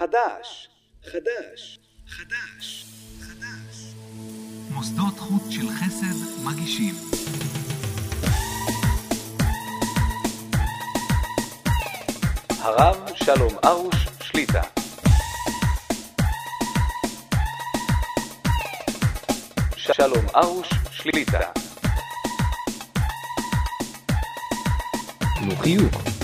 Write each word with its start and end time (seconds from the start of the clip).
חדש, 0.00 0.68
חדש, 1.04 1.78
חדש, 2.08 2.84
חדש. 3.20 3.94
מוסדות 4.70 5.18
חוץ 5.18 5.42
של 5.50 5.68
חסד 5.68 6.44
מגישים. 6.44 6.94
הרב 12.60 12.96
שלום 13.14 13.52
ארוש 13.64 14.06
שליטה. 14.22 14.62
שלום 19.76 20.26
ארוש 20.36 20.68
שליטה. 20.90 21.50
חיוך. 25.62 26.19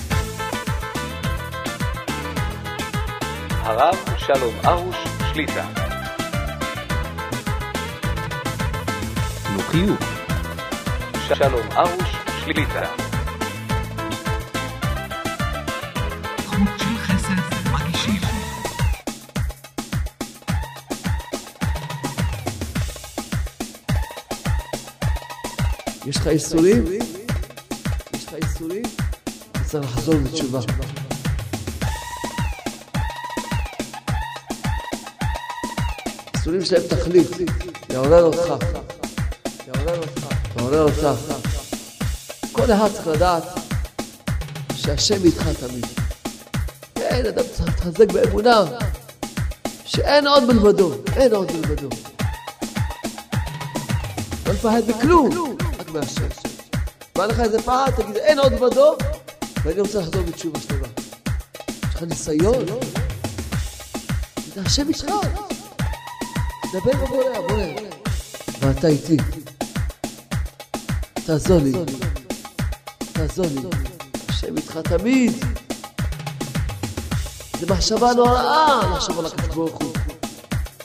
הרב 3.68 3.96
שלום 4.18 4.54
ארוש 4.66 4.96
שליטה. 5.32 5.66
תנו 9.42 9.58
חיוך. 9.58 10.00
שלום 11.28 11.66
ארוש 11.76 12.16
שליטה. 12.44 12.86
חוט 16.46 16.58
של 16.78 16.96
חסד 16.98 17.42
מגישים. 17.72 18.20
יש 26.06 26.16
לך 26.16 26.26
איסורים? 26.26 26.84
יש 28.14 28.26
לך 28.26 28.34
איסורים? 28.34 28.82
צריך 29.64 29.84
לחזור 29.84 30.14
בתשובה. 30.14 30.60
איסורים 36.46 36.64
שלהם 36.64 36.82
תכלית, 36.88 37.30
לעורר 37.90 38.22
אותך, 38.22 38.66
לעורר 39.66 39.98
אותך, 39.98 40.26
לעורר 40.56 40.82
אותך. 40.82 41.34
כל 42.52 42.72
אחד 42.72 42.88
צריך 42.92 43.06
לדעת 43.06 43.42
שהשם 44.74 45.24
איתך 45.24 45.48
תמיד. 45.48 45.86
כן, 46.94 47.26
אדם 47.28 47.44
צריך 47.52 47.68
להתחזק 47.68 48.12
באמונה 48.12 48.64
שאין 49.84 50.26
עוד 50.26 50.44
מלבדו, 50.44 50.94
אין 51.16 51.34
עוד 51.34 51.52
מלבדו. 51.52 51.88
לא 54.46 54.52
לפחד 54.52 54.82
בכלום, 54.88 55.56
רק 55.78 55.90
מהשם. 55.90 56.28
בא 57.16 57.26
לך 57.26 57.40
איזה 57.40 57.62
פחד, 57.62 57.90
תגיד, 57.96 58.16
אין 58.16 58.38
עוד 58.38 58.52
מלבדו, 58.52 58.96
ואני 59.64 59.80
רוצה 59.80 60.00
לחזור 60.00 60.22
בתשובה 60.22 60.60
שלמה. 60.60 60.88
יש 61.88 61.94
לך 61.94 62.02
ניסיון? 62.02 62.64
זה 64.54 64.60
השם 64.64 64.88
איתך. 64.88 65.06
דבר 66.80 67.04
בבורא, 67.04 67.40
בורא. 67.48 67.62
ואתה 68.60 68.88
איתי. 68.88 69.16
תעזור 71.26 71.58
לי. 71.58 71.72
תעזור 73.12 73.46
לי. 73.46 73.60
השם 74.28 74.56
איתך 74.56 74.76
תמיד. 74.76 75.32
זה 77.60 77.66
מחשבה 77.70 78.12
נוראה 78.12 78.80
לחשוב 78.94 79.18
על 79.18 79.26
הקדוש 79.26 79.54
ברוך 79.54 79.82
הוא. 79.82 79.92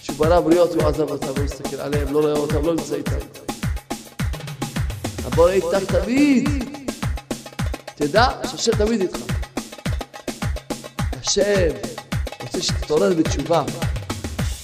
שהוא 0.01 0.17
ברא 0.17 0.39
בריות, 0.39 0.73
הוא 0.73 0.83
עזב 0.83 1.09
אותם, 1.09 1.27
לא 1.37 1.43
מסתכל 1.43 1.75
עליהם, 1.75 2.13
לא 2.13 2.19
רואה 2.19 2.33
אותם, 2.33 2.65
לא 2.65 2.73
נמצא 2.75 2.95
איתם. 2.95 3.25
הבורא 5.25 5.51
איתך 5.51 5.83
תמיד. 5.87 6.49
תדע 7.95 8.27
שהשם 8.51 8.71
תמיד 8.71 9.01
איתך. 9.01 9.19
השם 11.21 11.69
רוצה 12.41 12.61
שתתעורר 12.61 13.13
בתשובה. 13.13 13.63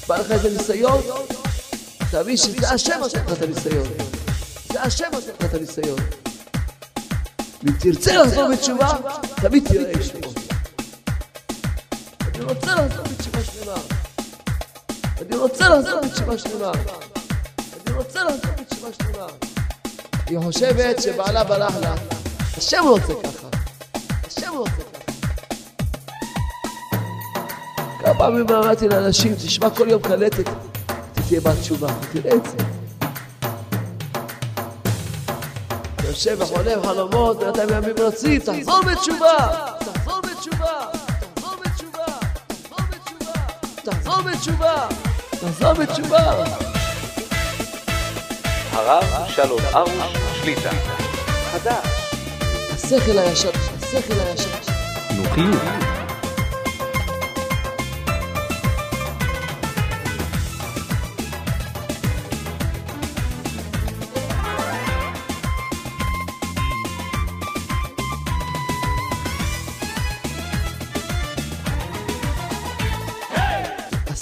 בא 0.07 0.17
לך 0.17 0.31
איזה 0.31 0.49
ניסיון, 0.49 1.01
תבין 2.11 2.37
שזה 2.37 2.69
השם 2.69 2.99
עושה 2.99 3.17
לך 3.17 3.33
את 3.33 3.41
הניסיון. 3.41 3.87
זה 4.73 4.81
השם 4.81 5.05
עושה 5.13 5.31
לך 5.39 5.45
את 5.45 5.53
הניסיון. 5.53 5.99
ואם 7.63 7.73
תרצה 7.79 8.23
לחזור 8.23 8.49
בתשובה, 8.51 8.93
תמיד 9.35 9.67
תראה 9.67 9.91
ישועות. 9.99 10.37
אני 12.21 12.43
רוצה 12.43 12.75
לחזור 12.75 13.03
בתשובה 13.03 13.43
שלמה. 13.43 13.75
אני 15.21 15.37
רוצה 15.37 15.69
לחזור 15.69 16.01
בתשובה 16.01 16.37
שלמה. 16.37 16.71
אני 17.87 17.95
רוצה 17.95 18.23
לחזור 18.23 18.51
בתשובה 18.61 18.89
שלמה. 18.93 19.27
היא 20.27 20.39
חושבת 20.43 21.01
שבעלה 21.01 21.43
ברח 21.43 21.75
לה. 21.75 21.95
השם 22.57 22.83
רוצה 22.87 23.13
ככה. 23.23 23.47
השם 24.27 24.51
רוצה 24.57 24.71
ככה. 24.71 24.96
פעמים 28.17 28.45
אמרתי 28.49 28.87
לאנשים, 28.87 29.35
תשמע 29.35 29.69
כל 29.69 29.87
יום 29.89 30.01
קלטת, 30.01 30.39
אתה 30.49 31.21
תהיה 31.27 31.41
בת 31.41 31.59
תשובה, 31.61 31.87
תראה 32.11 32.35
את 32.35 32.45
זה. 32.45 32.57
אתה 35.95 36.07
יושב 36.07 36.37
וחולם 36.39 36.83
חלומות, 36.83 37.39
בינתיים 37.39 37.69
ימים 37.69 37.95
רצים, 37.99 38.39
תחזור 38.41 38.81
בתשובה! 38.81 39.37
תחזור 39.79 40.21
בתשובה! 40.21 40.73
תחזור 41.35 41.55
בתשובה! 41.65 42.05
תחזור 43.83 44.21
בתשובה! 44.21 44.87
תחזור 45.31 45.73
בתשובה! 45.73 46.43
הרב 48.71 49.03
שלום 49.27 49.59
ארוש 49.73 49.91
שליטה. 50.41 50.69
חדש. 51.51 51.87
השכל 52.73 53.17
הישר, 53.17 53.49
השכל 53.81 54.19
הישר. 54.19 54.49
תנו 55.09 55.23
חיוך. 55.33 55.86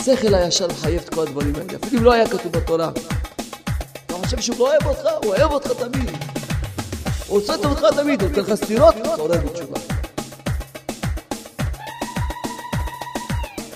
השכל 0.07 0.35
הישר 0.35 0.67
מחייב 0.67 1.01
את 1.01 1.09
כל 1.09 1.21
הדברים 1.21 1.55
האלה, 1.55 1.79
אפילו 1.83 1.99
אם 1.99 2.05
לא 2.05 2.13
היה 2.13 2.27
כתוב 2.27 2.51
בתורה. 2.51 2.91
אתה 4.05 4.13
חושב 4.13 4.41
שהוא 4.41 4.57
לא 4.59 4.71
אוהב 4.71 4.85
אותך? 4.85 5.09
הוא 5.23 5.35
אוהב 5.35 5.51
אותך 5.51 5.71
תמיד. 5.71 6.11
הוא 7.27 7.41
טוב 7.47 7.65
אותך 7.65 7.85
תמיד, 7.95 8.21
הוא 8.21 8.29
נותן 8.29 8.41
לך 8.41 8.53
סטירות, 8.53 8.95
תתעורר 8.95 9.37
בתשובה. 9.37 9.79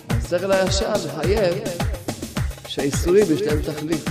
השכל 0.10 0.52
הישר 0.52 0.94
מחייב 1.06 1.54
שהאיסורים 2.68 3.26
יש 3.34 3.42
להם 3.42 3.62
תכלית. 3.62 4.06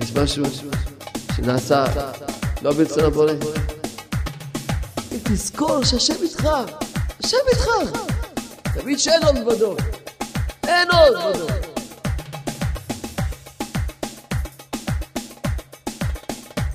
יש 0.00 0.12
משהו 0.12 0.44
שנעשה 1.36 1.84
לא 2.62 2.72
ברצון 2.72 3.04
הבורא. 3.04 3.32
תזכור 5.22 5.84
שהשם 5.84 6.22
איתך, 6.22 6.48
השם 7.20 7.36
איתך. 7.48 7.66
תמיד 8.74 8.98
שאין 8.98 9.22
עוד 9.22 9.38
מלבדו. 9.38 9.76
מלבדו. 10.66 11.46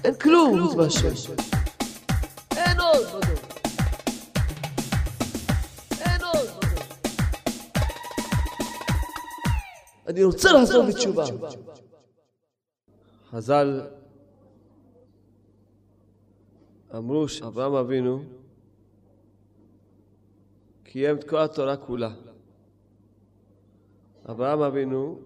אין 0.03 0.15
כלום 0.15 0.61
חוץ 0.61 0.75
מהשם. 0.75 1.33
אין 2.55 2.79
עוד. 2.79 3.23
אין 6.01 6.21
עוד. 6.23 6.47
אני 10.07 10.23
רוצה 10.23 10.51
לחזור 10.51 10.85
בתשובה. 10.87 11.25
חז"ל 13.31 13.81
אמרו 16.95 17.27
שאברהם 17.27 17.73
אבינו 17.73 18.23
קיים 20.83 21.17
את 21.17 21.23
כל 21.29 21.37
התורה 21.37 21.77
כולה. 21.77 22.26
אברהם 24.29 24.61
אבינו, 24.61 25.19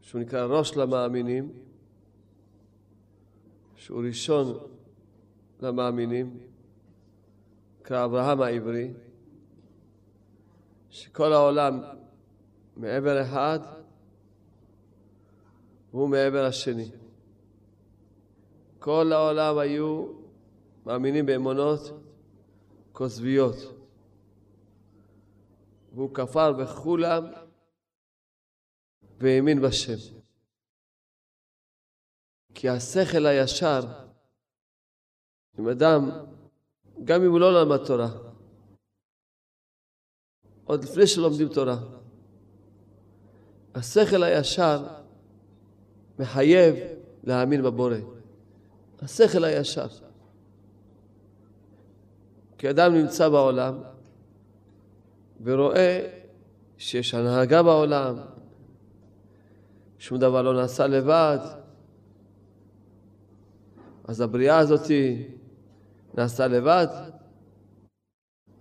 שהוא 0.00 0.20
נקרא 0.20 0.44
ראש 0.44 0.76
למאמינים, 0.76 1.52
שהוא 3.76 4.02
ראשון 4.06 4.58
למאמינים, 5.60 6.38
נקרא 7.80 8.04
אברהם 8.04 8.42
העברי, 8.42 8.92
שכל 10.90 11.32
העולם 11.32 11.80
מעבר 12.76 13.22
אחד 13.22 13.58
והוא 15.92 16.08
מעבר 16.08 16.44
השני. 16.44 16.88
כל 18.78 19.12
העולם 19.12 19.58
היו 19.58 20.06
מאמינים 20.86 21.26
באמונות 21.26 21.80
כוזביות. 22.92 23.73
והוא 25.94 26.14
כפר 26.14 26.52
בכולם 26.52 27.24
והאמין 29.18 29.62
בשם. 29.62 30.14
כי 32.54 32.68
השכל 32.68 33.26
הישר, 33.26 33.80
אם 35.58 35.68
אדם, 35.68 36.10
גם 37.04 37.22
אם 37.22 37.30
הוא 37.30 37.40
לא 37.40 37.62
למד 37.62 37.86
תורה, 37.86 38.08
עוד 40.64 40.84
לפני 40.84 41.06
שלומדים 41.06 41.48
תורה. 41.48 41.76
השכל 43.74 44.22
הישר 44.22 44.86
מחייב 46.18 46.74
להאמין 47.24 47.62
בבורא. 47.62 47.96
השכל 49.02 49.44
הישר. 49.44 49.86
כי 52.58 52.70
אדם 52.70 52.94
נמצא 52.94 53.28
בעולם 53.28 53.93
ורואה 55.44 56.06
שיש 56.78 57.14
הנהגה 57.14 57.62
בעולם, 57.62 58.16
שום 59.98 60.18
דבר 60.18 60.42
לא 60.42 60.54
נעשה 60.54 60.86
לבד, 60.86 61.38
אז 64.04 64.20
הבריאה 64.20 64.58
הזאת 64.58 64.90
נעשתה 66.14 66.46
לבד. 66.46 66.86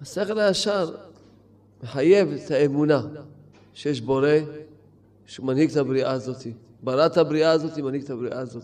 השכל 0.02 0.40
הישר 0.40 0.96
מחייב 1.84 2.28
את 2.32 2.52
האמונה 2.52 3.02
שיש 3.74 4.02
בורא 4.02 4.28
שהוא 5.26 5.46
מנהיג 5.46 5.72
את 5.72 5.78
הבריאה 5.78 6.12
הזאת. 6.12 6.48
ברא 6.84 7.06
את 7.06 7.18
הבריאה 7.18 7.52
הזאת, 7.52 7.78
מנהיג 7.78 8.04
את 8.04 8.10
הבריאה 8.10 8.40
הזאת. 8.40 8.64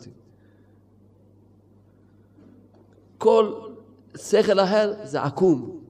כל 3.17 3.53
שכל 4.17 4.59
אחר 4.59 4.93
זה 5.03 5.21
עקום. 5.21 5.81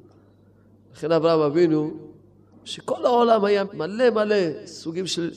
לכן 0.93 1.11
אברהם 1.11 1.39
אבינו, 1.39 2.08
שכל 2.63 3.05
העולם 3.05 3.45
היה 3.45 3.63
מלא 3.73 4.09
מלא 4.09 4.65
סוגים 4.65 5.07
של 5.07 5.31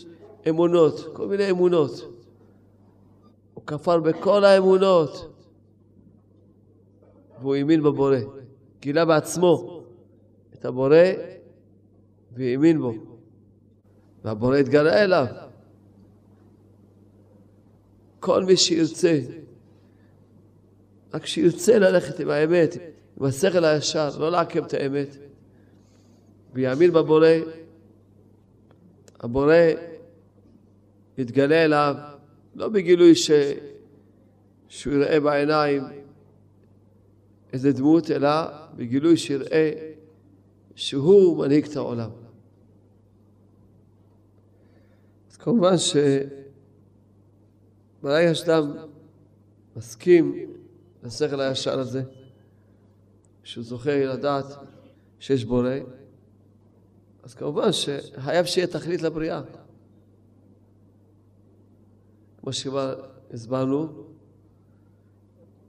אמונות, 0.49 1.09
כל 1.13 1.27
מיני 1.27 1.51
אמונות. 1.51 2.13
הוא 3.55 3.65
כפר 3.67 4.01
בכל 4.01 4.45
האמונות, 4.45 5.35
והוא 7.41 7.55
האמין 7.55 7.83
בבורא. 7.83 8.17
גילה 8.81 9.05
בעצמו 9.05 9.83
את 10.55 10.65
הבורא 10.65 10.97
והאמין 12.33 12.81
בו. 12.81 12.95
והבורא 14.25 14.57
התגלה 14.57 15.03
אליו. 15.03 15.27
כל 18.21 18.45
מי 18.45 18.57
שירצה, 18.57 19.21
רק 21.15 21.27
שירצה 21.27 21.79
ללכת 21.79 22.21
עם 22.21 22.31
האמת, 22.31 22.77
עם 23.21 23.25
השכל 23.27 23.65
הישר, 23.65 24.19
לא 24.19 24.31
לעכב 24.31 24.65
את 24.65 24.75
האמת, 24.75 25.17
ויאמין 26.52 26.93
בבורא, 26.93 27.28
הבורא 29.20 29.54
יתגלה 31.19 31.64
אליו, 31.64 31.94
לא 32.54 32.69
בגילוי 32.69 33.14
ש... 33.14 33.31
שהוא 34.69 34.94
יראה 34.94 35.20
בעיניים 35.20 35.82
איזה 37.52 37.72
דמות, 37.72 38.10
אלא 38.10 38.31
בגילוי 38.76 39.16
שיראה 39.16 39.93
שהוא 40.75 41.38
מנהיג 41.38 41.64
את 41.64 41.76
העולם. 41.76 42.10
אז 45.31 45.37
כמובן 45.37 45.75
שברגע 48.00 48.34
שאדם 48.34 48.72
מסכים 49.76 50.49
לשכל 51.02 51.40
הישר 51.40 51.78
הזה, 51.78 52.02
שהוא 53.44 53.64
זוכה 53.64 54.04
לדעת 54.04 54.44
שיש 55.19 55.44
בורא, 55.44 55.75
אז 57.23 57.35
כמובן 57.35 57.73
שחייב 57.73 58.47
שיהיה 58.47 58.67
תכלית 58.67 59.03
לבריאה. 59.03 59.43
כמו 62.41 62.53
שכבר 62.53 63.05
הסברנו, 63.33 63.89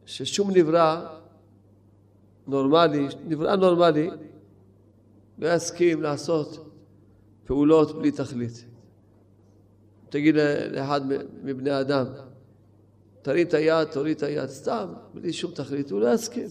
ששום 0.06 0.52
נברא 0.52 1.18
נורמלי, 2.48 3.08
נברא 3.28 3.56
נורמלי, 3.56 4.10
לא 5.38 5.54
יסכים 5.54 6.02
לעשות 6.02 6.78
פעולות 7.46 8.00
בלי 8.00 8.12
תכלית. 8.12 8.66
תגיד 10.10 10.36
לאחד 10.72 11.02
מבני 11.44 11.80
אדם, 11.82 12.06
תרים 13.22 13.48
את 13.48 13.54
היד, 13.54 13.88
תוריד 13.88 14.18
את 14.18 14.24
היד, 14.24 14.50
סתם, 14.50 14.94
בלי 15.14 15.34
שום 15.34 15.52
תכלית, 15.52 15.92
הוא 15.92 16.00
לא 16.00 16.14
יסכים. 16.14 16.48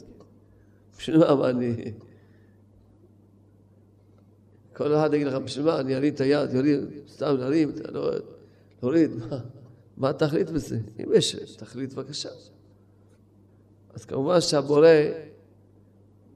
בשביל 0.99 1.35
מה 1.35 1.51
אני... 1.51 1.93
כל 4.73 4.95
אחד 4.95 5.15
יגיד 5.15 5.27
לך, 5.27 5.35
בשביל 5.35 5.65
מה, 5.67 5.81
אני 5.81 5.97
ארים 5.97 6.15
את 6.15 6.21
היד, 6.21 6.55
יוריד, 6.55 6.81
סתם 7.09 7.37
להרים, 7.39 7.73
לא, 7.89 8.11
להוריד, 8.83 9.11
מה, 9.15 9.39
מה 9.97 10.11
התכלית 10.11 10.51
בזה? 10.51 10.79
אם 10.99 11.09
יש 11.15 11.37
תכלית, 11.57 11.95
בבקשה. 11.95 12.29
אז 13.95 14.05
כמובן 14.05 14.41
שהבורא 14.41 14.89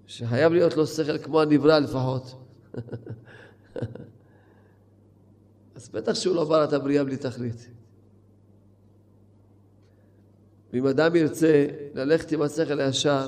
שחייב 0.06 0.52
להיות 0.52 0.76
לו 0.76 0.86
שכל 0.86 1.18
כמו 1.18 1.40
הנברא 1.40 1.78
לפחות. 1.78 2.34
אז 5.76 5.88
בטח 5.88 6.14
שהוא 6.14 6.36
לא 6.36 6.44
ברא 6.44 6.64
את 6.64 6.72
הבריאה 6.72 7.04
בלי 7.04 7.16
תכלית. 7.16 7.68
ואם 10.72 10.86
אדם 10.86 11.16
ירצה 11.16 11.66
ללכת 11.94 12.32
עם 12.32 12.42
השכל 12.42 12.80
הישר, 12.80 13.26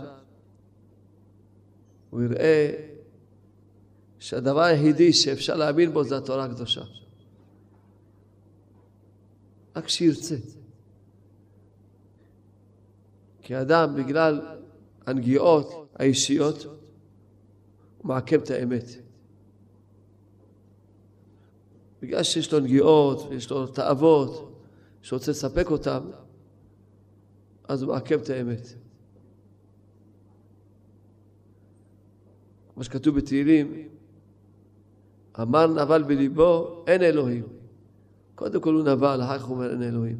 הוא 2.10 2.22
יראה 2.22 2.87
שהדבר 4.18 4.60
היחידי 4.60 5.12
שאפשר 5.12 5.56
להאמין 5.56 5.92
בו 5.92 6.04
זה 6.04 6.16
התורה 6.16 6.44
הקדושה. 6.44 6.82
רק 9.76 9.88
שירצה. 9.88 10.36
כי 13.42 13.60
אדם, 13.60 13.94
בגלל 13.96 14.40
הנגיעות, 15.06 15.88
האישיות, 15.94 16.64
הוא 17.98 18.08
מעכב 18.08 18.42
את 18.42 18.50
האמת. 18.50 18.84
בגלל 22.02 22.22
שיש 22.22 22.52
לו 22.52 22.60
נגיעות, 22.60 23.32
יש 23.32 23.50
לו 23.50 23.66
תאוות, 23.66 24.60
שרוצה 25.02 25.30
לספק 25.30 25.70
אותן, 25.70 26.00
אז 27.68 27.82
הוא 27.82 27.92
מעכב 27.92 28.20
את 28.20 28.30
האמת. 28.30 28.68
כמו 32.74 32.84
שכתוב 32.84 33.16
בתהילים, 33.16 33.88
אמר 35.40 35.66
נבל 35.66 36.02
בליבו, 36.02 36.84
אין 36.86 37.02
אלוהים. 37.02 37.46
קודם 38.34 38.60
כל 38.60 38.74
הוא 38.74 38.82
נבל, 38.82 39.20
אחר 39.22 39.38
כך 39.38 39.44
הוא 39.44 39.56
אומר 39.56 39.70
אין 39.70 39.82
אלוהים. 39.82 40.18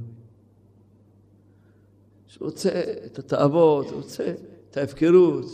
שהוא 2.27 2.47
רוצה 2.47 2.83
את 3.07 3.19
התאוות, 3.19 3.91
הוא 3.91 3.97
רוצה 3.97 4.35
את 4.71 4.77
ההפקרות, 4.77 5.47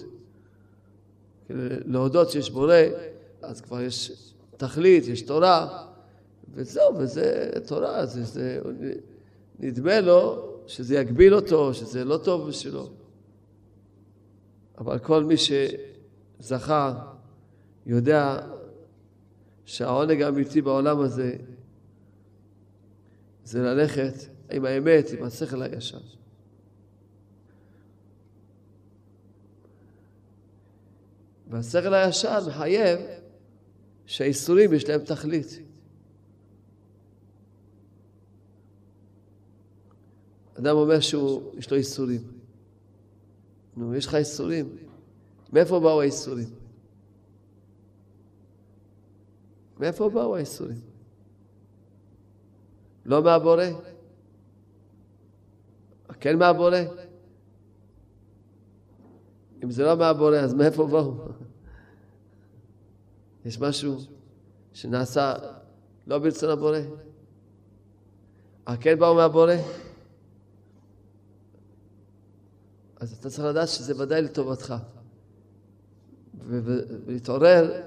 להודות 1.85 2.31
שיש 2.31 2.51
בורא, 2.51 2.75
אז 3.43 3.61
כבר 3.61 3.81
יש 3.81 4.33
תכלית, 4.57 5.09
יש 5.09 5.23
תורה, 5.23 5.87
וזהו, 6.55 6.99
וזה 6.99 7.51
תורה, 7.67 8.07
זה, 8.07 8.25
זה, 8.25 8.61
נדמה 9.59 10.01
לו 10.01 10.49
שזה 10.67 10.97
יגביל 10.97 11.35
אותו, 11.35 11.75
שזה 11.75 12.05
לא 12.05 12.17
טוב 12.17 12.49
בשבילו. 12.49 12.89
אבל 14.79 14.99
כל 14.99 15.25
מי 15.25 15.35
שזכה 16.41 16.95
יודע 17.87 18.41
שהעונג 19.65 20.23
האמיתי 20.23 20.63
בעולם 20.63 21.01
הזה 21.01 21.37
זה 23.45 23.63
ללכת 23.63 24.15
עם 24.51 24.65
האמת, 24.65 25.11
עם 25.19 25.25
השכל 25.25 25.63
הישר. 25.63 25.99
והשכל 31.51 31.95
הישר 31.95 32.49
מחייב 32.49 33.01
שהאיסורים 34.07 34.73
יש 34.73 34.89
להם 34.89 35.01
תכלית. 35.01 35.59
אדם 40.59 40.77
אומר 40.77 41.01
שיש 41.01 41.71
לו 41.71 41.77
איסורים. 41.77 42.21
נו, 43.77 43.95
יש 43.95 44.07
לך 44.07 44.15
איסורים? 44.15 44.77
מאיפה 45.53 45.81
באו 45.81 46.01
האיסורים? 46.01 46.64
מאיפה 49.81 50.09
באו 50.09 50.37
האיסורים? 50.37 50.81
לא 53.05 53.23
מהבורא? 53.23 53.65
כן 56.21 56.39
מהבורא? 56.39 56.79
אם 59.65 59.71
זה 59.71 59.85
לא 59.85 59.97
מהבורא, 59.97 60.37
אז 60.37 60.55
מאיפה 60.55 60.87
באו? 60.87 61.15
יש 63.45 63.61
משהו 63.61 63.99
שנעשה 64.73 65.35
לא 66.07 66.19
ברצון 66.19 66.51
הבורא? 66.51 66.79
כן 68.81 68.99
באו 68.99 69.15
מהבורא? 69.15 69.55
אז 73.01 73.13
אתה 73.13 73.31
צריך 73.31 73.45
לדעת 73.45 73.69
שזה 73.69 74.03
ודאי 74.03 74.23
לטובתך. 74.23 74.75
ולהתעורר, 76.39 77.83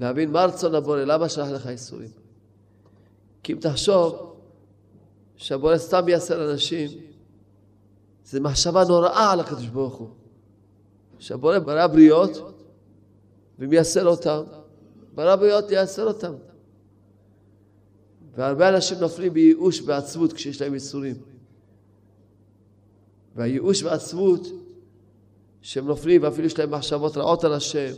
להבין 0.00 0.30
מה 0.30 0.44
רצון 0.44 0.74
הבורא, 0.74 0.98
למה 0.98 1.28
שלח 1.28 1.48
לך 1.48 1.66
איסורים. 1.66 2.10
כי 3.42 3.52
אם 3.52 3.58
תחשוב 3.60 4.36
שהבורא 5.36 5.78
סתם 5.78 6.08
יעשה 6.08 6.50
אנשים, 6.50 6.90
זו 8.24 8.40
מחשבה 8.40 8.84
נוראה 8.84 9.32
על 9.32 9.40
הקדוש 9.40 9.66
ברוך 9.66 9.94
הוא. 9.94 10.08
שהבורא 11.18 11.58
ברא 11.58 11.86
בריות 11.86 12.54
ומייסר 13.58 14.06
אותם, 14.06 14.42
ברא 15.14 15.36
בריות 15.36 15.70
לייסר 15.70 16.06
אותם. 16.06 16.32
והרבה 18.34 18.68
אנשים 18.68 18.98
נופלים 18.98 19.32
בייאוש 19.32 19.80
ועצבות 19.80 20.32
כשיש 20.32 20.62
להם 20.62 20.74
ייסורים. 20.74 21.16
והייאוש 23.34 23.82
והעצבות 23.82 24.46
שהם 25.62 25.86
נופלים 25.86 26.22
ואפילו 26.22 26.46
יש 26.46 26.58
להם 26.58 26.70
מחשבות 26.70 27.16
רעות 27.16 27.44
על 27.44 27.52
השם, 27.52 27.92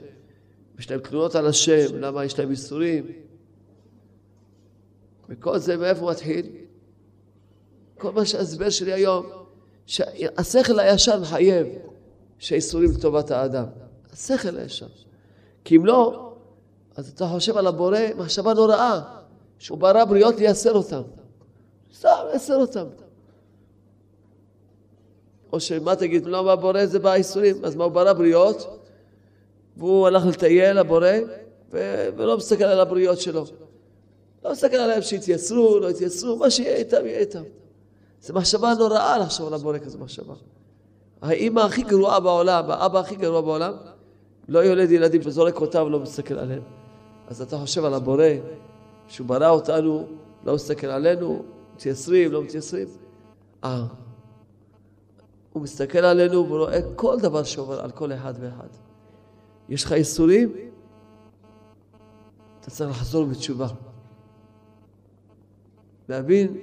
יש 0.79 0.91
להם 0.91 1.01
תלונות 1.01 1.35
על 1.35 1.47
השם, 1.47 1.97
למה 1.97 2.25
יש 2.25 2.39
להם 2.39 2.51
ייסורים. 2.51 3.07
וכל 5.29 5.59
זה 5.59 5.77
מאיפה 5.77 6.11
מתחיל? 6.11 6.47
כל 7.99 8.13
מה 8.13 8.25
שההסבר 8.25 8.71
שלי 8.71 8.93
היום, 8.93 9.27
שהשכל 9.87 10.79
הישר 10.79 11.21
מחייב 11.21 11.67
שהייסורים 12.39 12.91
לטובת 12.91 13.31
האדם. 13.31 13.65
השכל 14.13 14.59
הישר. 14.59 14.87
כי 15.65 15.77
אם 15.77 15.87
לא, 15.87 16.33
אז 16.97 17.09
אתה 17.09 17.27
חושב 17.29 17.57
על 17.57 17.67
הבורא 17.67 17.99
מחשבה 18.17 18.55
נוראה, 18.55 19.01
שהוא 19.59 19.79
ברא 19.79 20.05
בריות 20.05 20.37
לייסר 20.37 20.73
אותם. 20.73 21.03
סתם 21.95 22.09
לייסר 22.31 22.57
אותם. 22.57 22.87
או 25.53 25.61
שמה 25.61 25.97
תגיד, 25.97 26.27
לא, 26.27 26.45
מה 26.45 26.57
בורא 26.57 26.87
זה 26.87 26.99
בייסורים, 26.99 27.65
אז 27.65 27.77
מה 27.77 27.85
הוא 27.85 27.93
ברא 27.93 28.13
בריות? 28.13 28.84
והוא 29.77 30.07
הלך 30.07 30.27
לטייל, 30.27 30.79
הבורא, 30.79 31.09
ו- 31.73 32.09
ולא 32.17 32.37
מסתכל 32.37 32.65
על 32.65 32.81
הבריות 32.81 33.21
שלו. 33.21 33.45
לא 34.45 34.53
מסתכל 34.53 34.77
עליהם 34.77 35.03
שיתייסרו, 35.03 35.79
לא 35.81 35.91
יתייסרו, 35.91 36.37
מה 36.37 36.51
שיהיה 36.51 36.77
איתם, 36.77 37.07
יהיה 37.07 37.19
איתם. 37.19 37.43
זו 38.23 38.35
מחשבה 38.35 38.75
נוראה 38.79 39.19
לחשוב 39.19 39.47
על 39.47 39.55
הבורא 39.55 39.79
כזו 39.79 39.99
מחשבה. 39.99 40.35
האימא 41.23 41.61
הכי 41.61 41.83
גרועה 41.83 42.21
בעולם, 42.21 42.71
האבא 42.71 42.99
הכי 43.01 43.17
גרוע 43.17 43.41
בעולם, 43.41 43.73
לא 44.49 44.59
יולד 44.59 44.91
ילדים 44.91 45.21
וזורק 45.25 45.61
אותם 45.61 45.83
ולא 45.83 46.01
מסתכל 46.01 46.35
עליהם. 46.35 46.63
אז 47.29 47.43
אתה 47.43 47.59
חושב 47.59 47.85
על 47.85 47.95
הבורא, 47.95 48.27
שהוא 49.09 49.27
ברא 49.27 49.49
אותנו, 49.49 50.07
לא 50.45 50.55
מסתכל 50.55 50.87
עלינו, 50.87 51.45
מתייסרים, 51.75 52.33
לא 52.33 52.43
מתייסרים. 52.43 52.89
אה, 53.65 53.85
הוא 55.53 55.63
מסתכל 55.63 55.99
עלינו 55.99 56.47
והוא 56.47 56.59
רואה 56.59 56.81
כל 56.97 57.21
דבר 57.21 57.43
שעובר 57.43 57.81
על 57.81 57.91
כל 57.91 58.13
אחד 58.13 58.35
ואחד. 58.41 58.69
יש 59.69 59.85
לך 59.85 59.91
ייסורים? 59.91 60.57
אתה 62.61 62.71
צריך 62.71 62.91
לחזור 62.91 63.27
בתשובה. 63.27 63.69
להבין 66.09 66.57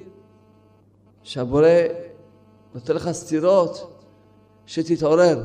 שהבורא 1.24 1.67
נותן 2.74 2.96
לך 2.96 3.12
סתירות 3.12 4.03
שתתעורר. 4.65 5.43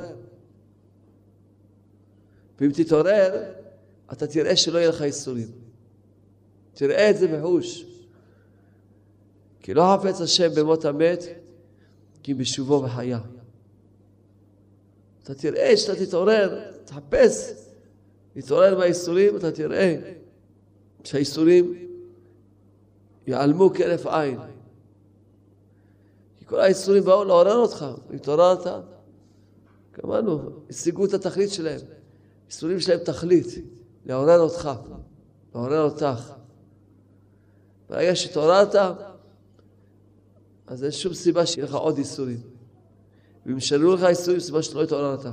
ואם 2.61 2.71
תתעורר, 2.73 3.43
אתה 4.13 4.27
תראה 4.27 4.57
שלא 4.57 4.79
יהיה 4.79 4.89
לך 4.89 5.01
ייסורים. 5.01 5.49
תראה 6.75 7.11
את 7.11 7.19
זה 7.19 7.29
בחוש. 7.29 7.85
כי 9.61 9.75
לא 9.75 9.97
חפץ 9.97 10.21
השם 10.21 10.49
במות 10.57 10.85
המת, 10.85 11.25
כי 12.23 12.35
בשובו 12.35 12.83
וחיה. 12.85 13.19
אתה 15.23 15.35
תראה 15.35 15.77
שאתה 15.77 16.07
תתעורר, 16.07 16.76
תחפש, 16.87 17.53
להתעורר 18.37 18.79
מהייסורים, 18.79 19.37
אתה 19.37 19.53
תראה 19.53 19.97
שהייסורים 21.05 21.89
ייעלמו 23.27 23.71
כהרף 23.75 24.07
עין. 24.07 24.39
כי 26.39 26.45
כל 26.45 26.61
הייסורים 26.61 27.05
באו 27.05 27.25
לעורר 27.25 27.57
אותך, 27.57 27.87
התעוררת, 28.15 28.67
גמרנו, 30.03 30.41
השיגו 30.71 31.05
את 31.05 31.15
התכלית 31.15 31.51
שלהם. 31.51 31.81
ייסורים 32.47 32.81
שלהם 32.81 32.99
תכלית, 32.99 33.47
לעורר 34.07 34.41
אותך, 34.41 34.71
לעורר 35.55 35.83
אותך. 35.83 36.33
ברגע 37.89 38.17
שהתעוררת, 38.17 38.75
אז 40.67 40.85
אין 40.85 40.93
שום 40.93 41.15
סיבה 41.15 41.47
שיהיה 41.47 41.67
לך 41.67 41.75
עוד 41.75 41.99
ייסורים. 41.99 42.41
ואם 43.47 43.59
ישללו 43.59 43.95
לך 43.95 44.03
ייסורים, 44.03 44.41
סיבה 44.41 44.63
שלא 44.63 44.83
התעוררת. 44.83 45.27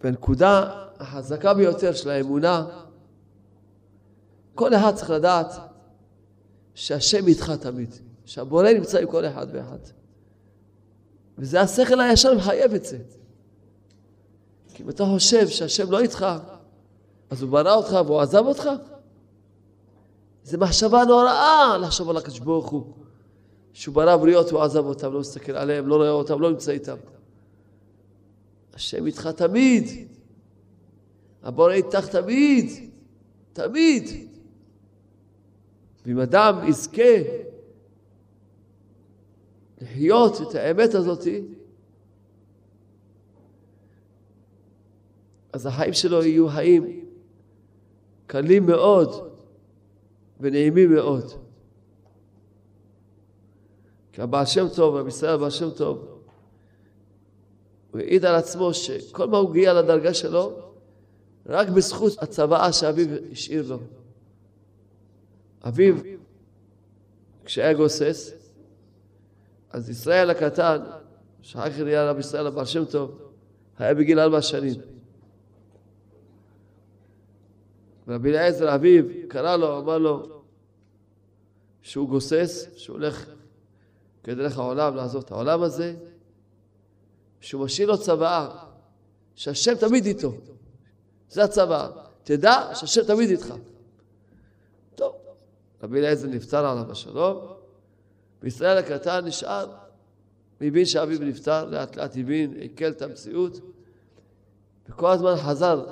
והנקודה 0.00 0.84
החזקה 0.98 1.54
ביותר 1.54 1.92
של 1.92 2.10
האמונה, 2.10 2.66
כל 4.54 4.74
אחד 4.74 4.94
צריך 4.94 5.10
לדעת 5.10 5.52
שהשם 6.74 7.26
איתך 7.26 7.52
תמיד, 7.60 7.94
שהבורא 8.24 8.72
נמצא 8.72 8.98
עם 8.98 9.06
כל 9.06 9.26
אחד 9.26 9.46
ואחד. 9.52 9.78
וזה 11.38 11.60
השכל 11.60 12.00
הישר 12.00 12.34
מחייב 12.34 12.74
את 12.74 12.84
זה. 12.84 12.98
כי 14.74 14.82
אם 14.82 14.90
אתה 14.90 15.04
חושב 15.04 15.48
שהשם 15.48 15.90
לא 15.90 16.00
איתך, 16.00 16.26
אז 17.30 17.42
הוא 17.42 17.50
ברא 17.50 17.74
אותך 17.74 17.96
והוא 18.06 18.20
עזב 18.20 18.46
אותך? 18.46 18.68
זו 20.44 20.58
מחשבה 20.58 21.04
נוראה 21.04 21.78
לחשוב 21.78 22.10
על 22.10 22.16
הקדוש 22.16 22.38
ברוך 22.38 22.68
הוא. 22.68 22.92
שהוא 23.72 23.94
ברא 23.94 24.16
בריות 24.16 24.52
והוא 24.52 24.62
עזב 24.62 24.86
אותם, 24.86 25.12
לא 25.12 25.20
מסתכל 25.20 25.52
עליהם, 25.52 25.86
לא 25.86 25.96
רואה 25.96 26.10
אותם, 26.10 26.40
לא 26.40 26.50
נמצא 26.50 26.72
איתם. 26.72 26.96
השם 28.78 29.06
איתך 29.06 29.26
תמיד. 29.26 29.84
הבורא 31.42 31.72
איתך 31.72 32.08
תמיד. 32.08 32.66
תמיד. 33.52 34.04
ואם 36.06 36.18
אדם 36.18 36.58
יזכה 36.68 37.02
לחיות 39.80 40.40
את 40.42 40.54
האמת 40.54 40.94
הזאת, 40.94 41.26
אז 45.52 45.66
החיים 45.66 45.92
שלו 45.92 46.24
יהיו 46.24 46.48
חיים 46.48 47.04
קלים 48.26 48.66
מאוד 48.66 49.32
ונעימים 50.40 50.94
מאוד. 50.94 51.32
כי 54.12 54.22
הבעל 54.22 54.46
שם 54.46 54.66
טוב, 54.76 55.08
ישראל 55.08 55.34
הבעל 55.34 55.50
שם 55.50 55.70
טוב, 55.70 56.17
הוא 57.90 58.00
העיד 58.00 58.24
על 58.24 58.34
עצמו 58.34 58.74
שכל 58.74 59.26
מה 59.26 59.38
הוא 59.38 59.50
הגיע 59.50 59.72
לדרגה 59.72 60.14
שלו, 60.14 60.58
רק 61.46 61.68
בזכות 61.68 62.22
הצוואה 62.22 62.72
שאביו 62.72 63.06
השאיר 63.32 63.64
לו. 63.68 63.78
אביו, 65.62 65.94
כשהיה 67.44 67.72
גוסס, 67.72 68.32
אז 69.70 69.90
ישראל 69.90 70.30
הקטן, 70.30 70.78
שאחר 71.42 71.70
כך 71.70 71.78
נהיה 71.78 72.10
רבי 72.10 72.20
ישראל 72.20 72.46
הבעל 72.46 72.64
שם 72.64 72.84
טוב, 72.84 73.18
היה 73.78 73.94
בגיל 73.94 74.20
ארבע 74.20 74.42
שנים. 74.42 74.80
רבי 78.08 78.30
אליעזר 78.30 78.74
אביו 78.74 79.04
קרא 79.28 79.56
לו, 79.56 79.78
אמר 79.78 79.98
לו 79.98 80.42
שהוא 81.82 82.08
גוסס, 82.08 82.68
שהוא 82.76 82.94
הולך 82.94 83.26
כדרך 84.24 84.58
העולם 84.58 84.96
לעזוב 84.96 85.24
את 85.24 85.30
העולם 85.30 85.62
הזה, 85.62 85.96
שהוא 87.40 87.64
משאיר 87.64 87.88
לו 87.88 87.98
צוואה, 87.98 88.48
שהשם 89.34 89.74
תמיד 89.74 90.06
איתו. 90.06 90.32
זה 91.30 91.44
הצוואה. 91.44 91.88
תדע 92.22 92.70
שהשם 92.74 93.04
תמיד 93.04 93.30
איתך. 93.30 93.54
טוב, 94.94 95.14
רבי 95.82 95.98
אליעזר 95.98 96.28
נפטר 96.28 96.66
עליו 96.66 96.92
השלום, 96.92 97.52
וישראל 98.42 98.78
הקטן 98.78 99.24
נשאר, 99.24 99.72
הבין 100.60 100.84
שאביו 100.84 101.18
נפטר, 101.20 101.64
לאט 101.64 101.96
לאט 101.96 102.16
הבין, 102.16 102.52
עיכל 102.52 102.88
את 102.88 103.02
המציאות, 103.02 103.60
וכל 104.88 105.10
הזמן 105.10 105.36
חזר 105.36 105.86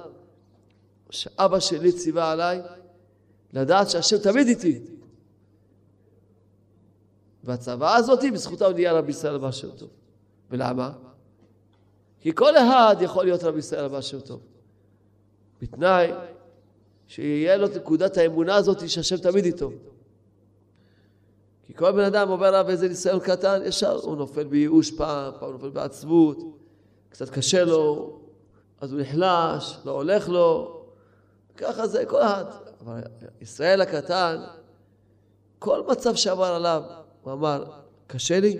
שאבא 1.10 1.60
שלי 1.60 1.92
ציווה 1.92 2.32
עליי 2.32 2.62
לדעת 3.52 3.90
שהשם 3.90 4.18
תמיד 4.18 4.46
איתי. 4.46 4.80
והצוואה 7.44 7.96
הזאת, 7.96 8.20
בזכותה 8.32 8.66
הוא 8.66 8.74
נהיה 8.74 8.92
רבי 8.92 9.10
ישראל 9.10 9.52
שם 9.52 9.70
טוב. 9.70 9.90
ולמה? 10.50 10.92
כי 12.26 12.34
כל 12.34 12.56
אחד 12.56 12.96
יכול 13.00 13.24
להיות 13.24 13.44
רבי 13.44 13.58
ישראל 13.58 13.84
הבא 13.84 14.00
שם 14.00 14.20
טוב. 14.20 14.40
בתנאי 15.62 16.12
שיהיה 17.06 17.56
לו 17.56 17.66
את 17.66 17.76
נקודת 17.76 18.16
האמונה 18.16 18.54
הזאת 18.54 18.88
שהשם 18.88 19.16
תמיד 19.16 19.44
איתו. 19.44 19.70
כי 21.66 21.74
כל 21.74 21.92
בן 21.92 22.04
אדם 22.04 22.30
אומר 22.30 22.46
עליו 22.46 22.70
איזה 22.70 22.88
ניסיון 22.88 23.20
קטן, 23.20 23.60
ישר 23.64 23.96
הוא 24.02 24.16
נופל 24.16 24.44
בייאוש 24.44 24.90
פעם, 24.90 25.32
פעם 25.32 25.44
הוא 25.44 25.52
נופל 25.52 25.68
בעצבות, 25.68 26.38
קצת 27.08 27.30
קשה 27.30 27.64
לו, 27.64 28.18
אז 28.80 28.92
הוא 28.92 29.00
נחלש, 29.00 29.78
לא 29.84 29.90
הולך 29.90 30.28
לו, 30.28 30.80
ככה 31.56 31.86
זה 31.86 32.04
כל 32.06 32.22
אחד. 32.22 32.44
אבל 32.80 33.00
ישראל 33.40 33.80
הקטן, 33.80 34.36
כל 35.58 35.82
מצב 35.88 36.14
שעבר 36.14 36.44
עליו, 36.44 36.82
הוא 37.22 37.32
אמר, 37.32 37.64
קשה 38.06 38.40
לי, 38.40 38.58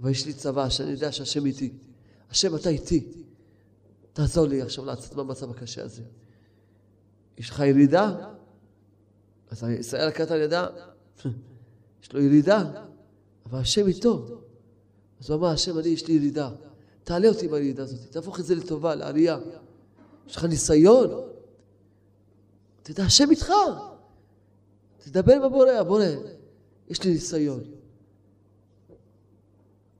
אבל 0.00 0.10
יש 0.10 0.26
לי 0.26 0.32
צבא 0.32 0.68
שאני 0.68 0.90
יודע 0.90 1.12
שהשם 1.12 1.46
איתי. 1.46 1.72
השם, 2.30 2.56
אתה 2.56 2.68
איתי. 2.68 3.06
תעזור 4.12 4.46
לי 4.46 4.62
עכשיו 4.62 4.84
לצאת 4.84 5.14
מהמצב 5.14 5.50
הקשה 5.50 5.84
הזה. 5.84 6.02
יש 7.38 7.50
לך 7.50 7.58
ירידה? 7.60 8.16
אז 9.50 9.64
ישראל 9.64 10.08
הקטן 10.08 10.36
ידע, 10.36 10.66
יש 12.02 12.12
לו 12.12 12.20
ירידה, 12.20 12.70
אבל 13.46 13.58
השם 13.58 13.86
איתו. 13.86 14.26
אז 15.20 15.30
הוא 15.30 15.38
אמר, 15.38 15.48
השם, 15.48 15.78
אני, 15.78 15.88
יש 15.88 16.06
לי 16.06 16.14
ירידה. 16.14 16.50
תעלה 17.04 17.28
אותי 17.28 17.46
מהירידה 17.46 17.82
הזאת, 17.82 18.10
תהפוך 18.10 18.40
את 18.40 18.44
זה 18.44 18.54
לטובה, 18.54 18.94
לעלייה. 18.94 19.38
יש 20.26 20.36
לך 20.36 20.44
ניסיון. 20.44 21.10
תדע, 22.82 23.04
השם 23.04 23.30
איתך. 23.30 23.52
תדבר 24.98 25.48
בבורא, 25.48 25.82
בורא, 25.82 26.04
יש 26.88 27.04
לי 27.04 27.12
ניסיון. 27.12 27.60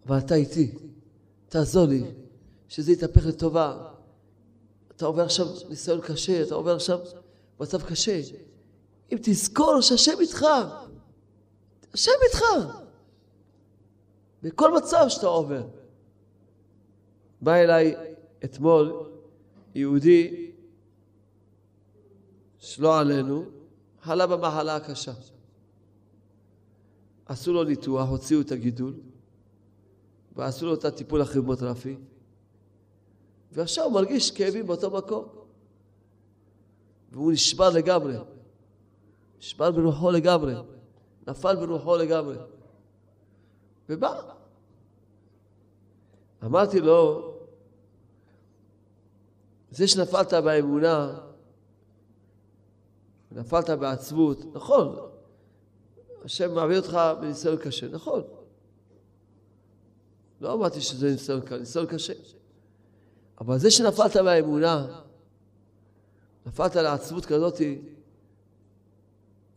אבל 0.06 0.18
אתה 0.18 0.34
איתי, 0.34 0.74
תעזור 1.50 1.86
לי, 1.86 2.02
שזה 2.68 2.92
יתהפך 2.92 3.26
לטובה. 3.26 3.92
אתה 4.96 5.06
עובר 5.06 5.22
עכשיו 5.22 5.46
ניסיון 5.68 6.00
קשה, 6.00 6.42
אתה 6.42 6.54
עובר 6.54 6.74
עכשיו 6.74 6.98
מצב 7.60 7.82
קשה. 7.82 8.20
אם 9.12 9.18
תזכור 9.22 9.80
שהשם 9.80 10.20
איתך, 10.20 10.46
השם 11.94 12.12
איתך. 12.26 12.42
בכל 14.42 14.76
מצב 14.76 15.04
שאתה 15.08 15.26
עובר. 15.26 15.66
בא 17.40 17.54
אליי 17.54 17.96
אתמול 18.44 19.10
יהודי, 19.74 20.50
שלא 22.58 22.98
עלינו, 22.98 23.44
חלה 24.02 24.26
במחלה 24.26 24.76
הקשה. 24.76 25.12
עשו 27.26 27.52
לו 27.52 27.64
ניתוח, 27.64 28.08
הוציאו 28.08 28.40
את 28.40 28.52
הגידול, 28.52 28.94
ועשו 30.40 30.66
לו 30.66 30.74
את 30.74 30.84
הטיפול 30.84 31.22
הכימותרפי, 31.22 31.96
ועכשיו 33.52 33.84
הוא 33.84 33.92
מרגיש 33.92 34.30
כאבים 34.30 34.66
באותו 34.66 34.90
מקום. 34.90 35.28
והוא 37.12 37.32
נשבר 37.32 37.70
לגמרי. 37.70 38.16
נשבר 39.38 39.70
ברוחו 39.70 40.10
לגמרי. 40.10 40.54
נפל 41.28 41.56
ברוחו 41.56 41.96
לגמרי. 41.96 42.36
ובא. 43.88 44.20
אמרתי 46.44 46.80
לו, 46.80 47.34
זה 49.70 49.88
שנפלת 49.88 50.34
באמונה, 50.34 51.18
נפלת 53.32 53.70
בעצבות, 53.70 54.38
נכון, 54.52 54.96
השם 56.24 56.54
מעביר 56.54 56.80
אותך 56.80 57.00
בניסיון 57.20 57.56
קשה, 57.56 57.88
נכון. 57.88 58.39
לא 60.40 60.54
אמרתי 60.54 60.80
שזה 60.80 61.10
ניסיון 61.10 61.40
קשה, 61.40 61.58
ניסיון 61.58 61.86
קשה. 61.86 62.12
אבל 63.40 63.58
זה 63.58 63.70
שנפלת 63.70 64.16
מהאמונה, 64.16 65.02
נפלת 66.46 66.76
לעצבות 66.76 67.26
כזאת, 67.26 67.60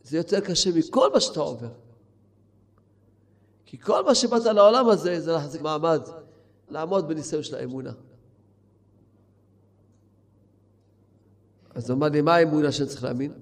זה 0.02 0.16
יותר 0.16 0.40
קשה 0.40 0.70
מכל 0.74 1.12
מה 1.12 1.20
שאתה 1.20 1.40
עובר. 1.40 1.72
כי 3.66 3.78
כל 3.78 4.04
מה 4.04 4.14
שבאת 4.14 4.44
לעולם 4.44 4.88
הזה 4.88 5.20
זה 5.20 5.32
להחזיק 5.32 5.62
מעמד, 5.62 6.00
לעמוד 6.68 7.08
בניסיון 7.08 7.42
של 7.42 7.54
האמונה. 7.54 7.92
אז 11.74 11.90
הוא 11.90 11.96
אמר 11.96 12.08
לי, 12.08 12.20
מה 12.20 12.34
האמונה 12.34 12.72
שאני 12.72 12.88
צריך 12.88 13.04
להאמין? 13.04 13.32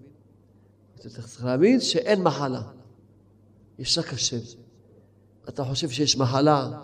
אתה 0.94 1.08
צריך 1.10 1.44
להאמין 1.44 1.80
שאין 1.80 2.22
מחלה. 2.22 2.62
יש 3.78 3.98
רק 3.98 4.12
השם. 4.12 4.38
אתה 5.48 5.64
חושב 5.64 5.90
שיש 5.90 6.16
מחלה, 6.16 6.82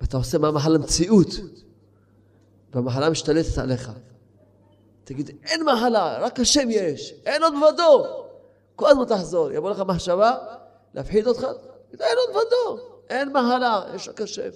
ואתה 0.00 0.16
עושה 0.16 0.38
מהמחלה 0.38 0.78
מציאות, 0.78 1.28
והמחלה 2.72 3.10
משתלטת 3.10 3.58
עליך. 3.58 3.90
תגיד, 5.04 5.30
אין 5.42 5.62
מחלה, 5.64 6.18
רק 6.18 6.40
השם 6.40 6.68
יש, 6.70 7.14
אין 7.26 7.42
עוד 7.42 7.54
ודו. 7.54 8.06
כל 8.76 8.90
הזמן 8.90 9.04
תחזור, 9.04 9.52
יבוא 9.52 9.70
לך 9.70 9.80
מחשבה, 9.80 10.38
להפחיד 10.94 11.26
אותך, 11.26 11.46
אין 12.00 12.16
עוד 12.26 12.36
ודו, 12.36 12.82
אין 13.08 13.28
מחלה, 13.28 13.82
יש 13.94 14.08
רק 14.08 14.20
השם. 14.20 14.48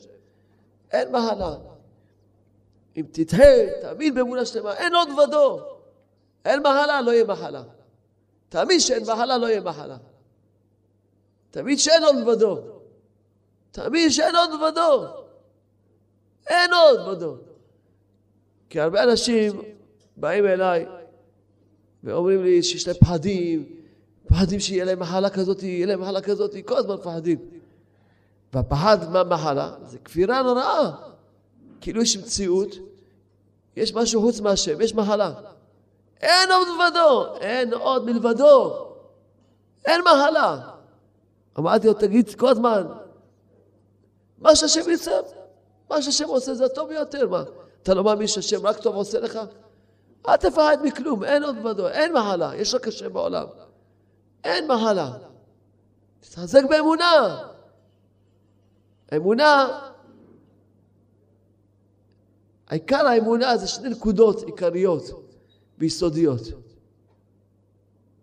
אין 0.92 1.12
מחלה. 1.12 1.54
אם 2.96 3.04
תתהה, 3.12 3.80
תאמין 3.80 4.14
באמונה 4.14 4.46
שלמה, 4.46 4.74
אין 4.74 4.94
עוד 4.94 5.08
ודו. 5.08 5.60
אין 6.44 6.60
מחלה, 6.60 7.00
לא 7.00 7.10
יהיה 7.10 7.24
מחלה. 7.24 7.62
תאמין 8.48 8.80
שאין 8.80 9.02
מחלה, 9.02 9.38
לא 9.38 9.46
יהיה 9.46 9.60
מחלה. 9.60 9.96
תאמין 11.50 11.78
שאין 11.78 12.04
עוד 12.04 12.28
ודו. 12.28 12.58
תאמין 13.70 14.10
שאין 14.10 14.36
עוד 14.36 14.50
ודו. 14.62 15.23
אין 16.46 16.70
עוד 16.72 17.08
ודו. 17.08 17.36
כי 18.70 18.80
הרבה 18.80 19.02
אנשים 19.02 19.62
באים 20.16 20.46
אליי 20.46 20.86
ואומרים 22.04 22.42
לי 22.42 22.62
שיש 22.62 22.88
להם 22.88 22.96
פחדים, 22.96 23.64
פחדים 24.26 24.60
שיהיה 24.60 24.84
להם 24.84 25.00
מחלה 25.00 25.30
כזאת, 25.30 25.62
יהיה 25.62 25.86
להם 25.86 26.00
מחלה 26.00 26.20
כזאת, 26.20 26.54
כל 26.64 26.76
הזמן 26.76 26.96
פחדים. 26.96 27.38
והפחד 28.52 29.12
מהמחלה 29.12 29.72
זה 29.82 29.98
כפירה 29.98 30.42
נוראה. 30.42 30.90
כאילו 31.80 32.02
יש 32.02 32.16
מציאות, 32.16 32.74
יש 33.76 33.94
משהו 33.94 34.20
חוץ 34.20 34.40
מהשם, 34.40 34.80
יש 34.80 34.94
מחלה. 34.94 35.32
אין 36.20 36.52
עוד 36.52 36.68
מלבדו, 36.68 37.36
אין 37.40 37.74
עוד 37.74 38.04
מלבדו. 38.04 38.86
אין 39.86 40.00
מחלה. 40.00 40.58
אמרתי 41.58 41.86
לו, 41.86 41.92
תגיד 41.92 42.34
כל 42.34 42.48
הזמן, 42.48 42.86
מה 44.38 44.56
שהשם 44.56 44.90
יצא, 44.90 45.20
מה 45.90 46.02
שהשם 46.02 46.28
עושה 46.28 46.54
זה 46.54 46.64
הטוב 46.64 46.88
ביותר. 46.88 47.28
מה, 47.28 47.42
אתה 47.82 47.94
לא 47.94 48.04
מאמין 48.04 48.26
שהשם 48.26 48.66
רק 48.66 48.78
טוב 48.78 48.94
עושה 48.94 49.20
לך? 49.20 49.38
אל 50.28 50.36
תפחד 50.36 50.76
מכלום, 50.82 51.24
אין 51.24 51.42
עוד 51.42 51.54
מלבדו, 51.54 51.88
אין 51.88 52.12
מחלה, 52.12 52.56
יש 52.56 52.74
רק 52.74 52.88
השם 52.88 53.12
בעולם. 53.12 53.46
אין 54.44 54.68
מחלה. 54.68 55.12
תתחזק 56.20 56.62
באמונה. 56.68 57.42
אמונה, 59.16 59.80
העיקר 62.68 63.06
האמונה 63.06 63.56
זה 63.56 63.66
שני 63.66 63.88
נקודות 63.88 64.42
עיקריות 64.42 65.02
ויסודיות. 65.78 66.40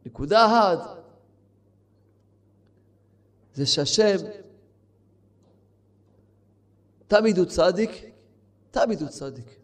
נקודה 0.06 0.46
אחת 0.46 0.80
זה 3.54 3.66
שהשם 3.66 4.16
תמיד 7.12 7.38
הוא 7.38 7.46
צדיק, 7.46 7.92
תמיד 8.72 9.02
הוא 9.02 9.10
צדיק. 9.10 9.60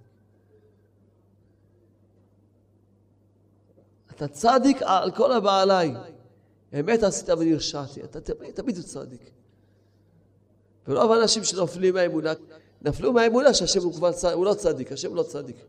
אתה 4.11 4.27
צדיק 4.27 4.77
על 4.81 5.11
כל 5.11 5.31
הבעלי. 5.31 5.93
אמת 6.79 7.03
עשית 7.03 7.29
ונרשעתי, 7.29 8.03
אתה 8.03 8.21
תמיד, 8.21 8.51
תמיד 8.51 8.77
הוא 8.77 8.85
צדיק. 8.85 9.31
ורוב 10.87 11.11
האנשים 11.11 11.43
שנופלים 11.43 11.93
מהאמונה, 11.93 12.33
נפלו 12.81 13.13
מהאמונה 13.13 13.53
שהשם 13.53 13.83
הוא 13.83 13.93
כבר 13.93 14.11
צדיק, 14.11 14.35
הוא 14.35 14.45
לא 14.45 14.53
צדיק, 14.53 14.91
השם 14.91 15.15
לא 15.15 15.23
צדיק. 15.23 15.65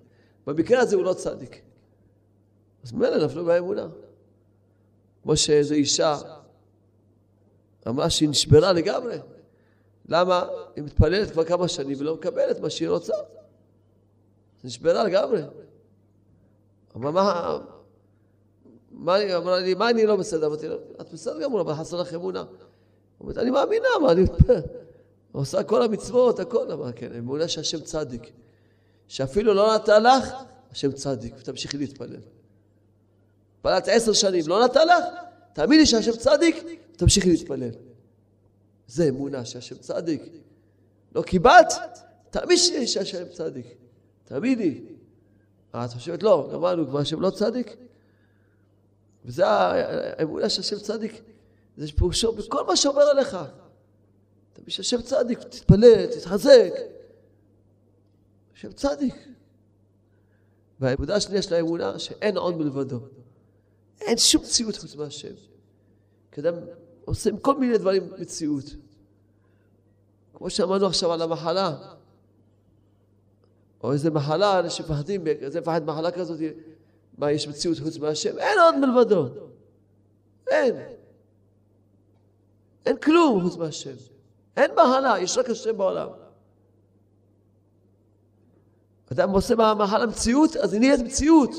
במקרה 0.47 0.81
הזה 0.81 0.97
הוא 0.97 1.05
לא 1.05 1.15
צדיק. 1.15 1.63
אז 2.85 2.93
ממילא 2.93 3.25
נפלו 3.25 3.45
מהאמונה. 3.45 3.87
כמו 5.23 5.37
שאיזו 5.37 5.75
אישה 5.75 6.19
אמרה 7.89 8.11
שהיא 8.11 8.29
נשברה 8.29 8.73
לגמרי. 8.73 9.19
למה? 10.09 10.47
היא 10.79 10.85
מתפללת 10.85 11.31
כבר 11.31 11.45
כמה 11.45 11.69
שנים 11.69 11.97
ולא 12.01 12.15
מקבלת 12.15 12.61
מה 12.61 12.71
שהיא 12.71 12.89
רוצה. 12.89 13.13
נשברה 14.65 15.05
לגמרי. 15.05 15.43
אבל 16.95 17.11
מה, 17.11 17.59
מה, 18.91 19.37
אמרה 19.37 19.61
לי, 19.61 19.75
מה 19.75 19.91
אני 19.91 20.07
לא 20.07 20.17
בסדר? 20.17 20.47
אמרתי 20.47 20.69
לה, 20.69 20.75
את 21.01 21.13
בסדר 21.13 21.43
גמור, 21.43 21.61
אבל 21.61 21.75
חסר 21.75 22.01
לך 22.01 22.15
אמונה. 22.15 22.45
אמרתי, 23.23 23.41
אני 23.41 23.51
מאמינה, 23.51 23.89
מה 24.03 24.13
אני... 24.13 24.23
עושה 25.33 25.63
כל 25.63 25.83
המצוות, 25.83 26.41
הכל, 26.41 26.73
אמר, 26.73 26.93
כן, 26.93 27.13
אמונה 27.19 27.49
שהשם 27.49 27.81
צדיק. 27.81 28.33
שאפילו 29.09 29.55
לא 29.55 29.75
נתן 29.75 30.03
לך, 30.03 30.35
השם 30.71 30.93
צדיק, 30.93 31.35
ותמשיכי 31.39 31.79
להתפלל. 31.79 32.21
התפללת 33.57 33.89
עשר 33.89 34.13
שנים, 34.13 34.45
לא 34.47 34.65
נתן 34.65 34.89
לך, 34.89 35.05
תאמיני 35.53 35.87
שהשם 35.87 36.13
צדיק, 36.13 36.65
ותמשיכי 36.93 37.31
להתפלל. 37.31 37.71
זה 38.87 39.09
אמונה 39.09 39.45
שהשם 39.45 39.77
צדיק. 39.77 40.23
לא 41.15 41.23
קיבלת, 41.23 41.73
תאמיני 42.31 42.87
שהשם 42.87 43.29
צדיק. 43.33 43.67
תאמיני. 44.25 44.81
אה, 45.75 45.85
את 45.85 45.91
חושבת, 45.91 46.23
לא, 46.23 46.51
גמרנו, 46.53 46.87
כבר 46.87 46.99
השם 46.99 47.21
לא 47.21 47.31
צדיק? 47.31 47.77
וזה 49.25 49.47
האמונה 49.47 50.49
שהשם 50.49 50.79
צדיק, 50.79 51.23
זה 51.77 51.87
פירושו 51.97 52.33
בכל 52.33 52.67
מה 52.67 52.77
שעובר 52.77 53.01
עליך. 53.01 53.37
תבין 54.53 54.71
שהשם 54.71 55.03
צדיק, 55.03 55.39
תתפלל, 55.39 56.07
תתחזק. 56.07 56.73
השם 58.55 58.73
צדיק. 58.73 59.15
והנקודה 60.81 61.17
השנייה 61.17 61.43
של 61.43 61.55
האמונה, 61.55 61.99
שאין 61.99 62.37
עוד 62.37 62.57
מלבדו. 62.57 63.01
אין 64.01 64.19
שום 64.19 64.43
מציאות 64.43 64.77
חוץ 64.77 64.95
מהשם. 64.95 65.35
כי 66.33 66.41
אדם 66.41 66.55
עושה 67.05 67.31
עם 67.31 67.39
כל 67.39 67.59
מיני 67.59 67.79
דברים 67.79 68.11
מציאות. 68.19 68.65
כמו 70.39 70.51
שאמרנו 70.51 70.87
עכשיו 70.87 71.13
על 71.13 71.23
המחלה. 71.23 71.77
או 73.83 73.93
איזה 73.93 74.11
מחלה, 74.11 74.59
אנשים 74.61 74.85
מפחדים, 74.85 75.25
זה 75.47 75.61
מפחד 75.61 75.85
מחלה 75.85 76.11
כזאת, 76.11 76.39
מה, 77.19 77.33
יש 77.33 77.49
מציאות 77.49 77.79
חוץ 77.79 77.97
מהשם? 77.97 78.39
אין 78.39 78.59
עוד 78.59 78.75
מלבדו. 78.77 79.29
אין. 80.49 80.77
אין 82.87 82.97
כלום 82.97 83.43
חוץ 83.43 83.57
מהשם. 83.57 83.95
אין 84.57 84.71
מחלה, 84.73 85.15
יש 85.21 85.39
רק 85.39 85.51
השם 85.51 85.77
בעולם. 85.77 86.09
אדם 89.13 89.31
עושה 89.31 89.55
מהמחלה 89.55 90.07
מציאות, 90.07 90.57
אז 90.57 90.73
היא 90.73 90.81
נהיית 90.81 91.01
מציאות. 91.01 91.51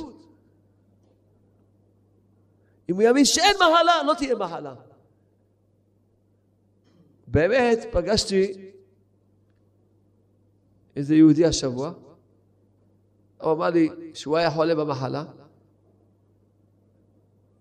אם 2.89 2.95
הוא 2.95 3.03
יאמין 3.03 3.25
שאין 3.25 3.55
מחלה, 3.55 4.03
לא 4.03 4.13
תהיה 4.13 4.35
מחלה. 4.35 4.73
באמת, 7.31 7.85
פגשתי 7.91 8.71
איזה 10.95 11.15
יהודי 11.15 11.45
השבוע, 11.45 11.91
הוא 13.41 13.51
אמר 13.51 13.69
לי 13.69 13.89
שהוא 14.13 14.37
היה 14.37 14.51
חולה 14.51 14.75
במחלה, 14.75 15.23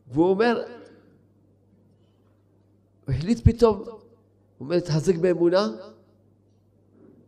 והוא 0.07 0.31
אומר, 0.31 0.65
הוא 3.07 3.15
החליט 3.15 3.41
פתאום, 3.45 3.79
הוא 3.79 3.97
אומר, 4.61 4.77
להתחזק 4.77 5.15
באמונה, 5.15 5.69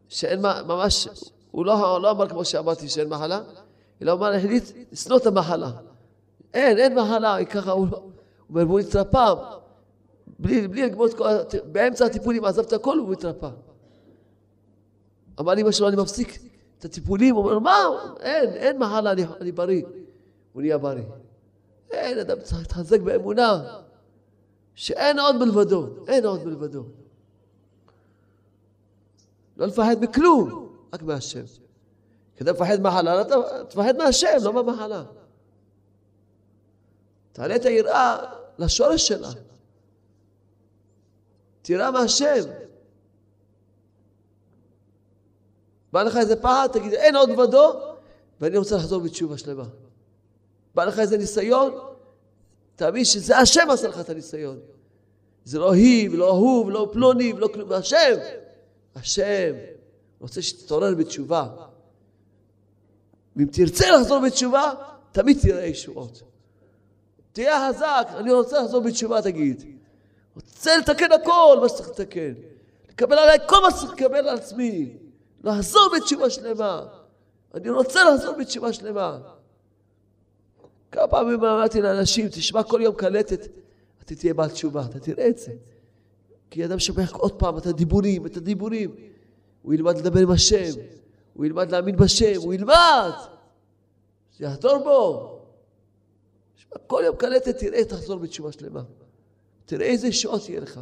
שאין 0.09 0.40
ממש, 0.66 1.09
הוא 1.50 1.66
לא, 1.66 2.03
לא 2.03 2.11
אמר 2.11 2.29
כמו 2.29 2.44
שאמרתי 2.44 2.88
שאין 2.88 3.09
מחלה, 3.09 3.40
אלא 4.03 4.11
הוא 4.11 4.18
אמר, 4.18 4.33
החליט 4.33 4.64
לשנוא 4.92 5.16
את 5.16 5.26
המחלה. 5.26 5.70
אין, 6.55 6.79
אין 6.79 6.98
מחלה, 6.98 7.44
ככה 7.44 7.70
הוא, 7.70 7.87
הוא 7.90 8.11
אומר, 8.50 8.66
והוא 8.66 8.81
התרפא, 8.81 9.35
בלי, 10.40 10.68
בלי 10.68 10.83
לגמור 10.83 11.07
את 11.07 11.14
כל, 11.14 11.24
באמצע 11.72 12.07
הטיפולים 12.07 12.44
עזב 12.44 12.62
את 12.62 12.72
הכל 12.72 13.00
והוא 13.00 13.12
התרפא. 13.12 13.50
אמר 15.40 15.55
לי 15.55 15.62
משהו, 15.62 15.88
אני 15.88 15.96
מפסיק 15.96 16.38
את 16.79 16.85
הטיפולים, 16.85 17.35
הוא 17.35 17.44
אומר, 17.44 17.59
מה? 17.59 17.76
אין, 18.20 18.50
אין 18.50 18.79
מחלה, 18.79 19.12
אני, 19.12 19.24
אני 19.40 19.53
בריא. 19.53 19.83
הוא 20.53 20.62
נהיה 20.62 20.79
בריא. 20.79 21.05
אין, 21.90 22.18
אדם 22.18 22.40
צריך 22.40 22.61
להתחזק 22.61 23.00
באמונה, 23.00 23.79
שאין 24.74 25.18
עוד 25.18 25.37
מלבדו, 25.37 25.87
אין 26.09 26.26
עוד 26.26 26.44
מלבדו. 26.44 26.85
לא 29.57 29.66
לפחד 29.66 29.96
מכלום, 30.00 30.72
רק 30.92 31.03
מהשם. 31.03 31.44
כדי 32.37 32.50
לפחד 32.50 32.81
מחלה, 32.81 33.22
תפחד 33.68 33.96
מהשם, 33.96 34.37
לא 34.42 34.53
מהמחלה. 34.53 35.05
תעלה 37.33 37.57
את 37.57 37.64
היראה 37.64 38.18
לשורש 38.59 39.09
שלה. 39.09 39.31
תירא 41.62 41.90
מהשם. 41.90 42.44
בא 45.92 46.03
לך 46.03 46.16
איזה 46.16 46.37
פחד, 46.37 46.68
תגיד, 46.73 46.92
אין 46.92 47.16
עוד 47.16 47.31
ודו, 47.31 47.81
ואני 48.40 48.57
רוצה 48.57 48.77
לחזור 48.77 49.01
בתשובה 49.01 49.38
שלמה. 49.38 49.64
בא 50.75 50.85
לך 50.85 50.99
איזה 50.99 51.18
ניסיון, 51.18 51.79
תאמין 52.77 53.05
שזה 53.05 53.38
השם 53.38 53.70
עשה 53.70 53.88
לך 53.88 54.01
את 54.01 54.09
הניסיון. 54.09 54.59
זה 55.44 55.59
לא 55.59 55.73
היא, 55.73 56.11
ולא 56.11 56.31
הוא, 56.31 56.66
ולא 56.66 56.90
פלוני, 56.92 57.33
ולא 57.33 57.49
כלום, 57.55 57.73
השם. 57.73 58.16
השם 58.94 59.55
רוצה 60.20 60.42
שתתעורר 60.42 60.94
בתשובה. 60.94 61.49
ואם 63.37 63.46
תרצה 63.46 63.90
לחזור 63.90 64.20
בתשובה, 64.27 64.73
תמיד 65.12 65.38
תראה 65.42 65.64
ישועות. 65.64 66.23
תהיה 67.33 67.68
חזק, 67.68 68.09
אני 68.16 68.33
רוצה 68.33 68.62
לחזור 68.62 68.81
בתשובה, 68.81 69.23
תגיד. 69.23 69.80
רוצה 70.37 70.77
לתקן 70.77 71.12
הכל, 71.12 71.59
מה 71.61 71.69
שצריך 71.69 71.88
לתקן. 71.88 72.33
לקבל 72.90 73.19
עליי 73.19 73.38
כל 73.49 73.62
מה 73.62 73.71
שצריך 73.71 73.93
לקבל 73.93 74.29
על 74.29 74.37
עצמי. 74.37 74.97
לחזור 75.45 75.90
בתשובה 75.97 76.31
שלמה. 76.31 76.87
אני 77.55 77.71
רוצה 77.71 78.01
לחזור 78.05 78.35
בתשובה 78.38 78.73
שלמה. 78.73 79.19
כמה 80.93 81.09
פעמים 81.09 81.45
אמרתי 81.45 81.81
לאנשים, 81.81 82.29
תשמע 82.29 82.62
כל 82.62 82.81
יום 82.83 82.95
קלטת, 82.95 83.49
אתה 84.03 84.14
תהיה 84.14 84.35
בעל 84.35 84.51
תשובה, 84.51 84.85
אתה 84.90 85.01
תראה 85.01 85.29
את 85.29 85.38
זה. 85.38 85.53
כי 86.51 86.64
אדם 86.64 86.79
שומע 86.79 87.03
עוד 87.12 87.33
פעם 87.33 87.59
את 87.59 87.66
הדיבורים, 87.66 88.27
את 88.27 88.37
הדיבורים. 88.37 88.95
הוא 89.62 89.75
ילמד 89.75 89.99
לדבר 89.99 90.21
עם 90.21 90.31
השם, 90.31 90.81
הוא 91.35 91.47
ילמד 91.47 91.71
להאמין 91.71 91.97
בשם, 91.97 92.40
הוא 92.40 92.55
ילמד. 92.55 93.12
שיחדור 94.37 94.79
בו. 94.79 95.37
כל 96.87 97.03
יום 97.05 97.16
קלטת, 97.16 97.59
תראה, 97.59 97.85
תחזור 97.85 98.19
בתשובה 98.19 98.53
שלמה. 98.53 98.83
תראה 99.71 99.87
איזה 99.87 100.13
שעות 100.13 100.49
יהיה 100.49 100.61
לך. 100.61 100.81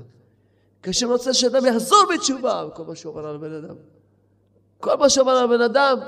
כאשר 0.82 1.06
רוצה 1.06 1.34
שאדם 1.34 1.66
יחזור 1.66 1.98
בתשובה, 2.14 2.64
כל 2.74 2.84
מה 2.84 2.96
שעובר 2.96 3.26
על 3.26 3.34
הבן 3.34 3.52
אדם. 3.52 3.74
כל 4.80 4.96
מה 4.96 5.08
שעובר 5.08 5.32
על 5.32 5.44
הבן 5.44 5.60
אדם, 5.60 5.98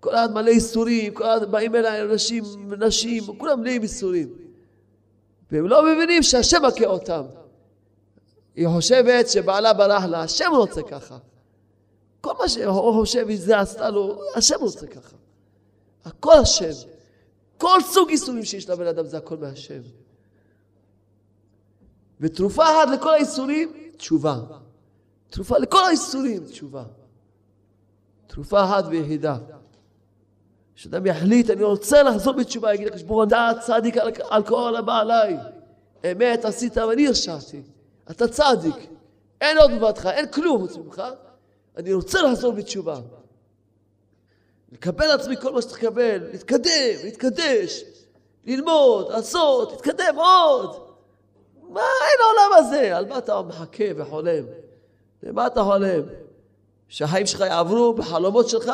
כל 0.00 0.14
אחד 0.14 0.32
מלא 0.34 0.50
איסורים, 0.50 1.14
כל 1.14 1.24
אחד 1.24 1.50
באים 1.50 1.74
אליי 1.74 2.02
אנשים, 2.02 2.44
נשים, 2.78 3.22
כולם 3.38 3.60
מלאים 3.60 3.82
איסורים. 3.82 4.28
והם 5.50 5.68
לא 5.68 5.82
מבינים 5.82 6.22
שהשם 6.22 6.62
מכה 6.66 6.86
אותם. 6.86 7.22
היא 8.56 8.68
חושבת 8.68 9.28
שבעלה 9.28 9.72
ברח 9.72 10.04
לה, 10.04 10.22
השם 10.22 10.50
רוצה 10.56 10.82
ככה. 10.82 11.18
כל 12.20 12.32
מה 12.38 12.48
שהוא 12.48 12.92
חושב, 12.92 13.26
זה 13.34 13.60
עשתה 13.60 13.90
לו, 13.90 14.20
השם 14.34 14.56
רוצה 14.60 14.86
ככה. 14.86 15.16
הכל 16.04 16.32
השם. 16.32 16.88
כל 17.58 17.78
סוג 17.82 18.08
איסורים 18.08 18.44
שיש 18.44 18.68
לבן 18.68 18.86
אדם 18.86 19.06
זה 19.06 19.16
הכל 19.18 19.36
מהשם. 19.36 19.80
ותרופה 22.20 22.62
אחת 22.62 22.88
לכל 22.92 23.14
האיסורים, 23.14 23.72
תשובה. 23.96 24.40
תרופה 25.30 25.58
לכל 25.58 25.84
האיסורים, 25.84 26.44
תשובה. 26.44 26.84
תרופה 28.26 28.64
אחת 28.64 28.84
ויחידה. 28.88 29.36
שאדם 30.74 31.06
יחליט, 31.06 31.50
אני 31.50 31.64
רוצה 31.64 32.02
לחזור 32.02 32.32
בתשובה, 32.32 32.74
יגיד 32.74 32.86
לקדוש 32.86 33.02
ברוך 33.02 33.32
הוא, 33.32 33.60
צדיק 33.60 33.96
על, 33.96 34.10
על 34.28 34.42
כל 34.42 34.76
הבא 34.76 34.98
עליי. 34.98 35.36
אמת 36.12 36.44
עשית 36.44 36.76
ואני 36.76 37.06
הרשעתי. 37.06 37.62
אתה 38.10 38.28
צדיק. 38.28 38.74
אין 39.40 39.58
עוד 39.58 39.70
בבתך, 39.70 40.08
אין 40.12 40.26
כלום 40.28 40.60
חוץ 40.60 40.76
ממך. 40.76 41.02
אני 41.76 41.92
רוצה 41.92 42.22
לחזור 42.22 42.52
בתשובה. 42.52 43.00
לקבל 44.72 45.10
עצמי 45.10 45.36
כל 45.36 45.52
מה 45.52 45.62
שצריך 45.62 45.82
לקבל, 45.82 46.18
להתקדם, 46.32 46.96
להתקדש, 47.04 47.84
ללמוד, 48.46 49.08
לעשות, 49.10 49.72
להתקדם 49.72 50.16
עוד. 50.16 50.87
מה 51.68 51.80
אין 51.80 52.20
העולם 52.20 52.66
הזה? 52.66 52.96
על 52.96 53.06
מה 53.06 53.18
אתה 53.18 53.42
מחכה 53.42 53.84
וחולם? 53.96 54.44
למה 55.22 55.46
אתה 55.46 55.62
חולם? 55.62 56.02
שהחיים 56.88 57.26
שלך 57.26 57.40
יעברו 57.40 57.92
בחלומות 57.92 58.48
שלך 58.48 58.72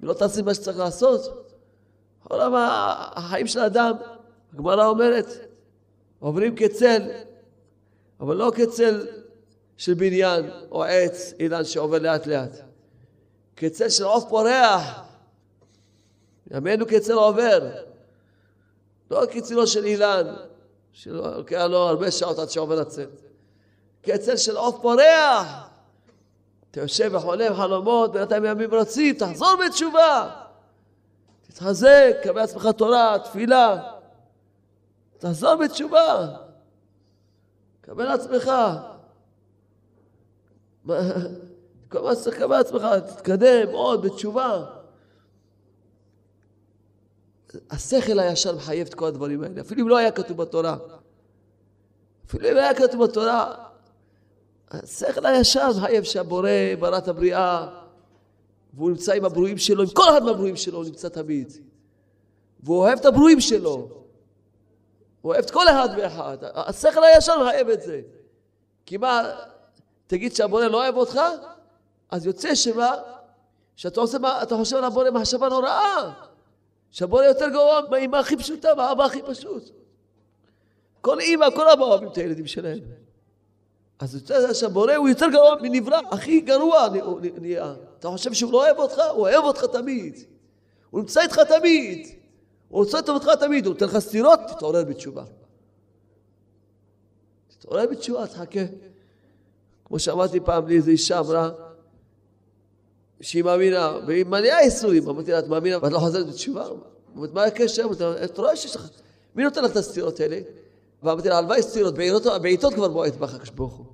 ולא 0.00 0.12
תעשי 0.12 0.42
מה 0.42 0.54
שצריך 0.54 0.78
לעשות? 0.78 1.50
העולם, 2.24 2.52
החיים 3.16 3.46
של 3.46 3.60
האדם, 3.60 3.92
הגמרא 4.54 4.86
אומרת, 4.86 5.26
עוברים 6.18 6.56
כצל, 6.56 7.02
אבל 8.20 8.36
לא 8.36 8.52
כצל 8.54 9.06
של 9.76 9.94
בניין 9.94 10.50
או 10.70 10.84
עץ, 10.84 11.32
אילן 11.38 11.64
שעובר 11.64 11.98
לאט 11.98 12.26
לאט. 12.26 12.60
כצל 13.56 13.88
של 13.88 14.04
עוף 14.04 14.24
פורח. 14.28 15.00
ימינו 16.50 16.86
כצל 16.86 17.12
עובר. 17.12 17.70
לא 19.10 19.22
כצלו 19.30 19.66
של 19.66 19.84
אילן, 19.84 20.34
שלוקח 20.92 21.66
לו 21.70 21.78
הרבה 21.78 22.10
שעות 22.10 22.38
עד 22.38 22.50
שעובר 22.50 22.80
הצל. 22.80 23.06
כצל 24.02 24.36
של 24.36 24.56
עוף 24.56 24.78
פורח. 24.82 25.68
אתה 26.70 26.80
יושב 26.80 27.10
וחולם 27.14 27.54
חלומות, 27.54 28.12
בינתיים 28.12 28.44
ימים 28.44 28.74
רצים, 28.74 29.14
תחזור 29.14 29.56
בתשובה. 29.66 30.30
תתחזק, 31.42 32.16
קבל 32.22 32.40
עצמך 32.40 32.68
תורה, 32.76 33.16
תפילה. 33.24 33.92
תחזור 35.18 35.54
בתשובה. 35.54 36.28
קבל 37.80 38.06
עצמך. 38.06 38.52
כל 41.88 42.02
מה 42.02 42.14
שצריך 42.14 42.36
לקבל 42.36 42.56
עצמך, 42.56 42.86
תתקדם 43.08 43.68
עוד 43.72 44.02
בתשובה. 44.02 44.77
השכל 47.70 48.18
הישר 48.18 48.56
מחייב 48.56 48.86
את 48.86 48.94
כל 48.94 49.06
הדברים 49.06 49.42
האלה, 49.42 49.60
אפילו 49.60 49.82
אם 49.82 49.88
לא 49.88 49.96
היה 49.96 50.10
כתוב 50.10 50.36
בתורה. 50.36 50.76
אפילו 52.26 52.50
אם 52.50 52.56
היה 52.56 52.74
כתוב 52.74 53.04
בתורה, 53.04 53.54
השכל 54.70 55.26
הישר 55.26 55.68
מחייב 55.78 56.04
שהבורא 56.04 56.50
ברא 56.78 56.98
את 56.98 57.08
הבריאה, 57.08 57.68
והוא 58.74 58.90
נמצא 58.90 59.12
עם 59.12 59.24
הברואים 59.24 59.58
שלו, 59.58 59.82
עם 59.82 59.88
כל 59.88 60.08
אחד 60.10 60.22
מהברואים 60.22 60.56
שלו 60.56 60.78
הוא 60.78 60.84
נמצא 60.84 61.08
תמיד. 61.08 61.52
והוא 62.62 62.78
אוהב 62.78 62.98
את 62.98 63.04
הברואים 63.04 63.40
שלו. 63.40 63.88
הוא 65.20 65.32
אוהב 65.32 65.44
את 65.44 65.50
כל 65.50 65.68
אחד 65.68 65.88
ואחד. 65.96 66.36
השכל 66.42 67.04
הישר 67.04 67.42
מחייב 67.42 67.68
את 67.68 67.82
זה. 67.82 68.00
כי 68.86 68.96
מה, 68.96 69.30
תגיד 70.06 70.34
שהבורא 70.34 70.64
לא 70.64 70.76
אוהב 70.76 70.96
אותך? 70.96 71.20
אז 72.10 72.26
יוצא 72.26 72.54
שמה? 72.54 72.94
שאתה 73.76 74.00
עושה, 74.00 74.18
אתה 74.42 74.56
חושב 74.56 74.76
על 74.76 74.84
הבורא 74.84 75.10
מחשבה 75.10 75.48
נוראה. 75.48 76.12
שהבורא 76.90 77.24
יותר 77.24 77.48
גרוע 77.48 77.80
מהאימא 77.90 78.16
הכי 78.16 78.36
פשוטה, 78.36 78.74
מהאבא 78.74 79.04
הכי 79.04 79.22
פשוט. 79.26 79.70
כל 81.00 81.20
אימא, 81.20 81.46
כל 81.50 81.68
אבא 81.68 81.84
אוהבים 81.84 82.08
את 82.08 82.16
הילדים 82.16 82.46
שלהם. 82.46 82.78
אז 83.98 84.14
יוצא 84.14 84.54
שהבורא 84.54 84.94
הוא 84.94 85.08
יותר 85.08 85.26
גרוע 85.32 85.54
מנברא, 85.62 85.98
הכי 86.10 86.40
גרוע 86.40 86.88
נהיה. 87.40 87.74
אתה 87.98 88.08
חושב 88.08 88.32
שהוא 88.32 88.52
לא 88.52 88.64
אוהב 88.64 88.78
אותך? 88.78 88.98
הוא 89.14 89.20
אוהב 89.20 89.44
אותך 89.44 89.64
תמיד. 89.64 90.18
הוא 90.90 91.00
נמצא 91.00 91.20
איתך 91.20 91.38
תמיד. 91.38 92.06
הוא 92.68 92.84
רוצה 92.84 92.98
אותך 93.08 93.28
תמיד, 93.40 93.66
הוא 93.66 93.74
נותן 93.74 93.86
לך 93.86 93.98
סטירות, 93.98 94.40
תתעורר 94.48 94.84
בתשובה. 94.84 95.24
תתעורר 97.48 97.86
בתשובה, 97.90 98.26
תחכה. 98.26 98.60
כמו 99.84 99.98
שאמרתי 99.98 100.40
פעם 100.40 100.68
לי, 100.68 100.76
איזו 100.76 100.90
אישה 100.90 101.18
אמרה, 101.18 101.50
שהיא 103.20 103.44
מאמינה, 103.44 103.98
והיא 104.06 104.26
מלאה 104.26 104.60
איסורים. 104.60 105.08
אמרתי 105.08 105.32
לה, 105.32 105.38
את 105.38 105.48
מאמינה 105.48 105.78
ואת 105.82 105.92
לא 105.92 105.98
חוזרת 105.98 106.26
בתשובה? 106.26 106.68
אומרת, 107.16 107.32
מה 107.32 107.44
הקשר? 107.44 107.82
אמרתי 107.82 108.24
את 108.24 108.38
רואה 108.38 108.56
שיש 108.56 108.76
לך... 108.76 108.88
מי 109.34 109.44
נותן 109.44 109.64
לך 109.64 109.70
את 109.70 109.76
הסתירות 109.76 110.20
האלה? 110.20 110.40
ואמרתי 111.02 111.28
לה, 111.28 111.38
הלוואי 111.38 111.62
סתירות, 111.62 111.94
בעיתות- 112.42 112.74
כבר 112.74 112.88
בועט 112.88 113.14
בך 113.14 113.34
הקדוש 113.34 113.50
ברוך 113.50 113.74
הוא. 113.74 113.86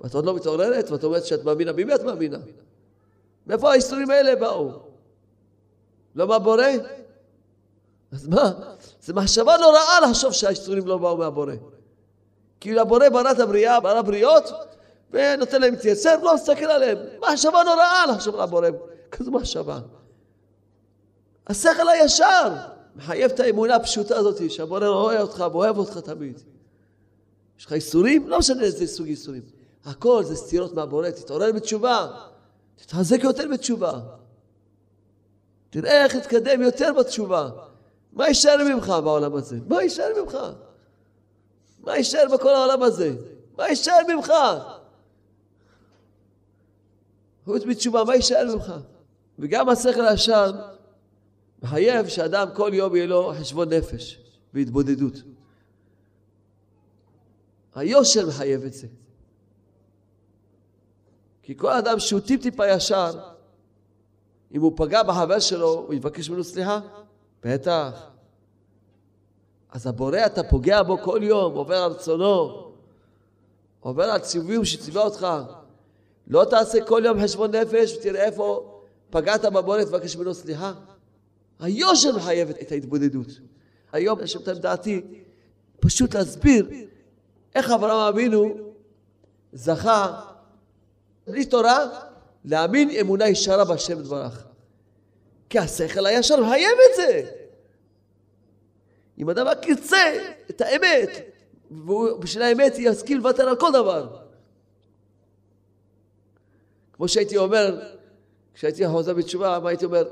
ואת 0.00 0.14
עוד 0.14 0.24
לא 0.24 0.34
מתעוררת, 0.34 0.90
ואת 0.90 1.04
אומרת 1.04 1.24
שאת 1.24 1.44
מאמינה. 1.44 1.72
במי 1.72 1.94
את 1.94 2.02
מאמינה? 2.02 2.38
מאיפה 3.46 3.70
האיסורים 3.70 4.10
האלה 4.10 4.36
באו? 4.36 4.70
לא 6.14 6.26
מהבורא? 6.26 6.64
אז 8.12 8.28
מה? 8.28 8.52
זו 9.02 9.14
מחשבה 9.14 9.56
נוראה 9.60 10.00
לחשוב 10.00 10.32
שהאיסורים 10.32 10.86
לא 10.86 10.98
באו 10.98 11.16
מהבורא. 11.16 11.52
כאילו 12.60 12.80
הבורא 12.80 13.08
ברא 13.08 13.30
את 13.30 13.40
הבריאה, 13.40 13.80
ברא 13.80 14.02
בריות, 14.02 14.44
ונותן 15.10 15.60
להם 15.60 15.74
להתייצב, 15.74 16.18
לא 16.22 16.34
מסתכל 16.34 16.64
עליהם. 16.64 16.98
מחשבה 17.22 17.62
נוראה 17.62 18.06
לחשוב 18.06 18.34
על 18.34 18.40
הבורא. 18.40 18.68
כזו 19.10 19.30
מחשבה. 19.30 19.80
השכל 21.46 21.88
הישר 21.88 22.54
מחייב 22.96 23.30
את 23.30 23.40
האמונה 23.40 23.74
הפשוטה 23.74 24.16
הזאת, 24.16 24.50
שהבורא 24.50 24.86
רואה 24.86 25.20
אותך 25.20 25.44
ואוהב 25.52 25.78
אותך 25.78 25.98
תמיד. 25.98 26.40
יש 27.58 27.66
לך 27.66 27.72
איסורים? 27.72 28.28
לא 28.28 28.38
משנה 28.38 28.62
איזה 28.62 28.86
סוג 28.86 29.06
איסורים. 29.06 29.42
הכל 29.84 30.24
זה 30.24 30.36
סתירות 30.36 30.74
מהבורא, 30.74 31.10
תתעורר 31.10 31.52
בתשובה. 31.52 32.06
תתחזק 32.76 33.24
יותר 33.24 33.48
בתשובה. 33.52 33.92
תראה 35.70 36.04
איך 36.04 36.16
תתקדם 36.16 36.62
יותר 36.62 36.92
בתשובה. 36.92 37.50
מה 38.12 38.28
יישאר 38.28 38.56
ממך 38.74 38.92
בעולם 39.04 39.34
הזה? 39.34 39.56
מה 39.68 39.82
יישאר 39.82 40.22
ממך? 40.22 40.38
מה 41.80 41.96
יישאר 41.96 42.24
בכל 42.32 42.54
העולם 42.54 42.82
הזה? 42.82 43.12
מה 43.58 43.68
יישאר 43.68 44.00
ממך? 44.08 44.32
חוץ 47.48 47.64
מתשובה, 47.64 48.04
מה 48.04 48.14
יישאר 48.14 48.54
ממך? 48.54 48.72
וגם 49.38 49.68
השכל 49.68 50.06
הישר 50.06 50.52
מחייב 51.62 52.08
שאדם 52.08 52.48
כל 52.54 52.70
יום 52.74 52.96
יהיה 52.96 53.06
לו 53.06 53.32
חשבון 53.40 53.72
נפש 53.72 54.18
והתבודדות. 54.54 55.14
היושר 57.74 58.26
מחייב 58.26 58.64
את 58.64 58.72
זה. 58.72 58.86
כי 61.42 61.56
כל 61.56 61.72
אדם 61.72 61.98
שהוא 61.98 62.20
טיפ-טיפה 62.20 62.68
ישר, 62.68 63.10
אם 64.52 64.60
הוא 64.60 64.72
פגע 64.76 65.02
בחבר 65.02 65.38
שלו, 65.38 65.68
הוא 65.68 65.94
יבקש 65.94 66.30
ממנו 66.30 66.44
סליחה? 66.44 66.80
בטח. 67.42 68.10
אז 69.70 69.86
הבורא, 69.86 70.26
אתה 70.26 70.42
פוגע 70.42 70.82
בו 70.82 70.98
כל 70.98 71.20
יום, 71.22 71.54
עובר 71.54 71.76
על 71.76 71.92
רצונו, 71.92 72.72
עובר 73.80 74.04
על 74.04 74.20
ציוויים 74.20 74.64
שציווה 74.64 75.02
אותך. 75.02 75.26
לא 76.28 76.44
תעשה 76.44 76.84
כל 76.84 77.02
יום 77.04 77.22
חשבון 77.22 77.54
נפש 77.54 77.96
ותראה 77.96 78.24
איפה 78.24 78.74
פגעת 79.10 79.44
בבורא, 79.44 79.84
תבקש 79.84 80.16
ממנו 80.16 80.34
סליחה. 80.34 80.72
היושר 81.60 82.16
מחייב 82.16 82.50
את 82.50 82.72
ההתבודדות. 82.72 83.26
היום 83.92 84.20
יש 84.22 84.36
את 84.36 84.48
דעתי 84.48 85.02
פשוט 85.80 86.14
להסביר 86.14 86.68
איך 87.54 87.70
אברהם 87.70 88.14
אבינו 88.14 88.54
זכה 89.52 90.20
בלי 91.26 91.44
תורה 91.44 91.86
להאמין 92.44 92.90
אמונה 92.90 93.28
ישרה 93.28 93.64
בהשם 93.64 94.02
דברך. 94.02 94.44
כי 95.50 95.58
השכל 95.58 96.06
הישר 96.06 96.40
מחייב 96.40 96.76
את 96.90 96.96
זה. 96.96 97.30
אם 99.18 99.30
אדם 99.30 99.46
רק 99.46 99.68
ירצה 99.68 100.32
את 100.50 100.60
האמת, 100.60 101.10
ובשביל 101.70 102.42
האמת 102.42 102.74
יסכים 102.78 103.16
לוותר 103.16 103.48
על 103.48 103.56
כל 103.56 103.70
דבר. 103.72 104.27
כמו 106.98 107.08
שהייתי 107.08 107.36
אומר, 107.36 107.80
כשהייתי 108.54 108.88
חוזר 108.88 109.14
בתשובה, 109.14 109.58
הייתי 109.64 109.84
אומר? 109.84 110.08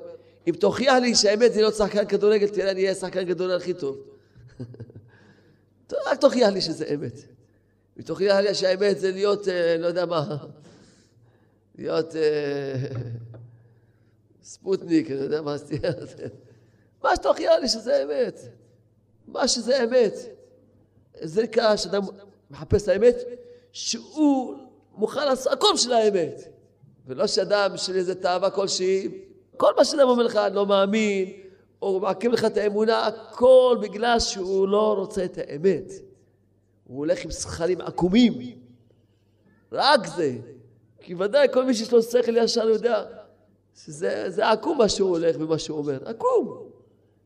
אם 0.46 0.52
תוכיח 0.52 0.94
לי 0.94 1.14
שהאמת 1.14 1.52
זה 1.52 1.60
להיות 1.60 1.74
שחקן 1.74 2.06
כדורגל, 2.06 2.48
תראה, 2.48 2.70
אני 2.70 2.82
אהיה 2.82 2.94
שחקן 2.94 3.26
כדורגל 3.26 3.56
הכי 3.56 3.74
טוב. 3.74 3.98
רק 6.06 6.20
תוכיח 6.20 6.48
לי 6.48 6.60
שזה 6.60 6.84
אמת. 6.94 7.18
אם 7.98 8.02
תוכיח 8.02 8.36
לי 8.36 8.54
שהאמת 8.54 8.98
זה 8.98 9.12
להיות, 9.12 9.48
אה, 9.48 9.76
לא 9.78 9.86
יודע 9.86 10.06
מה, 10.06 10.36
להיות 11.78 12.16
אה, 12.16 12.74
ספוטניק, 14.44 15.10
אני 15.10 15.20
יודע 15.20 15.42
מה 15.42 15.54
עשיתי. 15.54 15.86
מה 17.02 17.16
שתוכיח 17.16 17.52
לי 17.60 17.68
שזה 17.68 18.02
אמת. 18.02 18.40
מה 19.26 19.48
שזה 19.48 19.84
אמת. 19.84 20.14
זה 21.22 21.42
נקרא 21.42 21.76
שאדם 21.76 22.02
מחפש 22.50 22.82
את 22.82 22.88
האמת, 22.88 23.16
שהוא 23.72 24.56
מוכן 24.94 25.24
לעשות 25.26 25.52
הכל 25.52 25.68
בשביל 25.74 25.94
האמת. 25.94 26.55
ולא 27.06 27.26
שאדם 27.26 27.76
של 27.76 27.94
איזה 27.94 28.14
תאווה 28.14 28.50
כלשהי, 28.50 29.08
כל 29.56 29.72
מה 29.76 29.84
שאדם 29.84 30.08
אומר 30.08 30.22
לך, 30.22 30.40
לא 30.52 30.66
מאמין, 30.66 31.32
או 31.82 32.00
מעכב 32.00 32.28
לך 32.28 32.44
את 32.44 32.56
האמונה, 32.56 33.06
הכל 33.06 33.78
בגלל 33.82 34.20
שהוא 34.20 34.68
לא 34.68 34.94
רוצה 34.98 35.24
את 35.24 35.38
האמת. 35.38 35.92
הוא 36.84 36.98
הולך 36.98 37.24
עם 37.24 37.30
שכלים 37.30 37.80
עקומים. 37.80 38.58
רק 39.72 40.06
זה. 40.06 40.36
כי 41.00 41.14
ודאי 41.14 41.46
כל 41.52 41.64
מי 41.64 41.74
שיש 41.74 41.92
לו 41.92 42.02
שכל 42.02 42.36
ישר 42.36 42.68
יודע 42.68 43.04
שזה 43.74 44.24
זה 44.28 44.50
עקום 44.50 44.78
מה 44.78 44.88
שהוא 44.88 45.10
הולך 45.10 45.36
ומה 45.38 45.58
שהוא 45.58 45.78
אומר. 45.78 45.98
עקום. 46.04 46.68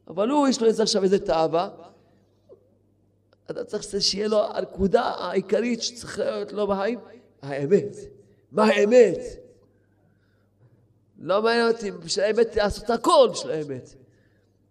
אבל 0.08 0.28
הוא, 0.28 0.48
יש 0.48 0.60
לו 0.60 0.66
איזה 0.66 0.82
עכשיו 0.82 1.02
איזה 1.02 1.18
תאווה. 1.18 1.68
אתה 3.50 3.64
צריך 3.64 3.84
שיהיה 4.00 4.28
לו 4.28 4.44
הנקודה 4.44 5.02
העיקרית 5.02 5.82
שצריכה 5.82 6.24
להיות 6.24 6.52
לו 6.52 6.66
בחיים, 6.66 6.98
האמת. 7.42 7.96
מה 8.52 8.64
האמת? 8.64 9.18
לא 11.20 11.42
מעניין 11.42 11.68
אותי, 11.68 11.90
בשביל 11.90 12.24
האמת 12.24 12.56
לעשות 12.56 12.90
הכל 12.90 13.28
בשביל 13.32 13.52
האמת. 13.52 13.94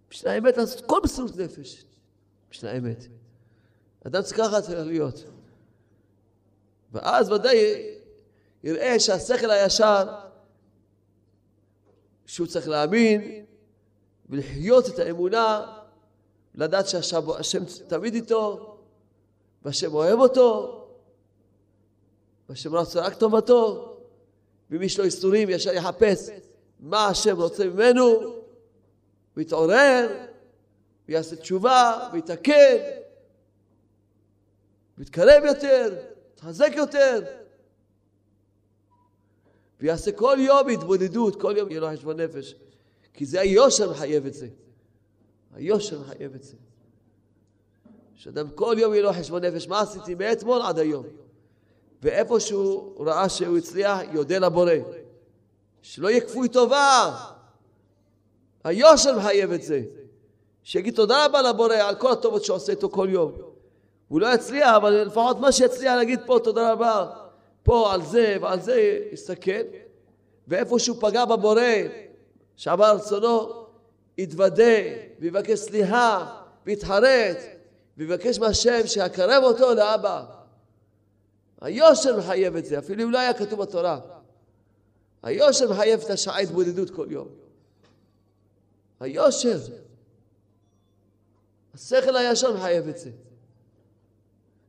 בשביל 0.10 0.32
האמת 0.32 0.58
לעשות 0.58 0.86
כל 0.86 1.00
מסירות 1.04 1.38
נפש. 1.38 1.86
בשביל 2.52 2.72
האמת. 2.72 3.08
אדם 4.08 4.22
צריך 4.22 4.38
ככה 4.38 4.62
צריך 4.62 4.80
להיות. 4.88 5.24
ואז 6.92 7.32
ודאי 7.32 7.58
יראה 8.64 9.00
שהשכל 9.00 9.52
הישר, 9.52 10.16
שהוא 12.26 12.48
צריך 12.48 12.68
להאמין 12.68 13.46
ולחיות 14.30 14.90
את 14.90 15.00
האמונה, 15.00 15.78
לדעת 16.56 16.88
שהשם 16.88 17.64
תמיד 17.88 18.14
איתו, 18.14 18.78
והשם 19.62 19.94
אוהב 19.94 20.20
אותו, 20.20 20.76
והשם 22.50 22.76
רוצה 22.76 23.02
רק 23.02 23.14
טובתו, 23.14 23.89
ואם 24.70 24.82
יש 24.82 25.00
לו 25.00 25.06
איסורים 25.06 25.50
ישר 25.50 25.74
יחפש 25.74 26.30
מה 26.80 27.08
השם 27.08 27.36
רוצה 27.36 27.66
ממנו, 27.66 28.36
ויתעורר, 29.38 30.26
ויעשה 31.08 31.36
תשובה, 31.36 32.10
ויתקן, 32.14 32.78
ויתקרב 34.98 35.44
יותר, 35.46 35.96
יתחזק 36.34 36.72
יותר, 36.76 37.22
ויעשה 39.80 40.12
כל 40.12 40.38
יום 40.40 40.70
התבודדות, 40.70 41.42
כל 41.42 41.54
יום 41.58 41.70
יהיה 41.70 41.80
לו 41.80 41.88
חשבון 41.94 42.20
נפש, 42.20 42.56
כי 43.14 43.26
זה 43.26 43.42
היושר 43.42 43.92
מחייב 43.92 44.26
את 44.26 44.34
זה. 44.34 44.48
היושר 45.56 46.00
מחייב 46.00 46.36
את 46.36 46.44
זה. 46.44 46.56
שאדם 48.16 48.50
כל 48.50 48.76
יום 48.80 48.94
יהיה 48.94 49.04
לו 49.04 49.14
חשבון 49.14 49.46
נפש, 49.46 49.68
מה 49.68 49.82
עשיתי 49.82 50.16
מאתמול 50.16 50.62
עד 50.62 50.80
היום? 50.80 51.06
ואיפה 52.02 52.40
שהוא 52.40 53.06
ראה 53.06 53.30
שהוא 53.30 53.58
הצליח, 53.58 54.00
יודה 54.12 54.40
לבורא. 54.40 54.74
שלא 55.82 56.10
יהיה 56.10 56.22
כפוי 56.22 56.50
טובה. 56.50 57.16
היושר 58.64 59.18
מחייב 59.18 59.52
את 59.52 59.64
זה. 59.64 59.82
שיגיד 60.64 60.96
תודה 60.96 61.26
רבה 61.26 61.42
לבורא 61.42 61.76
על 61.76 61.96
כל 61.96 62.12
הטובות 62.12 62.46
שעושה 62.46 62.72
איתו 62.72 62.90
כל 62.90 63.08
יום. 63.12 63.32
הוא 64.08 64.22
לא 64.22 64.34
יצליח, 64.34 64.76
אבל 64.76 64.90
לפחות 64.90 65.40
מה 65.40 65.52
שיצליח 65.52 65.96
להגיד 65.96 66.20
פה 66.26 66.40
תודה 66.44 66.72
רבה, 66.72 67.06
פה 67.64 67.94
על 67.94 68.02
זה 68.02 68.38
ועל 68.42 68.62
זה, 68.62 69.00
יסתכל. 69.12 69.62
ואיפה 70.48 70.80
שהוא 70.80 70.98
פגע 71.00 71.26
בבורא, 71.26 71.62
שעבר 72.56 72.96
רצונו, 72.96 73.66
יתוודה 74.18 74.74
ויבקש 75.20 75.60
סליחה 75.60 76.26
ויתחרט 76.66 77.38
ויבקש 77.98 78.40
מהשם 78.40 78.88
שיקרב 78.88 79.44
אותו 79.44 79.74
לאבא. 79.74 80.39
היושר 81.62 82.18
מחייב 82.18 82.56
את 82.56 82.66
זה, 82.66 82.80
אפילו 82.80 83.04
אם 83.04 83.12
לא 83.12 83.18
היה 83.18 83.34
כתוב 83.34 83.62
בתורה. 83.62 84.00
היושר 85.24 85.72
מחייב 85.72 86.02
את 86.02 86.10
השעה 86.10 86.40
התבודדות 86.40 86.90
כל 86.90 87.08
יום. 87.10 87.28
היושר. 89.00 89.60
השכל 91.74 92.16
הישר 92.16 92.54
מחייב 92.54 92.88
את 92.88 92.98
זה. 92.98 93.12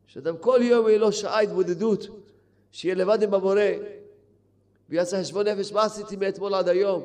שאדם 0.07 0.38
כל 0.38 0.61
יום 0.62 0.88
יהיה 0.88 0.98
לו 0.98 1.12
שעה 1.12 1.40
התבודדות, 1.40 2.07
שיהיה 2.72 2.94
לבד 2.94 3.22
עם 3.22 3.35
הבורא, 3.35 3.61
ויעשה 4.88 5.20
חשבון 5.20 5.48
נפש, 5.48 5.72
מה 5.72 5.85
עשיתי 5.85 6.16
מאתמול 6.16 6.55
עד 6.55 6.68
היום? 6.68 7.03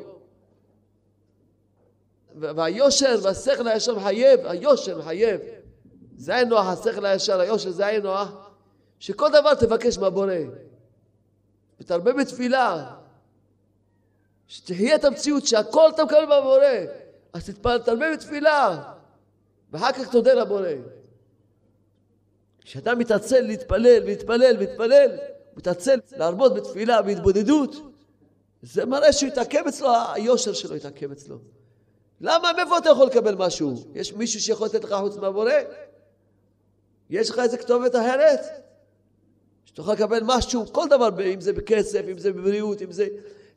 והיושר 2.36 3.20
והשכל 3.24 3.68
הישר 3.68 3.96
מחייב, 3.96 4.40
היושר 4.46 4.98
מחייב. 4.98 5.42
זה 6.18 6.36
היה 6.36 6.46
נוח, 6.46 6.66
השכל 6.66 7.06
הישר, 7.06 7.40
היושר 7.40 7.72
זה 7.72 7.86
היה 7.86 8.00
נוח, 8.00 8.45
שכל 9.00 9.30
דבר 9.30 9.54
תבקש 9.54 9.98
מהבורא. 9.98 10.34
ותרבה 11.80 12.14
בתפילה. 12.14 12.96
שתחיה 14.48 14.96
את 14.96 15.04
המציאות 15.06 15.48
שהכל 15.48 15.90
אתה 15.96 16.04
מקבל 16.06 16.26
מהבורא. 16.26 16.66
אז 17.34 17.46
תתפלל, 17.46 17.78
תרבה 17.78 18.14
בתפילה, 18.14 18.84
ואחר 19.72 19.92
כך 19.92 20.12
תודה 20.12 20.34
לבורא. 20.34 20.70
כשאדם 22.62 23.00
מתעצל 23.00 23.40
להתפלל, 23.40 24.04
להתפלל, 24.06 24.58
להתפלל, 24.58 25.18
מתעצל 25.58 26.00
להרבות 26.12 26.54
בתפילה, 26.54 27.02
בהתבודדות, 27.02 27.76
זה 28.62 28.86
מראה 28.86 29.14
שהוא 29.14 29.28
התעכב 29.28 29.64
אצלו, 29.68 29.90
היושר 30.14 30.54
שלו 30.54 30.76
התעכב 30.76 31.12
אצלו. 31.12 31.38
למה, 32.22 32.52
מאיפה 32.58 32.78
אתה 32.78 32.90
יכול 32.90 33.08
לקבל 33.08 33.36
משהו? 33.36 33.76
יש 33.94 34.14
מישהו 34.14 34.42
שיכול 34.42 34.68
לתת 34.68 34.84
לך 34.84 34.96
חוץ 35.00 35.16
מהבורא? 35.16 35.52
יש 37.10 37.30
לך 37.30 37.40
איזה 37.40 37.58
כתובת 37.58 37.96
אחרת? 37.96 38.40
שתוכל 39.76 39.94
לקבל 39.94 40.20
משהו, 40.24 40.66
כל 40.72 40.88
דבר, 40.90 41.10
אם 41.34 41.42
זה 41.42 41.54
בכסף, 41.54 42.02
אם 42.12 42.18
זה 42.18 42.34
בבריאות, 42.34 42.82
אם 42.82 42.92
זה 42.92 43.08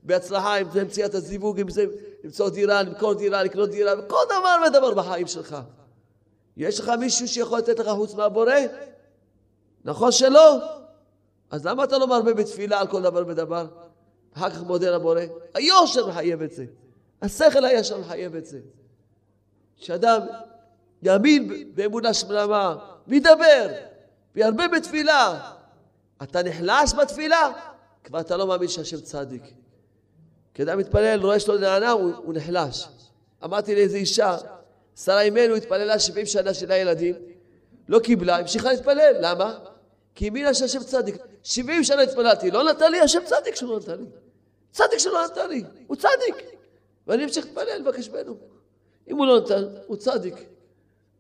בהצלחה, 0.03 0.57
אם 0.57 0.71
זה 0.71 0.85
מציאת 0.85 1.15
הזיווג, 1.15 1.61
אם 1.61 1.71
זה 1.71 1.85
למצוא 2.25 2.51
דירה, 2.51 2.83
למכור 2.83 3.15
דירה, 3.15 3.43
לקנות 3.43 3.71
דירה, 3.71 4.03
כל 4.03 4.23
דבר 4.27 4.57
ודבר 4.67 4.95
בחיים 4.95 5.27
שלך. 5.27 5.57
יש 6.57 6.81
לך 6.81 6.89
מישהו 6.89 7.29
שיכול 7.29 7.59
לתת 7.59 7.79
לך 7.79 7.89
חוץ 7.89 8.15
מהבורא? 8.15 8.53
נכון 9.85 10.13
שלא? 10.13 10.59
אז 11.51 11.67
למה 11.67 11.85
אתה 11.85 11.99
לא 11.99 12.07
מרבה 12.07 12.35
בתפילה 12.35 12.81
על 12.81 12.87
כל 12.87 13.03
דבר 13.03 13.25
ודבר? 13.27 13.67
אחר 14.37 14.51
כך 14.51 14.63
מודה 14.63 14.91
לבורא. 14.91 15.21
היושר 15.55 16.07
מחייב 16.07 16.43
את 16.43 16.53
זה. 16.53 16.65
השכל 17.23 17.65
הישר 17.65 17.99
מחייב 17.99 18.35
את 18.35 18.47
זה. 18.47 18.59
שאדם 19.77 20.21
יאמין 21.03 21.73
באמונה 21.75 22.15
שלמה, 22.15 22.77
וידבר, 23.07 23.69
וירבה 24.35 24.69
בתפילה. 24.69 25.53
אתה 26.23 26.43
נחלש 26.43 26.95
בתפילה, 26.95 27.53
כבר 28.05 28.21
אתה 28.21 28.37
לא 28.37 28.47
מאמין 28.47 28.69
שהשם 28.69 29.01
צדיק. 29.01 29.43
כשאדם 30.55 30.79
מתפלל, 30.79 31.21
רואה 31.23 31.41
שלא 31.41 31.59
נענה, 31.59 31.91
הוא 31.91 32.35
נחלש. 32.35 32.89
אמרתי 33.45 33.75
לאיזו 33.75 33.97
אישה, 33.97 34.37
שרה 34.97 35.21
אימנו 35.21 35.55
התפללה 35.55 35.99
70 35.99 36.27
שנה 36.27 36.55
של 36.55 36.73
הילדים, 36.73 37.15
לא 37.89 37.99
קיבלה, 37.99 38.39
המשיכה 38.39 38.73
להתפלל. 38.73 39.17
למה? 39.21 39.59
כי 40.15 40.25
האמינה 40.25 40.55
שהשם 40.55 40.83
צדיק. 40.85 41.17
70 41.43 41.85
שנה 41.85 42.03
התפללתי, 42.03 42.51
לא 42.51 42.65
נתן 42.65 42.93
לי, 42.93 43.01
השם 43.01 43.21
צדיק 43.25 43.55
שלא 43.55 43.79
נתן 43.79 43.99
לי. 43.99 44.07
צדיק 44.71 44.99
שלא 44.99 45.25
נתן 45.25 45.49
לי, 45.49 45.65
הוא 45.87 45.97
צדיק. 45.97 46.59
ואני 47.07 47.25
אמשיך 47.25 47.47
להתפלל, 47.47 47.79
לבקש 47.79 48.09
ממנו. 48.09 48.37
אם 49.09 49.17
הוא 49.17 49.27
לא 49.27 49.41
נתן, 49.41 49.65
הוא 49.87 49.97
צדיק. 49.97 50.35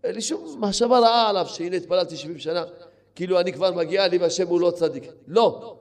אין 0.04 0.14
לי 0.14 0.20
שום 0.20 0.60
מחשבה 0.60 0.98
רעה 0.98 1.28
עליו, 1.28 1.46
שהנה 1.48 1.76
התפללתי 1.76 2.16
70 2.16 2.38
שנה, 2.38 2.64
כאילו 3.18 3.40
אני 3.40 3.52
כבר 3.52 3.72
מגיע 3.72 4.08
לי 4.08 4.18
והשם 4.18 4.46
הוא 4.46 4.60
לא 4.60 4.70
צדיק. 4.70 5.04
לא. 5.26 5.76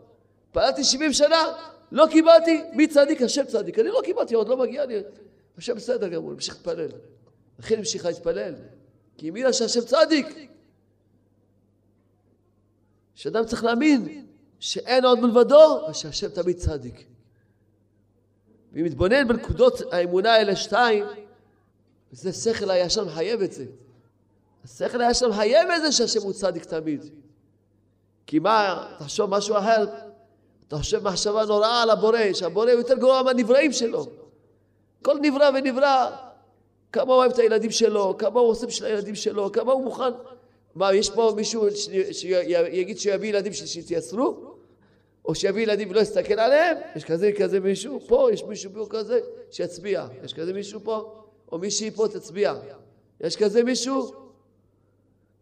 התפללתי 0.48 0.84
70 0.84 1.14
שנה, 1.14 1.44
לא 1.92 2.06
קיבלתי, 2.12 2.64
מי 2.74 2.88
צדיק? 2.88 3.22
השם 3.22 3.46
צדיק. 3.46 3.80
אני 3.80 3.88
לא 3.88 4.02
קיבלתי, 4.04 4.36
עוד 4.36 4.48
לא 4.48 4.58
מגיע 4.58 4.86
לי. 4.86 4.96
השם 5.58 5.76
בסדר 5.76 6.08
גמור, 6.08 6.32
המשיך 6.32 6.56
להתפלל. 6.56 6.90
לכן 7.60 7.78
המשיכה 7.78 8.10
להתפלל. 8.10 8.54
כי 9.18 9.28
האמינה 9.28 9.54
שהשם 9.54 9.82
צדיק. 9.82 10.28
שאדם 13.16 13.46
צריך 13.46 13.64
להאמין 13.64 14.26
שאין 14.60 15.06
עוד 15.06 15.20
מלבדו, 15.20 15.88
ושהשם 15.90 16.30
תמיד 16.30 16.58
צדיק. 16.58 17.06
ואם 18.74 18.84
מתבונן 18.84 19.28
בנקודות 19.28 19.82
האמונה 19.92 20.34
האלה 20.34 20.56
שתיים, 20.56 21.06
זה 22.12 22.34
שכל 22.34 22.72
הישר 22.72 23.06
מחייב 23.06 23.42
את 23.42 23.54
זה. 23.54 23.66
השכל 24.64 25.02
הישר 25.02 25.30
מחייב 25.30 25.70
את 25.70 25.82
זה 25.82 25.92
שהשם 25.92 26.22
הוא 26.22 26.34
צדיק 26.34 26.66
תמיד. 26.66 27.06
כי 28.28 28.40
מה, 28.40 28.88
תחשוב 29.00 29.30
משהו 29.30 29.58
אחר, 29.58 29.86
אתה 30.68 30.78
חושב 30.78 31.04
מחשבה 31.04 31.46
נוראה 31.46 31.82
על 31.82 31.90
הבורא, 31.90 32.34
שהבורא 32.34 32.72
הוא 32.72 32.80
יותר 32.80 32.96
גרוע 32.96 33.24
מהנבראים 33.24 33.74
שלו. 33.74 34.06
כל 35.02 35.18
נברא 35.22 35.50
ונברא, 35.56 36.12
כמה 36.92 37.14
הוא 37.14 37.20
אוהב 37.20 37.32
את 37.32 37.40
הילדים 37.40 37.72
שלו, 37.72 38.18
כמה 38.18 38.40
הוא 38.40 38.50
עושה 38.50 38.68
בשביל 38.68 38.90
הילדים 38.90 39.16
שלו, 39.16 39.52
כמה 39.52 39.72
הוא 39.72 39.84
מוכן. 39.84 40.12
מה, 40.76 40.94
יש 40.94 41.10
פה 41.10 41.34
מישהו 41.36 41.68
שיגיד 42.12 43.00
שיביא 43.00 43.30
ילדים 43.30 43.54
שיתייסרו? 43.54 44.56
או 45.26 45.36
שיביא 45.36 45.64
ילדים 45.64 45.90
ולא 45.90 46.00
יסתכל 46.00 46.40
עליהם? 46.40 46.78
יש 46.96 47.04
כזה 47.04 47.32
כזה 47.40 47.60
מישהו? 47.60 48.00
פה 48.08 48.30
יש 48.34 48.44
מישהו 48.44 48.72
פה 48.74 48.86
כזה 48.90 49.20
שיצביע. 49.52 50.08
יש 50.24 50.34
כזה 50.34 50.54
מישהו 50.54 50.80
פה? 50.84 51.24
או 51.52 51.58
מישהי 51.58 51.92
פה 51.92 52.08
תצביע. 52.08 52.54
יש 53.22 53.36
כזה 53.36 53.64
מישהו? 53.64 54.12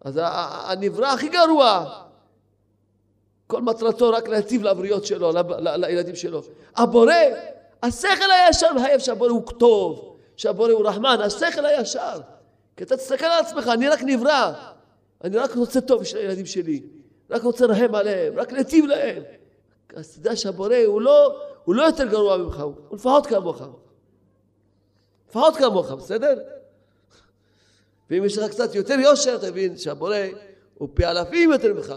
אז 0.01 0.19
הנברא 0.21 1.07
הכי 1.07 1.29
גרוע, 1.29 2.01
כל 3.47 3.61
מטרתו 3.61 4.09
רק 4.09 4.27
להטיב 4.27 4.63
לבריות 4.63 5.05
שלו, 5.05 5.31
לילדים 5.59 6.15
שלו. 6.15 6.41
הבורא, 6.75 7.13
השכל 7.83 8.31
הישר 8.31 8.73
מחייב 8.73 8.99
שהבורא 8.99 9.29
הוא 9.29 9.47
כתוב, 9.47 10.17
שהבורא 10.35 10.71
הוא 10.71 10.87
רחמן, 10.87 11.17
השכל 11.23 11.65
הישר. 11.65 12.19
כי 12.77 12.83
אתה 12.83 12.97
תסתכל 12.97 13.25
על 13.25 13.45
עצמך, 13.45 13.67
אני 13.67 13.89
רק 13.89 13.99
נברא, 14.03 14.53
אני 15.23 15.37
רק 15.37 15.55
רוצה 15.55 15.81
טוב 15.81 16.01
בשביל 16.01 16.21
הילדים 16.21 16.45
שלי, 16.45 16.81
רק 17.29 17.43
רוצה 17.43 17.67
לרחם 17.67 17.95
עליהם, 17.95 18.33
רק 18.39 18.51
להטיב 18.51 18.85
להם. 18.85 19.23
אז 19.95 20.17
תדע 20.17 20.35
שהבורא 20.35 20.75
הוא 20.85 21.01
לא, 21.01 21.35
הוא 21.65 21.75
לא 21.75 21.83
יותר 21.83 22.05
גרוע 22.05 22.37
ממך, 22.37 22.59
הוא 22.59 22.73
לפחות 22.91 23.27
כמוך. 23.27 23.61
לפחות 25.29 25.55
כמוך, 25.55 25.91
בסדר? 25.91 26.39
ואם 28.09 28.25
יש 28.25 28.37
לך 28.37 28.51
קצת 28.51 28.75
יותר 28.75 28.93
יושר, 28.93 29.37
תבין 29.37 29.77
שהבורא 29.77 30.17
הוא 30.77 30.89
פי 30.93 31.05
אלפים 31.05 31.51
יותר 31.51 31.73
ממך. 31.73 31.93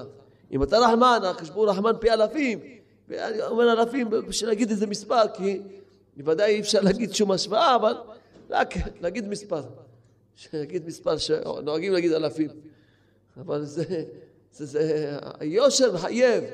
אם 0.53 0.63
אתה 0.63 0.79
רחמן, 0.79 1.21
הוא 1.55 1.67
רחמן 1.67 1.93
פי 2.01 2.11
אלפים. 2.11 2.59
ואני 3.09 3.43
אומר 3.43 3.73
אלפים 3.73 4.11
בשביל 4.11 4.51
להגיד 4.51 4.71
איזה 4.71 4.87
מספר, 4.87 5.23
כי 5.35 5.61
בוודאי 6.17 6.55
אי 6.55 6.61
אפשר 6.61 6.81
להגיד 6.81 7.15
שום 7.15 7.31
השוואה, 7.31 7.77
אבל 7.77 7.95
רק 8.51 8.75
להגיד 9.01 9.29
מספר. 9.29 9.63
להגיד 10.53 10.87
מספר 10.87 11.17
שנוהגים 11.17 11.93
להגיד 11.93 12.13
אלפים. 12.13 12.49
אבל 13.41 13.65
זה, 13.65 13.85
זה, 14.53 14.67
זה 14.67 15.13
היושר 15.41 15.93
מחייב. 15.93 16.45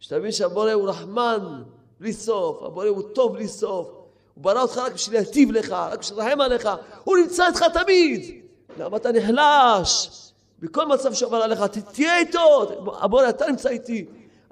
שתבין 0.00 0.32
שהבורא 0.32 0.72
הוא 0.72 0.88
רחמן 0.88 1.62
בלי 2.00 2.12
סוף, 2.12 2.62
הבורא 2.62 2.86
הוא 2.86 3.02
טוב 3.02 3.32
בלי 3.32 3.48
סוף. 3.48 3.88
הוא 4.34 4.44
ברא 4.44 4.62
אותך 4.62 4.78
רק 4.78 4.92
בשביל 4.92 5.18
להטיב 5.18 5.50
לך, 5.50 5.70
רק 5.70 5.98
בשביל 5.98 6.18
לרחם 6.18 6.40
עליך. 6.40 6.68
הוא 7.04 7.16
נמצא 7.16 7.46
איתך 7.46 7.64
תמיד. 7.72 8.40
למה 8.78 8.96
אתה 8.96 9.12
נחלש? 9.12 10.29
בכל 10.60 10.86
מצב 10.86 11.14
שעובר 11.14 11.36
עליך, 11.36 11.62
תהיה 11.92 12.18
איתו, 12.18 12.68
הבורא, 13.00 13.28
אתה 13.28 13.46
נמצא 13.46 13.68
איתי. 13.68 14.06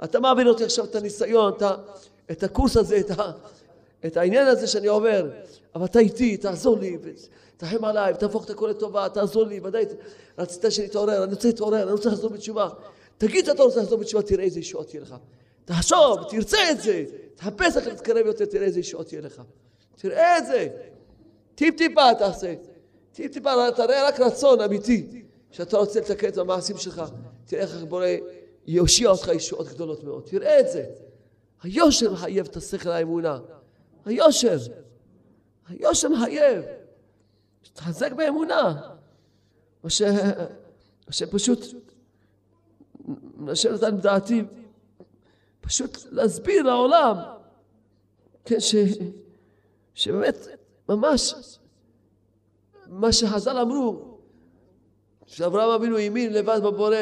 אתה 0.04 0.20
מעביר 0.20 0.48
אותי 0.48 0.64
עכשיו 0.64 0.84
את 0.84 0.94
הניסיון, 0.94 1.52
את, 1.56 1.62
את 2.30 2.42
הקורס 2.42 2.76
הזה, 2.76 2.98
את, 2.98 3.10
את 4.06 4.16
העניין 4.16 4.46
הזה 4.46 4.66
שאני 4.66 4.86
עובר. 4.86 5.30
אבל 5.74 5.84
אתה 5.84 5.98
איתי, 5.98 6.36
תעזור 6.36 6.78
לי, 6.78 6.96
תרחם 7.56 7.84
עליי, 7.84 8.14
תהפוך 8.14 8.44
את 8.44 8.50
הכל 8.50 8.68
לטובה, 8.68 9.08
תעזור 9.08 9.44
לי, 9.44 9.60
ודאי 9.62 9.84
רצית 10.38 10.64
שנתעורר, 10.70 11.24
אני 11.24 11.32
רוצה 11.32 11.48
להתעורר, 11.48 11.82
אני 11.82 11.92
רוצה 11.92 12.08
לחזור 12.08 12.30
בתשובה. 12.30 12.68
תגיד 13.18 13.44
שאתה 13.44 13.62
רוצה 13.62 13.80
לחזור 13.80 13.98
בתשובה, 13.98 14.22
תראה 14.22 14.44
איזה 14.44 14.60
ישועות 14.60 14.88
תהיה 14.88 15.02
לך. 15.02 15.14
תחשוב, 15.64 16.18
תרצה 16.28 16.70
את 16.70 16.80
זה, 16.80 17.04
תחפש 17.34 17.76
איך 17.76 17.86
להתקרב 17.86 18.26
יותר, 18.26 18.44
תראה 18.44 18.66
איזה 18.66 18.80
ישועות 18.80 19.06
תהיה 19.06 19.20
לך. 19.20 19.42
תראה 19.96 20.38
את 20.38 20.46
זה. 20.46 20.68
טיפ 21.54 21.76
טיפה 21.76 22.14
תעשה. 22.18 22.54
טיפ 23.12 23.32
טיפה, 23.32 23.50
תראה 23.76 24.08
רק 24.08 24.20
רצון 24.20 24.60
אמיתי. 24.60 25.22
שאתה 25.50 25.76
רוצה 25.76 26.00
לתקן 26.00 26.28
את 26.28 26.38
המעשים 26.38 26.76
שלך, 26.76 27.02
תראה 27.44 27.62
איך 27.62 27.84
בורא 27.88 28.06
יושיע 28.66 29.10
אותך 29.10 29.28
ישועות 29.28 29.68
גדולות 29.68 30.04
מאוד. 30.04 30.22
תראה 30.26 30.60
את 30.60 30.68
זה. 30.72 30.86
היושר 31.62 32.12
מחייב 32.12 32.46
את 32.46 32.56
השכל 32.56 32.88
האמונה. 32.88 33.38
היושר. 34.04 34.58
היושר 35.68 36.08
מחייב. 36.08 36.64
תחזק 37.72 38.12
באמונה. 38.12 38.80
מה. 39.84 39.90
שפשוט 41.10 41.64
מנסה 43.36 43.72
נתן 43.72 44.00
דעתי 44.00 44.42
פשוט 45.60 45.98
להסביר 46.10 46.62
לעולם 46.62 47.16
כן, 48.44 48.60
ש... 48.60 48.74
שבאמת 49.94 50.36
ממש 50.88 51.34
מה 52.86 53.12
שחז"ל 53.12 53.58
אמרו 53.58 54.07
שאברהם 55.28 55.70
אבינו 55.70 55.96
האמין 55.96 56.32
לבד 56.32 56.60
בבורא. 56.64 56.96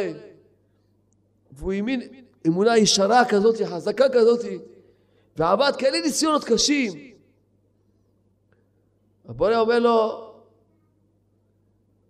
והוא 1.53 1.73
האמין 1.73 2.03
אמונה 2.47 2.79
ישרה 2.79 3.25
כזאת, 3.29 3.57
חזקה 3.63 4.09
כזאת 4.09 4.45
ועבד 5.37 5.73
כאלה 5.79 6.01
ניסיונות 6.01 6.45
קשים. 6.45 6.93
הבורא 9.29 9.57
אומר 9.57 9.79
לו 9.79 10.31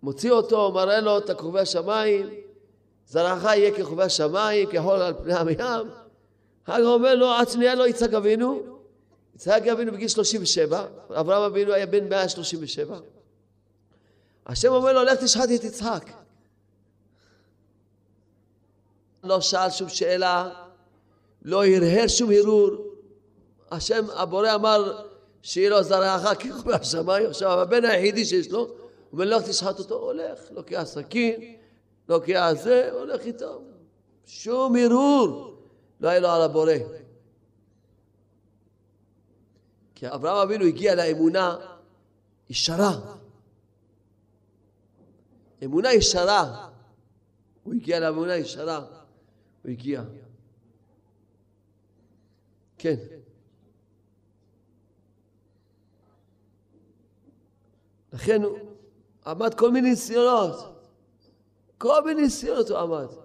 מוציא 0.03 0.31
אותו, 0.31 0.71
מראה 0.71 1.01
לו 1.01 1.17
את 1.17 1.31
כוכבי 1.31 1.59
השמיים 1.59 2.29
זרעך 3.07 3.43
יהיה 3.43 3.71
ככוכבי 3.71 4.03
השמיים, 4.03 4.69
כחול 4.71 5.01
על 5.01 5.13
פני 5.13 5.33
המים 5.33 5.59
אחר 6.63 6.81
כך 6.81 6.85
אומר 6.85 7.15
לו, 7.15 7.31
עד 7.31 7.49
שנייה 7.49 7.75
לא 7.75 7.87
יצחק 7.87 8.13
אבינו. 8.13 8.61
יצחק 9.35 9.61
אבינו 9.71 9.91
בגיל 9.91 10.07
37 10.07 10.85
אברהם 11.09 11.43
אבינו 11.43 11.73
היה 11.73 11.85
בן 11.85 12.09
137 12.09 12.99
השם 14.47 14.67
אומר 14.67 14.93
לו, 14.93 15.03
לך 15.03 15.23
תשחט 15.23 15.49
את 15.55 15.63
יצחק. 15.63 16.11
לא 19.23 19.41
שאל 19.41 19.69
שום 19.69 19.89
שאלה, 19.89 20.49
לא 21.41 21.65
הרהר 21.65 22.07
שום 22.07 22.29
הרהור. 22.31 22.69
השם, 23.71 24.05
הבורא 24.13 24.55
אמר 24.55 25.03
שיהיה 25.41 25.69
לו 25.69 25.83
זרעך 25.83 26.43
ככה 26.43 26.69
מהשמיים. 26.69 27.29
עכשיו, 27.29 27.59
הבן 27.59 27.85
היחידי 27.85 28.25
שיש 28.25 28.51
לו, 28.51 28.59
הוא 28.59 28.67
אומר, 29.13 29.25
לך 29.25 29.49
תשחט 29.49 29.79
אותו, 29.79 29.95
הולך, 29.95 30.39
לוקח 30.51 30.83
סכין, 30.85 31.55
לוקח 32.09 32.51
זה, 32.63 32.89
הולך 32.91 33.21
איתו. 33.21 33.61
שום 34.25 34.75
ערעור 34.75 35.55
לא 35.99 36.09
היה 36.09 36.19
לו 36.19 36.29
על 36.29 36.41
הבורא. 36.41 36.73
כי 39.95 40.07
אברהם 40.07 40.37
אבינו 40.37 40.65
הגיע 40.65 40.95
לאמונה 40.95 41.55
ישרה. 42.49 43.17
אמונה 45.63 45.93
ישרה. 45.93 46.69
הוא 47.63 47.73
הגיע 47.73 47.99
לאמונה 47.99 48.35
ישרה. 48.35 48.85
הוא 49.63 49.71
הגיע. 49.71 50.03
כן. 52.77 52.95
לכן 58.13 58.43
הוא 58.43 58.57
עמד 59.25 59.53
כל 59.53 59.71
מיני 59.71 59.89
ניסיונות. 59.89 60.55
כל 61.77 62.03
מיני 62.05 62.21
ניסיונות 62.21 62.69
הוא 62.69 62.77
עמד. 62.77 63.07
הוא 63.11 63.23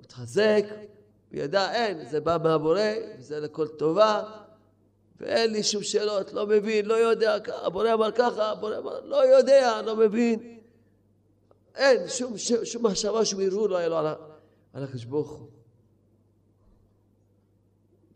התחזק, 0.00 0.64
הוא 0.70 1.40
ידע, 1.40 1.72
אין, 1.72 2.08
זה 2.08 2.20
בא 2.20 2.36
מהבורא, 2.42 2.80
וזה 3.18 3.40
לכל 3.40 3.68
טובה, 3.68 4.22
ואין 5.20 5.52
לי 5.52 5.62
שום 5.62 5.82
שאלות, 5.82 6.32
לא 6.32 6.46
מבין, 6.46 6.86
לא 6.86 6.94
יודע, 6.94 7.36
הבורא 7.48 7.94
אמר 7.94 8.12
ככה, 8.12 8.50
הבורא 8.50 8.78
אמר, 8.78 9.00
לא 9.00 9.16
יודע, 9.16 9.82
לא 9.82 9.96
מבין. 9.96 10.58
אין, 11.74 12.08
שום, 12.08 12.38
שום, 12.64 12.86
מחשבה, 12.86 13.24
שום 13.24 13.40
ערעור 13.40 13.68
לא 13.68 13.76
היה 13.76 13.88
לו 13.88 13.96
על, 13.96 14.06
על 14.72 14.84
הקדוש. 14.84 15.06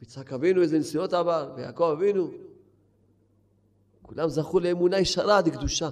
יצחק 0.03 0.32
אבינו 0.32 0.62
איזה 0.62 0.78
ניסיונות 0.78 1.12
עבר, 1.12 1.53
ויעקב 1.57 1.94
אבינו. 1.96 2.30
כולם 4.03 4.28
זכו 4.28 4.61
לאמונה 4.61 4.98
ישרה 4.98 5.42
דקדושה. 5.42 5.88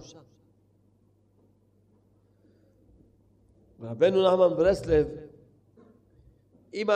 רבנו 3.80 4.22
נחמן 4.22 4.56
ברסלב, 4.56 5.06
עם 6.72 6.86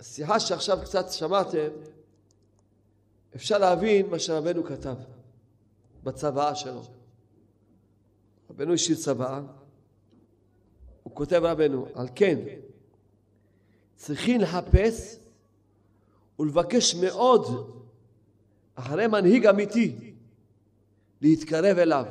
השיחה 0.00 0.40
שעכשיו 0.40 0.78
קצת 0.82 1.10
שמעתם, 1.10 1.68
אפשר 3.34 3.58
להבין 3.58 4.06
מה 4.10 4.18
שרבנו 4.18 4.64
כתב 4.64 4.96
בצוואה 6.04 6.54
שלו. 6.54 6.82
רבנו 8.50 8.74
השאיר 8.74 8.98
צוואה, 8.98 9.40
הוא 11.02 11.14
כותב 11.14 11.40
רבנו, 11.44 11.86
על 11.94 12.08
כן 12.14 12.38
צריכים 13.96 14.40
לחפש 14.40 15.18
ולבקש 16.38 16.94
מאוד 16.94 17.42
אחרי 18.74 19.06
מנהיג 19.06 19.46
אמיתי 19.46 20.14
להתקרב 21.20 21.78
אליו. 21.78 22.06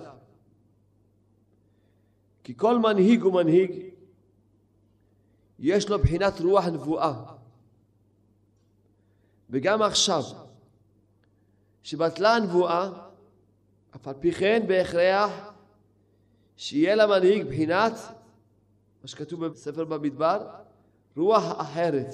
כי 2.44 2.58
כל 2.58 2.80
מנהיג 2.80 3.22
הוא 3.22 3.34
מנהיג, 3.34 3.72
יש 5.60 5.90
לו 5.90 6.00
בחינת 6.00 6.42
רוח 6.42 6.66
נבואה. 6.66 7.24
וגם 9.50 9.82
עכשיו, 9.82 10.24
שבטלה 11.84 12.36
הנבואה, 12.36 12.90
אף 13.96 14.08
על 14.08 14.14
פי 14.20 14.32
כן 14.32 14.64
בהכרח 14.68 15.32
שיהיה 16.58 16.96
למנהיג 16.96 17.48
בחינת, 17.48 17.94
מה 19.02 19.08
שכתוב 19.08 19.46
בספר 19.46 19.86
במדבר, 19.86 20.48
רוח 21.18 21.62
אחרת, 21.62 22.08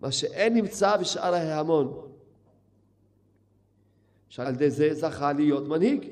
מה 0.00 0.12
שאין 0.12 0.54
נמצא 0.54 0.96
בשאר 0.96 1.34
ההמון. 1.34 2.10
שעל 4.28 4.54
ידי 4.54 4.70
זה 4.70 4.94
זכה 4.94 5.32
להיות 5.32 5.68
מנהיג. 5.68 6.08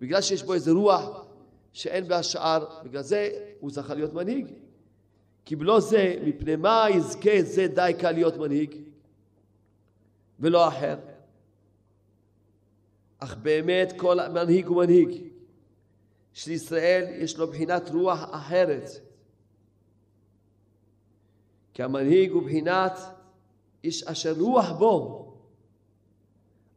בגלל 0.00 0.20
שיש 0.20 0.42
בו 0.42 0.54
איזה 0.54 0.70
רוח 0.70 1.24
שאין 1.72 2.08
בהשאר, 2.08 2.82
בגלל 2.84 3.02
זה 3.02 3.30
הוא 3.60 3.70
זכה 3.70 3.94
להיות 3.94 4.12
מנהיג. 4.12 4.46
כי 5.44 5.56
בלא 5.56 5.80
זה, 5.80 6.14
מפני 6.24 6.56
מה 6.56 6.86
יזכה 6.90 7.42
זה 7.42 7.66
די 7.66 7.92
קל 8.00 8.12
להיות 8.12 8.36
מנהיג? 8.36 8.91
ולא 10.42 10.68
אחר. 10.68 10.98
אך 13.18 13.36
באמת 13.36 13.92
כל 13.96 14.28
מנהיג 14.28 14.66
הוא 14.66 14.76
מנהיג. 14.76 15.22
שישראל 16.32 17.22
יש 17.22 17.36
לו 17.36 17.46
בחינת 17.46 17.90
רוח 17.90 18.20
אחרת. 18.30 18.88
כי 21.74 21.82
המנהיג 21.82 22.30
הוא 22.30 22.42
בחינת 22.42 22.92
איש 23.84 24.02
אשר 24.02 24.32
רוח 24.38 24.72
בו, 24.78 25.28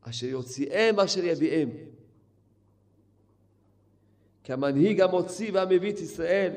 אשר 0.02 0.28
יוציאם 0.28 1.00
אשר 1.00 1.24
יביאם. 1.24 1.70
כי 4.44 4.54
המנהיג 4.54 5.02
המוציא 5.02 5.52
והמביא 5.54 5.94
את 5.94 6.00
ישראל, 6.00 6.54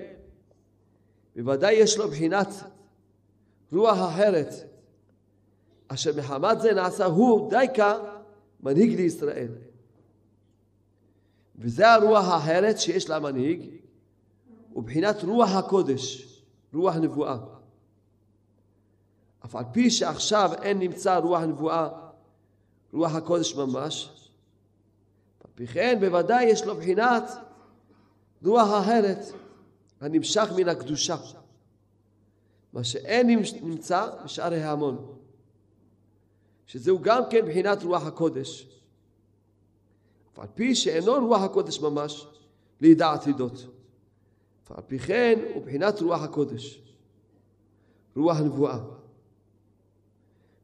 בוודאי 1.36 1.74
יש 1.74 1.98
לו 1.98 2.08
בחינת 2.08 2.48
רוח 3.72 3.98
אחרת, 4.14 4.67
אשר 5.88 6.10
מחמת 6.16 6.60
זה 6.60 6.74
נעשה 6.74 7.04
הוא 7.04 7.50
דייקה 7.50 7.98
מנהיג 8.60 9.00
לישראל. 9.00 9.52
וזה 11.58 11.92
הרוח 11.92 12.28
האחרת 12.28 12.78
שיש 12.78 13.10
למנהיג, 13.10 13.70
ובחינת 14.76 15.24
רוח 15.24 15.50
הקודש, 15.50 16.28
רוח 16.74 16.96
נבואה. 16.96 17.38
אף 19.44 19.56
על 19.56 19.64
פי 19.72 19.90
שעכשיו 19.90 20.50
אין 20.62 20.78
נמצא 20.78 21.16
רוח 21.16 21.42
נבואה, 21.42 21.88
רוח 22.92 23.14
הקודש 23.14 23.54
ממש, 23.54 24.10
על 25.44 25.66
כן 25.66 25.96
בוודאי 26.00 26.44
יש 26.44 26.64
לו 26.64 26.76
בחינת 26.76 27.22
רוח 28.44 28.82
אחרת, 28.82 29.18
הנמשך 30.00 30.48
מן 30.56 30.68
הקדושה, 30.68 31.16
מה 32.72 32.84
שאין 32.84 33.40
נמצא 33.62 34.06
בשאר 34.24 34.52
ההמון. 34.54 35.17
שזהו 36.68 36.98
גם 37.02 37.22
כן 37.30 37.46
בחינת 37.46 37.82
רוח 37.82 38.06
הקודש. 38.06 38.68
אף 40.32 40.38
על 40.38 40.46
פי 40.54 40.74
שאינו 40.74 41.26
רוח 41.26 41.42
הקודש 41.42 41.80
ממש, 41.80 42.26
לידעת 42.80 43.26
עדות. 43.26 43.66
אף 44.64 44.72
על 44.72 44.82
פי 44.86 44.98
כן 44.98 45.38
הוא 45.54 45.62
בחינת 45.62 46.00
רוח 46.00 46.22
הקודש, 46.22 46.82
רוח 48.16 48.36
נבואה. 48.40 48.78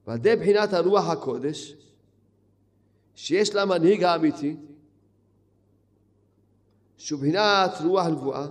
ועל 0.07 0.17
ידי 0.17 0.37
בחינת 0.37 0.73
הרוח 0.73 1.09
הקודש, 1.09 1.75
שיש 3.15 3.55
לה 3.55 3.65
מנהיג 3.65 4.05
האמיתי, 4.05 4.57
שהוא 6.97 7.21
בחינת 7.21 7.71
רוח 7.85 8.07
נבואה, 8.07 8.47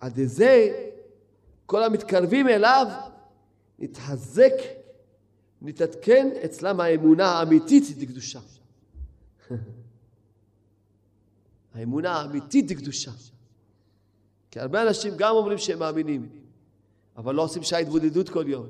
עד 0.00 0.20
זה 0.24 0.84
כל 1.66 1.82
המתקרבים 1.82 2.48
אליו 2.48 2.86
נתחזק 3.78 4.77
נתעדכן 5.62 6.28
אצלם 6.44 6.80
האמונה 6.80 7.26
האמיתית 7.26 7.98
לקדושה. 7.98 8.40
האמונה 11.74 12.12
האמיתית 12.12 12.70
לקדושה. 12.70 13.10
כי 14.50 14.60
הרבה 14.60 14.82
אנשים 14.82 15.14
גם 15.16 15.34
אומרים 15.34 15.58
שהם 15.58 15.78
מאמינים, 15.78 16.28
אבל 17.16 17.34
לא 17.34 17.42
עושים 17.42 17.62
שעה 17.62 17.78
התבודדות 17.78 18.28
כל 18.28 18.44
יום. 18.48 18.66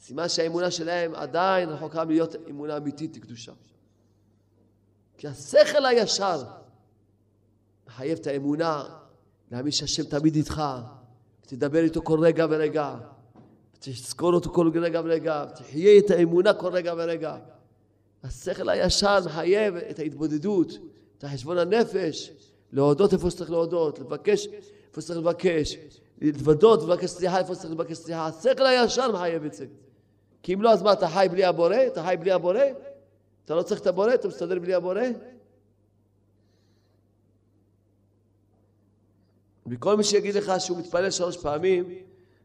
סימן 0.00 0.28
שהאמונה 0.28 0.70
שלהם 0.70 1.14
עדיין 1.14 1.68
רחוקה 1.68 2.04
מלהיות 2.04 2.34
אמונה 2.50 2.76
אמיתית 2.76 3.16
לקדושה. 3.16 3.52
כי 5.18 5.28
השכל 5.28 5.86
הישר 5.86 6.44
מחייב 7.86 8.18
את 8.18 8.26
האמונה 8.26 8.84
להאמין 9.50 9.72
שהשם 9.72 10.04
תמיד 10.04 10.34
איתך, 10.34 10.62
ותדבר 11.44 11.78
איתו 11.78 12.02
כל 12.02 12.20
רגע 12.20 12.46
ורגע. 12.50 12.96
תזכור 13.82 14.34
אותו 14.34 14.50
כל 14.50 14.70
רגע 14.74 15.00
ורגע, 15.04 15.44
תחיה 15.44 15.98
את 15.98 16.10
האמונה 16.10 16.54
כל 16.54 16.72
רגע 16.72 16.94
ורגע. 16.96 17.36
השכל 18.22 18.68
הישר 18.68 19.18
מחייב 19.24 19.76
את 19.76 19.98
ההתבודדות, 19.98 20.72
את 21.18 21.24
החשבון 21.24 21.58
הנפש, 21.58 22.32
להודות 22.72 23.12
איפה 23.12 23.30
שצריך 23.30 23.50
להודות, 23.50 23.98
לבקש 23.98 24.48
איפה 24.88 25.00
שצריך 25.00 25.18
לבקש, 25.18 25.76
להתוודות 26.20 26.82
ולבקש 26.82 27.10
סליחה 27.10 27.38
איפה 27.38 27.54
שצריך 27.54 27.72
לבקש 27.72 27.96
סליחה. 27.96 28.26
השכל 28.26 28.66
הישר 28.66 29.12
מחייב 29.12 29.44
את 29.44 29.54
זה. 29.54 29.66
כי 30.42 30.54
אם 30.54 30.62
לא, 30.62 30.72
אז 30.72 30.82
מה, 30.82 30.92
אתה 30.92 31.08
חי 31.08 31.26
בלי 31.30 31.44
הבורא? 31.44 31.76
אתה 31.86 32.02
חי 32.02 32.16
בלי 32.20 32.32
הבורא? 32.32 32.60
אתה 33.44 33.54
לא 33.54 33.62
צריך 33.62 33.80
את 33.80 33.86
הבורא? 33.86 34.14
אתה 34.14 34.28
מסתדר 34.28 34.58
בלי 34.58 34.74
הבורא? 34.74 35.02
וכל 39.66 39.96
מי 39.96 40.04
שיגיד 40.04 40.34
לך 40.34 40.52
שהוא 40.58 40.78
מתפלל 40.78 41.10
שלוש 41.10 41.36
פעמים, 41.36 41.84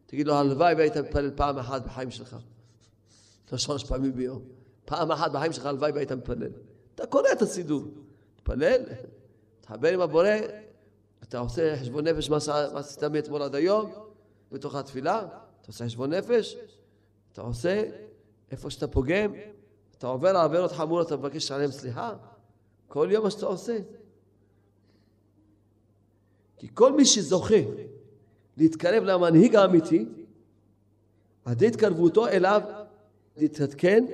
תגיד 0.07 0.27
לו, 0.27 0.33
הלוואי 0.33 0.73
והיית 0.73 0.97
מתפלל 0.97 1.31
פעם 1.35 1.57
אחת 1.57 1.85
בחיים 1.85 2.11
שלך. 2.11 2.37
לא 3.51 3.57
שלוש 3.57 3.83
פעמים 3.83 4.13
ביום. 4.13 4.41
פעם 4.85 5.11
אחת 5.11 5.31
בחיים 5.31 5.53
שלך 5.53 5.65
הלוואי 5.65 5.91
והיית 5.91 6.11
מתפלל. 6.11 6.51
אתה 6.95 7.07
קורא 7.07 7.31
את 7.31 7.41
הסידור. 7.41 7.83
תתפלל, 8.35 8.81
תחבר 9.61 9.93
עם 9.93 10.01
הבורא, 10.01 10.29
אתה 11.23 11.39
עושה 11.39 11.77
חשבון 11.81 12.07
נפש 12.07 12.29
מה 12.29 12.37
עשית 12.73 13.03
מאתמול 13.03 13.41
עד 13.41 13.55
היום, 13.55 13.91
בתוך 14.51 14.75
התפילה, 14.75 15.19
אתה 15.19 15.67
עושה 15.67 15.85
חשבון 15.85 16.13
נפש, 16.13 16.57
אתה 17.33 17.41
עושה 17.41 17.83
איפה 18.51 18.69
שאתה 18.69 18.87
פוגם, 18.87 19.33
אתה 19.97 20.07
עובר 20.07 20.29
על 20.29 20.35
עבירות 20.35 20.71
חמורות, 20.71 21.07
אתה 21.07 21.17
מבקש 21.17 21.51
עליהן 21.51 21.71
סליחה, 21.71 22.13
כל 22.87 23.07
יום 23.11 23.23
מה 23.23 23.31
שאתה 23.31 23.45
עושה. 23.45 23.77
כי 26.57 26.67
כל 26.73 26.93
מי 26.93 27.05
שזוכה 27.05 27.55
להתקרב 28.57 29.03
למנהיג 29.03 29.55
האמיתי, 29.55 30.05
עד 31.45 31.63
התקרבותו 31.63 32.27
אליו 32.27 32.61
להתעדכן, 33.37 34.05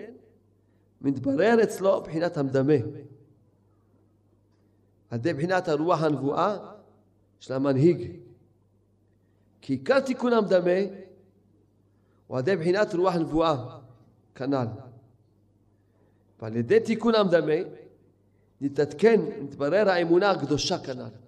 מתברר 1.01 1.63
אצלו 1.63 2.01
בחינת 2.01 2.37
המדמה. 2.37 2.73
על 5.09 5.19
ידי 5.19 5.33
בחינת 5.33 5.67
הרוח 5.67 6.03
הנבואה 6.03 6.57
של 7.39 7.53
המנהיג. 7.53 8.11
כי 9.61 9.73
עיקר 9.73 9.99
תיקון 9.99 10.33
המדמה 10.33 10.79
הוא 12.27 12.37
על 12.37 12.43
ידי 12.43 12.55
בחינת 12.55 12.93
רוח 12.93 13.15
הנבואה, 13.15 13.79
כנ"ל. 14.35 14.67
ועל 16.41 16.55
ידי 16.55 16.79
תיקון 16.79 17.15
המדמה 17.15 17.53
נתעדכן, 18.61 19.21
נתברר 19.41 19.89
האמונה 19.89 20.31
הקדושה 20.31 20.79
כנ"ל. 20.79 21.22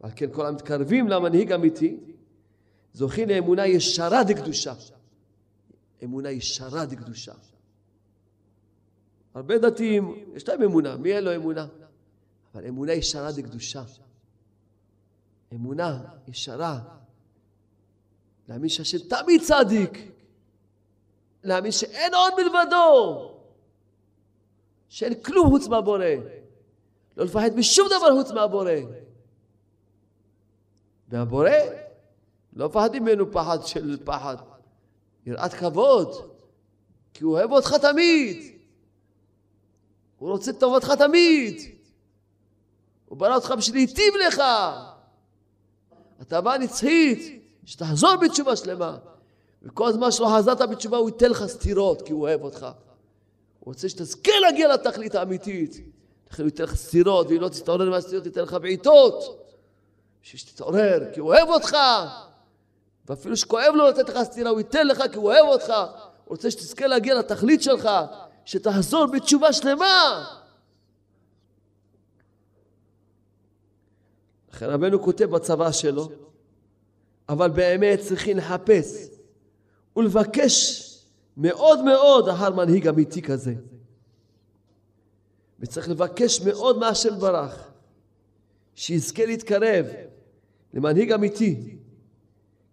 ועל 0.00 0.10
כן 0.16 0.32
כל 0.32 0.46
המתקרבים 0.46 1.08
למנהיג 1.08 1.52
אמיתי 1.52 1.96
זוכים 2.92 3.28
לאמונה 3.28 3.66
ישרה 3.66 4.24
דקדושה. 4.24 4.74
אמונה 6.04 6.30
ישרה 6.30 6.86
דקדושה. 6.86 7.32
הרבה 9.34 9.58
דתיים, 9.58 10.24
יש 10.34 10.48
להם 10.48 10.62
אמונה, 10.62 10.96
מי 10.96 11.12
אין 11.12 11.24
לו 11.24 11.34
אמונה? 11.34 11.66
אבל 12.54 12.66
אמונה 12.66 12.92
ישרה 12.92 13.32
דקדושה. 13.32 13.82
אמונה 15.54 16.00
ישרה. 16.28 16.80
להאמין 18.48 18.68
שהשם 18.68 18.98
תמיד 18.98 19.42
צדיק. 19.42 19.98
להאמין 21.44 21.72
שאין 21.72 22.14
עוד 22.14 22.32
מלבדו. 22.36 23.30
שאין 24.88 25.22
כלום 25.22 25.48
חוץ 25.48 25.66
מהבורא. 25.66 26.04
לא 27.16 27.24
לפחד 27.24 27.50
משום 27.56 27.86
דבר 27.86 28.22
חוץ 28.22 28.30
מהבורא. 28.30 28.72
והבורא, 31.08 31.50
לא 32.52 32.68
מפחדים 32.68 33.02
ממנו 33.02 33.32
פחד 33.32 33.66
של 33.66 33.96
פחד. 34.04 34.36
יראת 35.26 35.54
כבוד. 35.54 36.32
כי 37.14 37.24
הוא 37.24 37.32
אוהב 37.32 37.52
אותך 37.52 37.74
תמיד. 37.74 38.36
הוא 40.18 40.30
רוצה 40.30 40.50
את 40.50 40.60
טובתך 40.60 40.90
תמיד. 40.90 41.60
הוא 43.06 43.18
ברא 43.18 43.34
אותך 43.34 43.54
בשביל 43.58 43.76
להיטיב 43.76 44.14
לך. 44.26 44.42
אתה 46.22 46.40
בא 46.40 46.56
נצחית, 46.56 47.44
שתחזור 47.64 48.16
בתשובה 48.16 48.56
שלמה. 48.56 48.96
וכל 49.62 49.92
זמן 49.92 50.10
שלא 50.10 50.28
חזרת 50.38 50.60
בתשובה 50.70 50.96
הוא 50.96 51.08
ייתן 51.08 51.30
לך 51.30 51.46
סתירות, 51.46 52.02
כי 52.02 52.12
הוא 52.12 52.22
אוהב 52.22 52.42
אותך. 52.42 52.66
הוא 53.58 53.72
רוצה 53.72 53.88
שתזכה 53.88 54.32
להגיע 54.42 54.74
לתכלית 54.74 55.14
האמיתית. 55.14 55.80
לכן 56.30 56.42
הוא 56.42 56.48
ייתן 56.48 56.64
לך 56.64 56.74
סתירות, 56.74 57.26
ואם 57.30 57.40
לא 57.40 57.48
תתעורר 57.48 57.90
מהסתירות, 57.90 58.26
ייתן 58.26 58.42
לך 58.42 58.54
בעיטות. 58.54 59.47
בשביל 60.22 60.38
שתתעורר, 60.38 61.04
כי 61.12 61.20
הוא 61.20 61.28
אוהב 61.28 61.48
אותך. 61.48 61.76
ואפילו 63.08 63.36
שכואב 63.36 63.74
לו 63.74 63.88
לתת 63.88 64.08
לך 64.08 64.18
סתירה, 64.22 64.50
הוא 64.50 64.58
ייתן 64.58 64.86
לך 64.86 65.02
כי 65.12 65.16
הוא 65.16 65.32
אוהב 65.32 65.46
אותך. 65.46 65.68
הוא 65.68 66.36
רוצה 66.36 66.50
שתזכה 66.50 66.86
להגיע 66.86 67.14
לתכלית 67.14 67.62
שלך, 67.62 67.88
שתחזור 68.44 69.06
בתשובה 69.06 69.52
שלמה. 69.52 70.24
לכן 74.52 74.66
רבנו 74.66 75.02
כותב 75.02 75.24
בצבא 75.24 75.72
שלו, 75.72 76.08
אבל 77.28 77.50
באמת 77.50 78.00
צריכים 78.00 78.36
לחפש 78.36 79.08
ולבקש 79.96 80.84
מאוד 81.36 81.84
מאוד 81.84 82.28
אחר 82.28 82.50
מנהיג 82.50 82.88
אמיתי 82.88 83.22
כזה. 83.22 83.54
וצריך 85.60 85.88
לבקש 85.88 86.40
מאוד 86.40 86.78
מהשם 86.78 87.18
ברך, 87.18 87.67
שיזכה 88.78 89.26
להתקרב 89.26 89.86
למנהיג 90.74 91.12
אמיתי, 91.12 91.76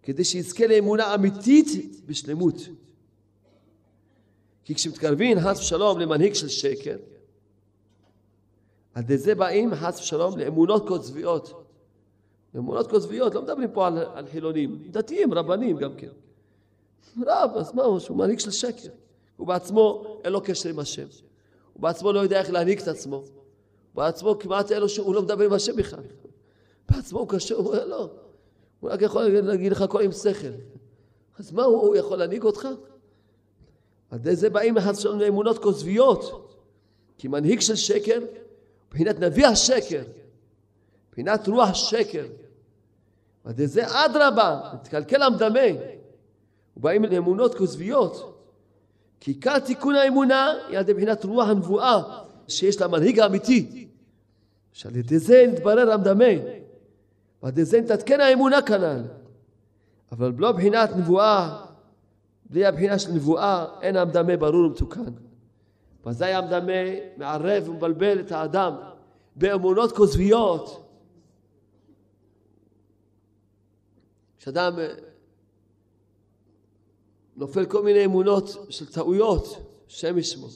כדי 0.02 0.24
שיזכה 0.24 0.66
לאמונה 0.66 1.14
אמיתית 1.14 2.00
בשלמות. 2.06 2.54
כי 4.64 4.74
כשמתקרבים 4.74 5.40
חס 5.40 5.60
ושלום 5.60 5.98
למנהיג 5.98 6.32
של 6.32 6.48
שקר, 6.48 6.96
על 8.94 9.02
ידי 9.02 9.18
זה 9.18 9.34
באים 9.34 9.74
חס 9.74 10.00
ושלום 10.00 10.38
לאמונות 10.38 10.88
כוזביות. 10.88 11.68
אמונות 12.56 12.90
כוזביות, 12.90 13.34
לא 13.34 13.42
מדברים 13.42 13.70
פה 13.72 13.86
על, 13.86 13.98
על 13.98 14.26
חילונים, 14.26 14.82
דתיים, 14.90 15.34
רבנים 15.34 15.76
גם 15.76 15.94
כן. 15.96 16.12
רב, 17.26 17.50
אז 17.56 17.74
מה 17.74 17.82
הוא, 17.82 18.00
מנהיג 18.10 18.38
של 18.38 18.50
שקר. 18.50 18.88
הוא 19.36 19.46
בעצמו, 19.46 20.16
אין 20.24 20.32
לו 20.32 20.40
קשר 20.40 20.68
עם 20.68 20.78
השם. 20.78 21.06
הוא 21.72 21.82
בעצמו 21.82 22.12
לא 22.12 22.20
יודע 22.20 22.40
איך 22.40 22.50
להנהיג 22.50 22.80
את 22.80 22.88
עצמו. 22.88 23.22
בעצמו 23.96 24.38
כמעט 24.38 24.72
אין 24.72 24.80
לו, 24.80 24.86
הוא 24.98 25.14
לא 25.14 25.22
מדבר 25.22 25.44
עם 25.44 25.52
השם 25.52 25.76
בכלל. 25.76 26.02
בעצמו 26.88 27.18
הוא 27.18 27.28
קשה, 27.28 27.54
הוא 27.54 27.66
אומר 27.66 27.86
לא. 27.86 28.10
הוא 28.80 28.90
רק 28.90 29.02
יכול 29.02 29.22
להגיד 29.22 29.72
לך 29.72 29.82
הכל 29.82 30.02
עם 30.02 30.12
שכל. 30.12 30.48
אז 31.38 31.52
מה 31.52 31.64
הוא, 31.64 31.80
הוא 31.80 31.96
יכול 31.96 32.18
להנהיג 32.18 32.42
אותך? 32.42 32.68
על 34.10 34.18
ידי 34.18 34.36
זה 34.36 34.50
באים 34.50 34.74
שלנו 34.94 35.18
לאמונות 35.18 35.58
כוזביות. 35.58 36.52
כי 37.18 37.28
מנהיג 37.28 37.60
של 37.60 37.76
שקר, 37.76 38.18
מבחינת 38.88 39.20
נביא 39.20 39.46
השקר, 39.46 40.02
מבחינת 41.08 41.48
רוח 41.48 41.74
שקר. 41.74 42.26
ועל 43.44 43.54
ידי 43.54 43.66
זה 43.66 43.82
אדרבה, 43.86 44.70
מתקלקל 44.74 45.22
המדמה. 45.22 45.60
ובאים 46.76 47.04
לאמונות 47.04 47.54
כוזביות. 47.54 48.42
כי 49.20 49.30
עיקר 49.30 49.58
תיקון 49.58 49.94
האמונה 49.94 50.54
היא 50.68 50.76
על 50.76 50.82
ידי 50.82 50.92
מבחינת 50.92 51.24
רוח 51.24 51.48
הנבואה 51.48 52.02
שיש 52.48 52.80
למנהיג 52.80 53.20
האמיתי. 53.20 53.85
שעל 54.76 54.96
ידי 54.96 55.18
זה 55.18 55.46
נתברר 55.52 55.92
המדמה. 55.92 56.24
ועל 57.42 57.52
ידי 57.52 57.64
זה 57.64 57.80
נתעדכן 57.80 58.20
האמונה 58.20 58.62
כנ"ל. 58.62 59.02
אבל 60.12 60.32
לא 60.38 60.52
מבחינת 60.52 60.90
נבואה, 60.96 61.64
בלי 62.50 62.66
הבחינה 62.66 62.98
של 62.98 63.12
נבואה, 63.12 63.66
אין 63.82 63.96
המדמה 63.96 64.36
ברור 64.36 64.66
ומתוקן. 64.66 65.12
ואזי 66.04 66.24
המדמה 66.24 66.72
מערב 67.16 67.68
ומבלבל 67.68 68.20
את 68.20 68.32
האדם 68.32 68.74
באמונות 69.36 69.92
כוזביות. 69.92 70.90
כשאדם 74.38 74.72
נופל 77.36 77.66
כל 77.66 77.82
מיני 77.82 78.04
אמונות 78.04 78.66
של 78.68 78.86
טעויות, 78.92 79.44
שם 79.86 80.18
ישמו, 80.18 80.48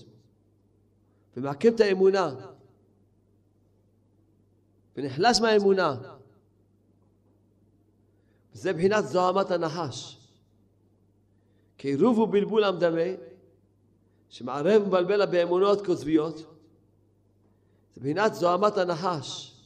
ומעכב 1.36 1.74
את 1.74 1.80
האמונה, 1.80 2.34
ונחלש 4.96 5.40
מהאמונה. 5.40 5.96
זה 8.52 8.72
בחינת 8.72 9.04
זוהמת 9.06 9.50
הנחש. 9.50 10.16
כעירוב 11.78 12.18
ובלבול 12.18 12.64
המדמה, 12.64 13.10
שמערב 14.28 14.82
ומבלבל 14.82 15.26
באמונות 15.26 15.86
כוזביות, 15.86 16.36
זה 17.94 18.00
בחינת 18.00 18.34
זוהמת 18.34 18.78
הנחש. 18.78 19.56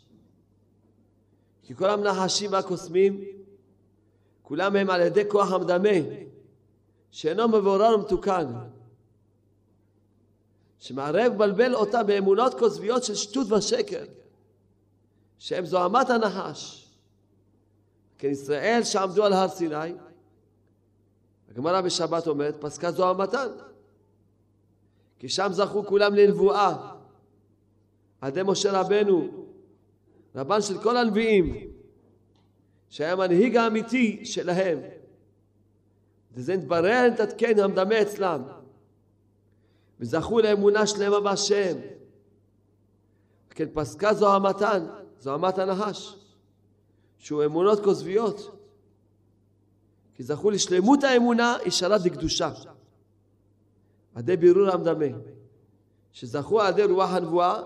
כי 1.62 1.74
כל 1.74 1.90
הנחשים 1.90 2.52
והקוסמים, 2.52 3.24
כולם 4.42 4.76
הם 4.76 4.90
על 4.90 5.00
ידי 5.00 5.22
כוח 5.28 5.52
המדמה, 5.52 5.98
שאינו 7.10 7.48
מבורר 7.48 7.94
ומתוקן, 7.94 8.46
שמערב 10.78 11.32
ומבלבל 11.32 11.74
אותה 11.74 12.02
באמונות 12.02 12.54
כוזביות 12.54 13.04
של 13.04 13.14
שטות 13.14 13.52
ושקר, 13.52 14.04
שהם 15.38 15.66
זוהמת 15.66 16.10
הנחש. 16.10 16.90
כן, 18.18 18.28
ישראל 18.28 18.84
שעמדו 18.84 19.24
על 19.24 19.32
הר 19.32 19.48
סיני, 19.48 19.94
הגמרא 21.50 21.80
בשבת 21.80 22.26
אומרת, 22.26 22.56
פסקה 22.60 22.90
זוהמתן. 22.92 23.48
כי 25.18 25.28
שם 25.28 25.48
זכו 25.52 25.84
כולם 25.86 26.14
לנבואה. 26.14 26.94
על 28.20 28.28
ידי 28.28 28.42
משה 28.46 28.80
רבנו, 28.80 29.28
רבן 30.34 30.60
של 30.60 30.82
כל 30.82 30.96
הנביאים, 30.96 31.70
שהיה 32.88 33.12
המנהיג 33.12 33.56
האמיתי 33.56 34.24
שלהם. 34.24 34.78
וזה 36.32 36.56
נתברר, 36.56 37.08
נתעדכן, 37.12 37.58
המדמה 37.58 38.02
אצלם. 38.02 38.42
וזכו 40.00 40.40
לאמונה 40.40 40.86
שלמה 40.86 41.20
בהשם. 41.20 41.76
כן, 43.50 43.66
פסקה 43.72 44.14
זוהמתן, 44.14 44.86
זוהמת 45.24 45.58
הנחש. 45.58 46.16
שהוא 47.18 47.44
אמונות 47.44 47.84
כוזביות. 47.84 48.56
כי 50.14 50.22
זכו 50.22 50.50
לשלמות 50.50 51.04
האמונה 51.04 51.56
ישרה 51.66 51.98
דקדושה. 51.98 52.52
עדי 54.14 54.36
בירור 54.36 54.68
המדמה. 54.68 55.06
שזכו 56.12 56.60
עדי 56.60 56.84
רוח 56.84 57.10
הנבואה 57.10 57.62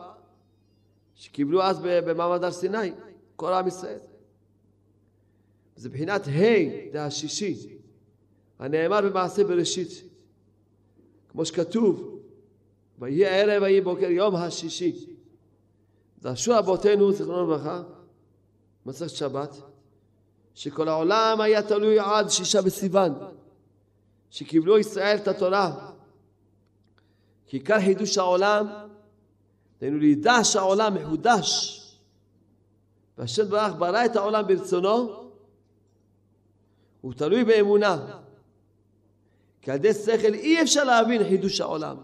שקיבלו 1.15 1.63
אז 1.63 1.79
במעמד 1.83 2.45
הר 2.45 2.53
סיני, 2.53 2.93
כל 3.37 3.53
עם 3.53 3.67
ישראל. 3.67 3.99
זה 5.77 5.89
בחינת 5.89 6.29
ה', 6.29 6.93
זה 6.93 7.05
השישי. 7.05 7.79
הנאמר 8.59 9.01
במעשה 9.01 9.45
בראשית, 9.45 10.03
כמו 11.29 11.45
שכתוב, 11.45 12.21
ויהי 12.99 13.27
ערב 13.27 13.63
ויהי 13.63 13.81
בוקר 13.81 14.11
יום 14.11 14.37
השישי. 14.37 15.18
דרשו 16.23 16.59
אבותינו, 16.59 17.13
זיכרונו 17.13 17.43
לברכה, 17.43 17.83
מסכת 18.87 19.11
שבת, 19.11 19.57
שכל 20.55 20.89
העולם 20.89 21.41
היה 21.41 21.63
תלוי 21.63 21.99
עד 21.99 22.29
שישה 22.31 22.63
בסיוון, 22.63 23.15
שקיבלו 24.31 24.79
ישראל 24.79 25.17
את 25.17 25.29
התורה. 25.29 25.91
כי 27.47 27.57
עיקר 27.57 27.81
חידוש 27.81 28.19
העולם, 28.19 28.67
דהיינו 29.81 29.99
לידש 29.99 30.57
העולם 30.57 30.95
מחודש. 30.95 31.75
והשם 33.19 33.49
ברך 33.49 33.75
ברא 33.79 34.05
את 34.05 34.17
העולם 34.17 34.47
ברצונו, 34.47 35.31
הוא 37.01 37.13
תלוי 37.13 37.45
באמונה. 37.45 38.21
כי 39.63 39.71
על 39.71 39.77
ידי 39.77 39.95
שכל 39.95 40.35
אי 40.35 40.63
אפשר 40.63 40.85
להבין 40.85 41.25
חידוש 41.25 41.61
העולם. 41.61 41.97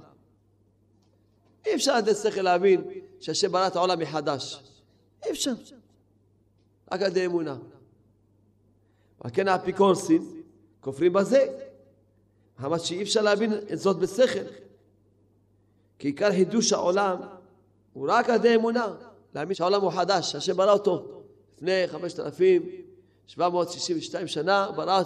אי 1.67 1.75
אפשר 1.75 1.93
על 1.93 1.99
ידי 1.99 2.15
שכל 2.15 2.43
להבין 2.43 2.85
שהשם 3.25 3.53
ברא 3.53 3.67
את 3.67 3.77
העולם 3.77 3.99
מחדש. 3.99 4.63
אי 5.25 5.31
אפשר. 5.31 5.53
רק 6.93 7.03
על 7.03 7.11
ידי 7.11 7.27
אמונה. 7.27 7.57
ועל 9.21 9.31
כן 9.35 9.49
האפיקורסים 9.49 10.43
כופרים 10.81 11.13
בזה. 11.13 11.47
אמר 12.65 12.79
שאי 12.79 13.03
אפשר 13.03 13.23
להבין 13.23 13.53
את 13.73 13.79
זאת 13.79 13.99
בשכל. 13.99 14.45
כי 15.99 16.09
עיקר 16.09 16.33
חידוש 16.33 16.73
העולם 16.73 17.21
הוא 17.93 18.07
רק 18.11 18.31
על 18.31 18.37
ידי 18.37 18.55
אמונה. 18.55 18.95
להאמין 19.35 19.55
שהעולם 19.55 19.81
הוא 19.81 19.91
חדש, 19.91 20.33
שהשם 20.33 20.57
ברא 20.57 20.73
אותו. 20.73 21.23
לפני 21.57 21.89
5,762 21.89 24.27
שנה 24.27 24.71
ברא 24.77 25.03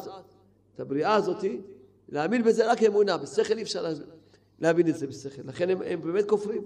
את 0.75 0.81
הבריאה 0.81 1.15
הזאת. 1.15 1.45
להאמין 2.09 2.45
בזה 2.45 2.73
רק 2.73 2.83
אמונה, 2.83 3.17
בשכל 3.17 3.59
אי 3.59 3.63
אפשר 3.63 3.87
להבין 4.59 4.89
את 4.89 4.97
זה 4.97 5.07
בשכל. 5.07 5.43
לכן 5.45 5.71
הם, 5.71 5.83
הם 5.83 6.01
באמת 6.01 6.29
כופרים. 6.29 6.65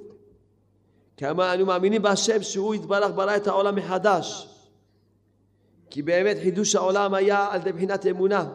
כי 1.17 1.27
אנו 1.27 1.67
מאמינים 1.67 2.03
בהשם 2.03 2.43
שהוא 2.43 2.75
יתברך 2.75 3.11
ברא 3.15 3.37
את 3.37 3.47
העולם 3.47 3.77
מחדש. 3.77 4.49
כי 5.91 6.03
באמת 6.03 6.37
חידוש 6.43 6.75
העולם 6.75 7.15
היה 7.15 7.49
על 7.53 7.61
ידי 7.61 7.73
בחינת 7.73 8.07
אמונה. 8.07 8.51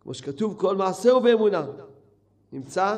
כמו 0.00 0.14
שכתוב, 0.14 0.60
כל 0.60 0.76
מעשה 0.76 1.10
הוא 1.10 1.22
באמונה. 1.22 1.66
נמצא 2.52 2.96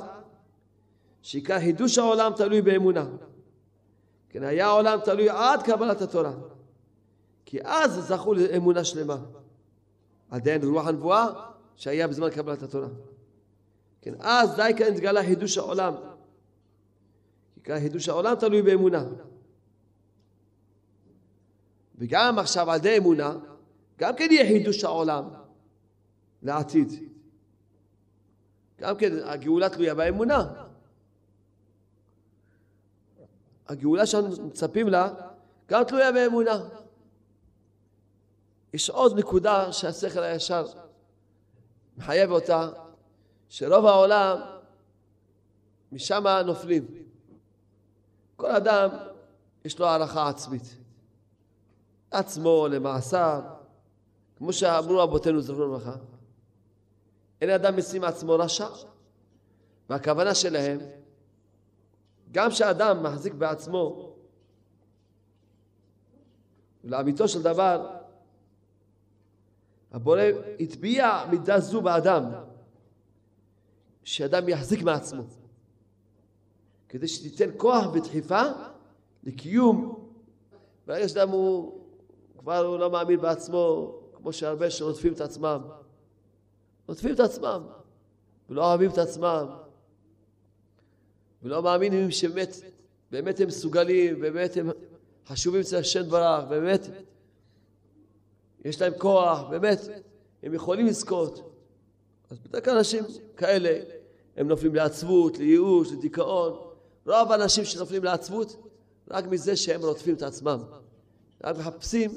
שעיקר 1.23 1.59
חידוש 1.59 1.99
העולם 1.99 2.33
תלוי 2.37 2.63
באמונה. 2.63 3.07
כן, 4.29 4.43
היה 4.43 4.67
העולם 4.67 4.99
תלוי 5.05 5.29
עד 5.31 5.63
קבלת 5.63 6.03
התורה. 6.03 6.33
כי 7.45 7.59
אז 7.65 7.93
זכו 7.93 8.35
לאמונה 8.35 8.85
שלמה. 8.85 9.17
עדיין 10.31 10.65
רוח 10.65 10.87
הנבואה 10.87 11.27
שהיה 11.77 12.09
בזמן 12.09 12.31
קבלת 12.31 12.63
התורה. 12.63 12.89
כן, 14.03 14.15
אז 14.21 14.57
די 14.57 14.73
כאן 14.77 14.87
התגלה 14.87 15.23
חידוש 15.23 15.59
העולם. 15.59 15.95
כאן 17.65 17.81
חידוש 17.81 18.09
העולם 18.09 18.35
תלוי 18.35 18.63
באמונה. 18.63 19.05
וגם 21.99 22.39
עכשיו 22.39 22.71
על 22.71 22.77
ידי 22.77 22.99
אמונה, 22.99 23.37
גם 23.99 24.17
כן 24.17 24.29
יהיה 24.31 24.47
חידוש 24.47 24.85
העולם 24.85 25.25
לעתיד. 26.43 26.89
גם 28.79 28.97
כן 28.97 29.13
הגאולה 29.25 29.69
תלויה 29.69 29.95
באמונה. 29.95 30.65
הגאולה 33.69 34.07
שאנחנו 34.07 34.47
מצפים 34.47 34.89
לה 34.89 35.15
גם 35.69 35.85
תלויה 35.85 36.13
באמונה. 36.13 36.69
יש 38.73 38.91
עוד 38.91 39.19
נקודה 39.19 39.73
שהשכל 39.73 40.23
הישר 40.23 40.67
מחייב 41.97 42.31
אותה, 42.31 42.71
שרוב 43.49 43.87
העולם 43.87 44.39
משם 45.93 46.25
נופלים. 46.47 46.87
כל 48.37 48.51
אדם 48.51 48.91
יש 49.65 49.79
לו 49.79 49.87
הערכה 49.87 50.29
עצמית. 50.29 50.77
לעצמו, 52.13 52.69
למעשיו, 52.71 53.43
כמו 54.37 54.53
שאמרו 54.53 55.03
אבותינו 55.03 55.41
זכרונו 55.41 55.67
לברכה. 55.67 55.97
אין 57.41 57.51
אדם 57.51 57.77
משים 57.77 58.05
עצמו 58.05 58.33
רשע. 58.33 58.69
והכוונה 59.91 60.35
שלהם, 60.35 60.79
גם 62.33 62.51
כשאדם 62.51 63.03
מחזיק 63.03 63.35
בעצמו, 63.35 64.15
לאמיתו 66.85 67.29
של 67.29 67.43
דבר, 67.43 67.91
הבורא 69.93 70.23
הטביע 70.61 71.25
מידה 71.31 71.61
זו 71.61 71.83
באדם, 71.83 72.25
שאדם 74.05 74.49
יחזיק 74.49 74.83
מעצמו, 74.83 75.23
כדי 76.95 77.09
שתיתן 77.09 77.51
כוח 77.57 77.87
ודחיפה 77.95 78.43
לקיום. 79.25 80.09
ברגע 80.87 81.09
שאדם 81.09 81.29
הוא 81.29 81.81
כבר 82.39 82.67
הוא 82.67 82.79
לא 82.79 82.91
מאמין 82.91 83.21
בעצמו, 83.21 83.95
כמו 84.15 84.33
שהרבה 84.33 84.71
שרודפים 84.71 85.13
את 85.13 85.21
עצמם. 85.21 85.61
רודפים 86.89 87.15
את 87.15 87.21
עצמם, 87.21 87.63
ולא 88.51 88.69
אוהבים 88.69 88.91
את 88.91 88.99
עצמם, 88.99 89.47
ולא 91.43 91.63
מאמינים 91.63 92.11
שבאמת 92.11 92.57
באמת 93.11 93.41
הם 93.41 93.49
מסוגלים, 93.49 94.21
באמת 94.21 94.57
הם 94.57 94.71
חשובים 95.27 95.61
אצל 95.61 95.77
השם 95.77 96.11
ברח, 96.11 96.45
באמת 96.49 96.87
יש 98.65 98.83
להם 98.83 98.93
כוח, 98.99 99.43
באמת, 99.51 99.81
הם 100.43 100.55
יכולים 100.55 100.87
לזכות. 100.87 101.61
אז 102.31 102.39
בדרך 102.39 102.65
כלל 102.65 102.77
אנשים 102.77 103.05
כאלה, 103.37 103.81
הם 104.37 104.49
נופלים 104.49 104.75
לעצבות, 104.75 105.39
לייאוש, 105.39 105.93
לדיכאון. 105.93 106.74
רוב 107.07 107.33
האנשים 107.33 107.65
שנופלים 107.65 108.05
לעצבות, 108.05 108.57
רק 109.11 109.27
מזה 109.27 109.57
שהם 109.57 109.81
רודפים 109.81 110.15
את 110.15 110.23
עצמם. 110.23 110.63
רק 111.45 111.57
מחפשים 111.57 112.11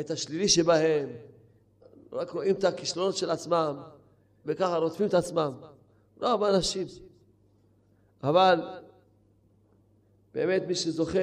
את 0.00 0.10
השלילי 0.10 0.48
שבהם, 0.48 1.08
רק 2.12 2.30
רואים 2.30 2.54
את 2.54 2.64
הכישלונות 2.64 3.16
של 3.16 3.30
עצמם, 3.30 3.82
וככה 4.46 4.76
רודפים 4.76 5.06
את 5.06 5.14
עצמם. 5.14 5.52
רוב 6.20 6.42
האנשים. 6.42 6.86
אבל 8.22 8.60
באמת 10.34 10.62
מי 10.66 10.74
שזוכה, 10.74 11.18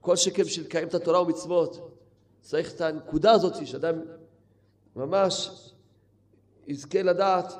כל 0.00 0.16
שכן 0.16 0.42
בשביל 0.42 0.66
לקיים 0.66 0.88
את 0.88 0.94
התורה 0.94 1.22
ומצוות, 1.22 1.98
צריך 2.40 2.74
את 2.74 2.80
הנקודה 2.80 3.32
הזאת, 3.32 3.66
שאדם 3.66 4.00
ממש 4.96 5.50
יזכה 6.66 7.02
לדעת 7.02 7.52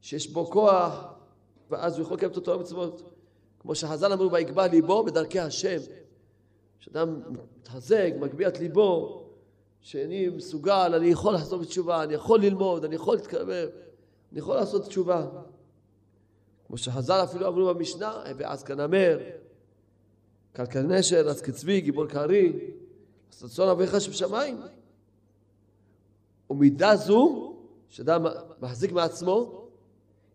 שיש 0.00 0.28
בו 0.28 0.50
כוח, 0.50 1.04
ואז 1.70 1.96
הוא 1.96 2.02
יכול 2.02 2.16
לקיים 2.16 2.32
את 2.32 2.36
התורה 2.36 2.56
ומצוות. 2.56 3.09
כמו 3.60 3.74
שחז"ל 3.74 4.12
אמרו, 4.12 4.32
ויקבע 4.32 4.66
ליבו 4.66 5.04
בדרכי 5.04 5.40
השם. 5.40 5.78
שאדם 6.78 7.20
מתחזק, 7.30 8.12
מגביה 8.20 8.48
את 8.48 8.58
ליבו, 8.58 9.22
שאני 9.80 10.28
מסוגל, 10.28 10.92
אני 10.96 11.06
יכול 11.06 11.34
לחזור 11.34 11.60
בתשובה, 11.60 12.02
אני 12.02 12.14
יכול 12.14 12.40
ללמוד, 12.40 12.84
אני 12.84 12.94
יכול 12.94 13.16
להתקרב, 13.16 13.48
אני 14.32 14.38
יכול 14.38 14.54
לעשות 14.54 14.86
תשובה. 14.86 15.26
כמו 16.66 16.78
שחז"ל 16.78 17.24
אפילו 17.24 17.48
אמרו 17.48 17.74
במשנה, 17.74 18.22
ואז 18.36 18.62
כנמר, 18.62 19.18
כלכל 20.56 20.82
נשר, 20.82 21.28
אז 21.28 21.42
כצבי, 21.42 21.80
גיבור 21.80 22.06
כארי, 22.06 22.52
אז 23.42 23.60
אביך 23.60 24.00
שבשמיים. 24.00 24.60
ומידה 26.50 26.96
זו, 26.96 27.54
שאדם 27.88 28.24
מחזיק 28.62 28.92
מעצמו, 28.92 29.68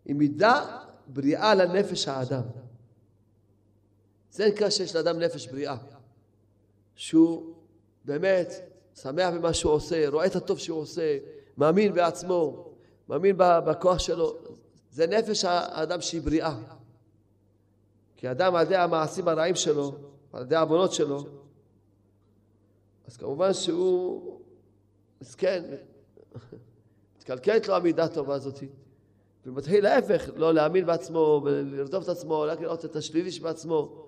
היא 0.04 0.14
מידה 0.14 0.80
בריאה 1.06 1.54
לנפש 1.54 2.08
האדם. 2.08 2.42
זה 4.36 4.48
נקרא 4.48 4.70
שיש 4.70 4.96
לאדם 4.96 5.18
נפש 5.18 5.46
בריאה. 5.46 5.76
שהוא 6.94 7.54
באמת 8.04 8.52
שמח 8.94 9.34
במה 9.34 9.54
שהוא 9.54 9.72
עושה, 9.72 10.08
רואה 10.08 10.26
את 10.26 10.36
הטוב 10.36 10.58
שהוא 10.58 10.80
עושה, 10.80 11.18
מאמין 11.58 11.94
בעצמו, 11.94 12.68
מאמין 13.08 13.36
בכוח 13.38 13.98
שלו. 13.98 14.36
זה 14.90 15.06
נפש 15.06 15.44
האדם 15.44 16.00
שהיא 16.00 16.20
בריאה. 16.22 16.56
כי 18.16 18.30
אדם 18.30 18.54
על 18.54 18.66
ידי 18.66 18.76
המעשים 18.76 19.28
הרעים 19.28 19.54
שלו, 19.54 19.92
על 20.32 20.42
ידי 20.42 20.56
העוונות 20.56 20.92
שלו, 20.92 21.24
אז 23.06 23.16
כמובן 23.16 23.52
שהוא 23.52 24.40
מסכן, 25.20 25.64
מתקלקלת 27.16 27.68
לו 27.68 27.76
המידה 27.76 28.04
הטובה 28.04 28.34
הזאת. 28.34 28.58
ומתחיל 29.46 29.84
להפך, 29.84 30.30
לא 30.36 30.54
להאמין 30.54 30.86
בעצמו 30.86 31.42
ולרדוף 31.44 32.04
את 32.04 32.08
עצמו, 32.08 32.40
רק 32.40 32.60
לראות 32.60 32.84
את 32.84 32.96
השלילי 32.96 33.32
שבעצמו. 33.32 34.05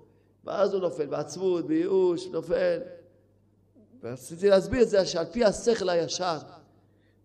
ואז 0.48 0.72
הוא 0.72 0.80
נופל 0.80 1.06
בעצבות, 1.06 1.66
בייאוש, 1.66 2.26
נופל. 2.26 2.78
ורציתי 4.02 4.48
להסביר 4.48 4.82
את 4.82 4.88
זה 4.88 5.06
שעל 5.06 5.24
פי 5.24 5.44
השכל 5.44 5.88
הישר, 5.88 6.38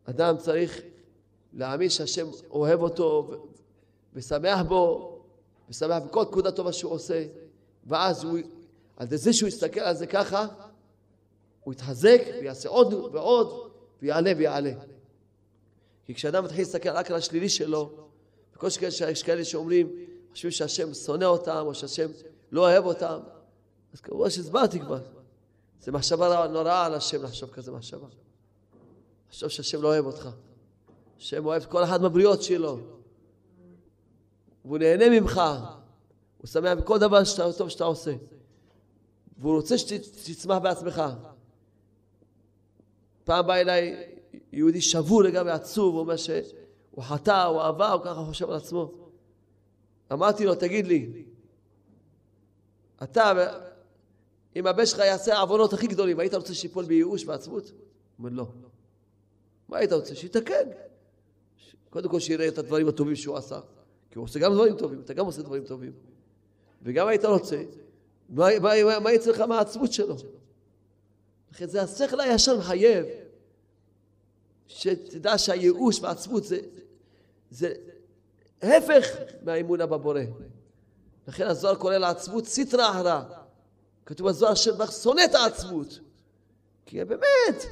אדם 0.06 0.38
צריך 0.38 0.82
להאמין 1.54 1.90
שהשם 1.90 2.28
אוהב 2.50 2.82
אותו 2.82 3.32
ושמח 4.14 4.62
בו, 4.68 5.20
ושמח 5.70 6.04
בכל 6.04 6.22
נקודה 6.22 6.52
טובה 6.52 6.74
שהוא 6.74 6.92
עושה, 6.92 7.26
ואז 7.88 8.24
הוא, 8.24 8.40
על 8.98 9.08
זה 9.10 9.34
שהוא 9.34 9.48
יסתכל 9.48 9.80
על 9.80 9.96
זה 9.96 10.08
ככה, 10.08 10.48
הוא 11.64 11.74
יתחזק 11.74 12.22
ויעשה 12.42 12.70
עוד 12.70 12.94
ועוד, 12.94 13.72
ויעלה 14.02 14.32
ויעלה. 14.38 14.72
כי 16.06 16.14
כשאדם 16.14 16.44
מתחיל 16.44 16.60
להסתכל 16.62 16.90
רק 16.90 17.12
על 17.12 17.18
השלילי 17.18 17.50
שלו, 17.50 17.92
וכל 18.56 18.70
שכן 18.70 18.92
שיש 18.92 19.24
כאלה 19.24 19.46
שאומרים, 19.46 19.96
חושבים 20.32 20.52
שהשם 20.52 20.94
שונא 20.94 21.26
אותם, 21.26 21.64
או 21.66 21.76
שהשם 21.76 22.08
לא 22.54 22.62
אוהב 22.62 22.86
אותם, 22.86 23.20
אז 23.94 24.02
כמובן 24.02 24.30
שהסברתי 24.30 24.80
כבר. 24.80 25.00
זה 25.82 25.92
מחשבה 25.92 26.48
נוראה 26.48 26.86
על 26.86 26.94
השם 26.94 27.24
לחשוב 27.24 27.50
כזה 27.50 27.72
מחשבה. 27.72 28.08
לחשוב 29.30 29.50
שהשם 29.50 29.82
לא 29.82 29.88
אוהב 29.88 30.06
אותך. 30.06 30.30
השם 31.18 31.46
אוהב 31.46 31.64
כל 31.64 31.84
אחד 31.84 32.02
מהבריאות 32.02 32.44
שלו. 32.44 32.80
והוא 34.66 34.78
נהנה 34.78 35.20
ממך. 35.20 35.42
הוא 36.38 36.48
שמח 36.48 36.78
בכל 36.78 37.00
דבר 37.00 37.24
שאתה, 37.24 37.54
טוב 37.54 37.70
שאתה 37.70 37.84
עושה. 37.84 38.16
והוא 39.38 39.56
רוצה 39.56 39.78
שתצמח 39.78 40.58
בעצמך. 40.58 41.02
פעם 43.24 43.48
בא 43.48 43.56
אליי 43.56 44.10
יהודי 44.52 44.82
שבור 44.82 45.24
לגמרי 45.24 45.52
עצוב, 45.52 45.94
הוא 45.94 46.02
אומר 46.02 46.16
שהוא 46.18 47.04
חטא, 47.04 47.46
הוא 47.46 47.62
עבר, 47.62 47.92
הוא 47.92 48.02
ככה 48.04 48.26
חושב 48.26 48.50
על 48.50 48.56
עצמו. 48.56 48.92
אמרתי 50.12 50.46
לו, 50.46 50.56
תגיד 50.56 50.88
לי, 50.88 51.24
אתה, 53.04 53.34
אם 54.56 54.68
הבן 54.68 54.86
שלך 54.86 55.00
יעשה 55.00 55.38
העוונות 55.38 55.74
הכי 55.74 55.88
גדולים, 55.88 56.20
היית 56.20 56.34
רוצה 56.34 56.54
שיפול 56.54 56.86
בייאוש 56.86 57.26
ועצבות? 57.26 57.72
אומר, 58.20 58.30
לא. 58.30 58.48
מה 59.70 59.78
היית 59.78 59.92
רוצה? 59.92 60.16
שיתקן. 60.16 60.70
קודם 61.90 62.10
כל 62.10 62.20
שיראה 62.20 62.48
את 62.48 62.58
הדברים 62.58 62.88
הטובים 62.88 63.16
שהוא 63.16 63.38
עשה. 63.38 63.60
כי 64.12 64.18
הוא 64.18 64.24
עושה 64.24 64.40
גם 64.40 64.54
דברים 64.54 64.78
טובים, 64.78 65.00
אתה 65.00 65.14
גם 65.14 65.26
עושה 65.26 65.42
דברים 65.42 65.64
טובים. 65.64 65.92
וגם 66.82 67.08
היית 67.08 67.26
רוצה, 67.26 67.64
מה, 68.30 69.12
יצא 69.14 69.32
לך 69.32 69.40
מהעצמות 69.40 69.94
שלו? 69.94 70.16
לכן 71.52 71.68
זה 71.68 71.82
השכל 71.82 72.20
הישר 72.20 72.58
מחייב, 72.58 73.06
שתדע 74.68 75.38
שהייאוש 75.38 76.00
והעצמות 76.00 76.44
זה, 76.44 76.60
זה 77.52 77.74
ההפך 78.62 79.08
מהאמונה 79.42 79.86
בבורא. 79.86 80.22
לכן 81.28 81.48
הזוהר 81.48 81.76
קורא 81.76 81.98
לעצמות 81.98 82.46
סטרא 82.46 82.90
אחרא. 82.90 83.22
כתוב 84.06 84.28
בזוהר 84.28 84.54
שבח 84.54 84.92
שונא 84.92 85.22
את 85.26 85.36
העצמות. 85.36 86.00
כי 86.86 87.06
באמת, 87.06 87.66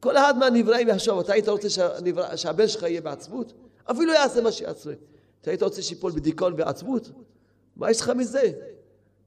כל 0.00 0.16
אחד 0.16 0.38
מהנבראים 0.38 0.88
יחשוב, 0.88 1.18
אתה 1.18 1.32
היית 1.32 1.48
רוצה 1.48 1.70
שהנברא, 1.70 2.36
שהבן 2.36 2.68
שלך 2.68 2.82
יהיה 2.82 3.00
בעצמות? 3.00 3.52
אפילו 3.90 4.12
יעשה 4.12 4.40
מה 4.40 4.52
שיעשה. 4.52 4.92
אתה 5.40 5.50
היית 5.50 5.62
רוצה 5.62 5.82
שיפול 5.82 6.12
בדיכאון 6.12 6.54
ועצמות? 6.56 7.10
מה 7.76 7.90
יש 7.90 8.00
לך 8.00 8.08
מזה? 8.08 8.52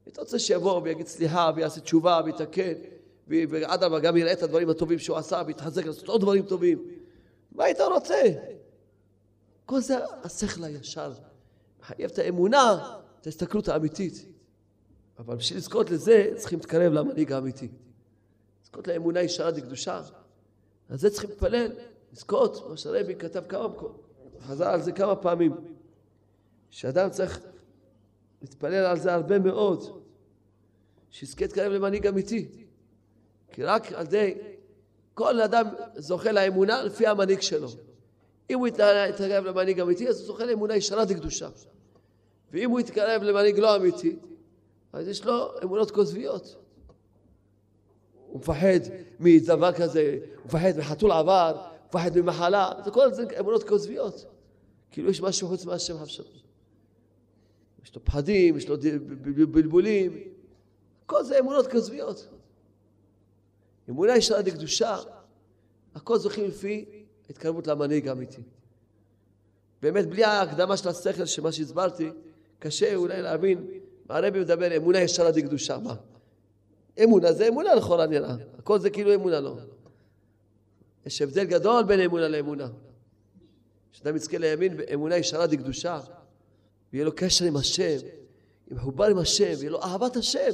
היית 0.06 0.18
רוצה 0.18 0.38
שיבוא 0.38 0.80
ויגיד 0.82 1.06
סליחה 1.06 1.50
ויעשה 1.56 1.80
תשובה 1.80 2.20
ויתקן 2.24 2.72
ואדרבה 3.28 4.00
גם 4.00 4.16
יראה 4.16 4.32
את 4.32 4.42
הדברים 4.42 4.70
הטובים 4.70 4.98
שהוא 4.98 5.16
עשה 5.16 5.42
ויתחזק 5.46 5.86
לעשות 5.86 6.08
עוד 6.08 6.20
דברים 6.20 6.42
טובים. 6.42 6.84
מה 7.52 7.64
היית 7.64 7.80
רוצה? 7.80 8.22
כל 9.66 9.80
זה 9.80 9.98
השכל 10.22 10.64
הישר. 10.64 11.12
מחייב 11.80 12.10
את 12.10 12.18
האמונה, 12.18 12.96
את 13.24 13.26
ההסתכלות 13.26 13.68
האמיתית. 13.68 14.26
אבל 15.18 15.36
בשביל 15.36 15.58
לזכות 15.58 15.90
לזה 15.90 16.30
צריכים 16.36 16.58
להתקרב 16.58 16.92
למנהיג 16.92 17.32
האמיתי. 17.32 17.68
לזכות 18.62 18.88
לאמונה 18.88 19.22
ישרה 19.22 19.50
דקדושה. 19.50 20.02
על 20.88 20.98
זה 20.98 21.10
צריכים 21.10 21.30
להתפלל, 21.30 21.72
לזכות, 22.12 22.70
מה 22.70 22.76
שהרבי 22.76 23.14
כתב 23.14 23.42
כמה 23.48 23.68
מקומות, 23.68 24.08
חזר 24.40 24.68
על 24.68 24.82
זה 24.82 24.92
כמה 24.92 25.16
פעמים, 25.16 25.52
שאדם 26.70 27.10
צריך 27.10 27.40
להתפלל 28.42 28.84
על 28.84 28.98
זה 28.98 29.14
הרבה 29.14 29.38
מאוד, 29.38 30.02
שיזכה 31.10 31.44
להתקרב 31.44 31.72
למנהיג 31.72 32.06
אמיתי. 32.06 32.48
כי 33.52 33.62
רק 33.62 33.92
על 33.92 34.10
זה 34.10 34.32
כל 35.14 35.40
אדם 35.40 35.66
זוכה 35.96 36.32
לאמונה 36.32 36.82
לפי 36.82 37.06
המנהיג 37.06 37.40
שלו. 37.40 37.68
אם 38.50 38.58
הוא 38.58 38.68
יתקרב 38.68 39.44
למנהיג 39.44 39.80
אמיתי, 39.80 40.08
אז 40.08 40.18
הוא 40.18 40.26
זוכה 40.26 40.44
לאמונה 40.44 40.76
ישרה 40.76 41.04
דקדושה. 41.04 41.48
ואם 42.52 42.70
הוא 42.70 42.80
יתקרב 42.80 43.22
למנהיג 43.22 43.58
לא 43.58 43.76
אמיתי, 43.76 44.16
אז 44.92 45.08
יש 45.08 45.24
לו 45.24 45.50
אמונות 45.62 45.90
כוזביות. 45.90 46.56
הוא 48.26 48.40
מפחד 48.40 48.80
מדבר 49.20 49.72
כזה, 49.72 50.18
הוא 50.36 50.44
מפחד 50.46 50.72
מחתול 50.78 51.12
עבר, 51.12 51.56
הוא 51.56 51.88
מפחד 51.88 52.18
ממחלה, 52.18 52.72
זה 52.84 52.90
כל 52.90 53.14
זה 53.14 53.24
אמונות 53.40 53.68
כוזביות. 53.68 54.26
כאילו 54.90 55.10
יש 55.10 55.20
משהו 55.20 55.48
חוץ 55.48 55.64
מהשם 55.64 55.98
חפשו. 55.98 56.22
יש 57.84 57.94
לו 57.94 58.04
פחדים, 58.04 58.56
יש 58.56 58.68
לו 58.68 58.76
בלבולים, 59.50 60.18
כל 61.06 61.24
זה 61.24 61.38
אמונות 61.38 61.66
כוזביות. 61.70 62.28
אמונה 63.90 64.16
ישרה 64.16 64.42
דקדושה, 64.42 64.96
הכל 65.94 66.18
זוכים 66.18 66.44
לפי 66.44 67.04
התקרבות 67.30 67.66
למנהיג 67.66 68.08
האמיתי. 68.08 68.42
באמת, 69.82 70.06
בלי 70.06 70.24
ההקדמה 70.24 70.76
של 70.76 70.88
השכל, 70.88 71.24
שמה 71.24 71.52
שהסברתי, 71.52 72.10
קשה 72.64 72.94
אולי 72.94 73.22
להבין 73.22 73.66
מה 74.08 74.16
הרבי 74.16 74.40
מדבר, 74.40 74.76
אמונה 74.76 75.00
ישרה 75.00 75.30
דקדושה, 75.30 75.78
מה? 75.78 75.94
אמונה 77.04 77.32
זה 77.32 77.48
אמונה 77.48 77.74
לכאורה 77.74 78.06
נראה, 78.06 78.34
הכל 78.58 78.78
זה 78.78 78.90
כאילו 78.90 79.14
אמונה 79.14 79.40
לא. 79.40 79.56
יש 81.06 81.22
הבדל 81.22 81.44
גדול 81.44 81.84
בין 81.84 82.00
אמונה 82.00 82.28
לאמונה. 82.28 82.68
כשאדם 83.92 84.16
יזכה 84.16 84.38
לימין 84.38 84.76
באמונה 84.76 85.16
ישרה 85.16 85.46
דקדושה, 85.46 86.00
ויהיה 86.92 87.04
לו 87.04 87.12
קשר 87.16 87.44
עם 87.44 87.56
השם, 87.56 87.82
יהיה 87.82 88.00
מחובר 88.70 89.04
עם 89.04 89.18
השם, 89.18 89.52
ויהיה 89.58 89.70
לו 89.70 89.82
אהבת 89.82 90.16
השם. 90.16 90.50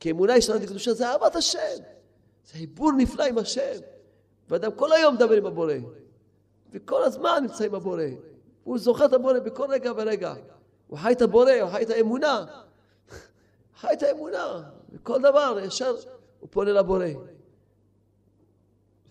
כי 0.00 0.10
אמונה 0.10 0.36
ישרה 0.36 0.58
דקדושה 0.58 0.92
זה 0.92 1.08
אהבת 1.08 1.36
השם. 1.36 1.76
זה 2.46 2.52
חיבור 2.52 2.92
נפלא 2.92 3.24
עם 3.24 3.38
השם. 3.38 3.80
ואדם 4.48 4.72
כל 4.72 4.92
היום 4.92 5.14
מדבר 5.14 5.36
עם 5.36 5.46
הבורא. 5.46 5.74
וכל 6.72 7.04
הזמן 7.04 7.38
נמצא 7.42 7.64
עם 7.64 7.74
הבורא. 7.74 8.04
הוא 8.64 8.78
זוכר 8.78 9.04
את 9.04 9.12
הבורא 9.12 9.38
בכל 9.38 9.66
רגע 9.70 9.92
ורגע. 9.96 10.34
הוא 10.92 10.98
חי 10.98 11.12
את 11.12 11.22
הבורא, 11.22 11.52
הוא 11.60 11.70
חי 11.70 11.82
את 11.82 11.90
האמונה. 11.90 12.44
חי 13.80 13.88
את 13.92 14.02
האמונה. 14.02 14.70
בכל 14.92 15.18
דבר, 15.18 15.58
ישר 15.64 15.94
הוא 16.40 16.48
פונה 16.50 16.72
לבורא. 16.72 17.06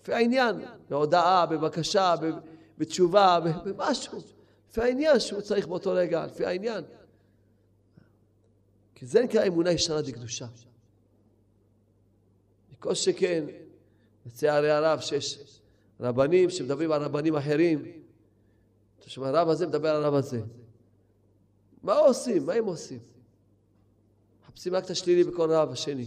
לפי 0.01 0.13
העניין, 0.13 0.55
בהודעה, 0.89 1.45
בבקשה, 1.45 2.15
בתשובה, 2.77 3.39
במשהו. 3.65 4.19
לפי 4.69 4.81
העניין 4.81 5.19
שהוא 5.19 5.41
צריך 5.41 5.67
באותו 5.67 5.91
רגע, 5.91 6.25
לפי 6.25 6.45
העניין. 6.45 6.83
כי 8.95 9.05
זה 9.05 9.23
נקרא 9.23 9.47
אמונה 9.47 9.71
ישרה 9.71 10.01
דקדושה. 10.01 10.45
כל 12.79 12.93
שכן, 12.93 13.45
לצערי 14.25 14.71
הרב, 14.71 14.99
שיש 14.99 15.59
רבנים 15.99 16.49
שמדברים 16.49 16.91
על 16.91 17.03
רבנים 17.03 17.35
אחרים. 17.35 17.85
אתה 18.99 19.09
שומע, 19.09 19.27
הרב 19.27 19.49
הזה 19.49 19.67
מדבר 19.67 19.89
על 19.89 20.03
הרב 20.03 20.13
הזה. 20.13 20.41
מה 21.83 21.93
עושים? 21.93 22.45
מה 22.45 22.53
הם 22.53 22.65
עושים? 22.65 22.99
מחפשים 24.43 24.75
רק 24.75 24.85
את 24.85 24.89
השלילי 24.89 25.23
בכל 25.23 25.51
רב 25.51 25.71
השני. 25.71 26.05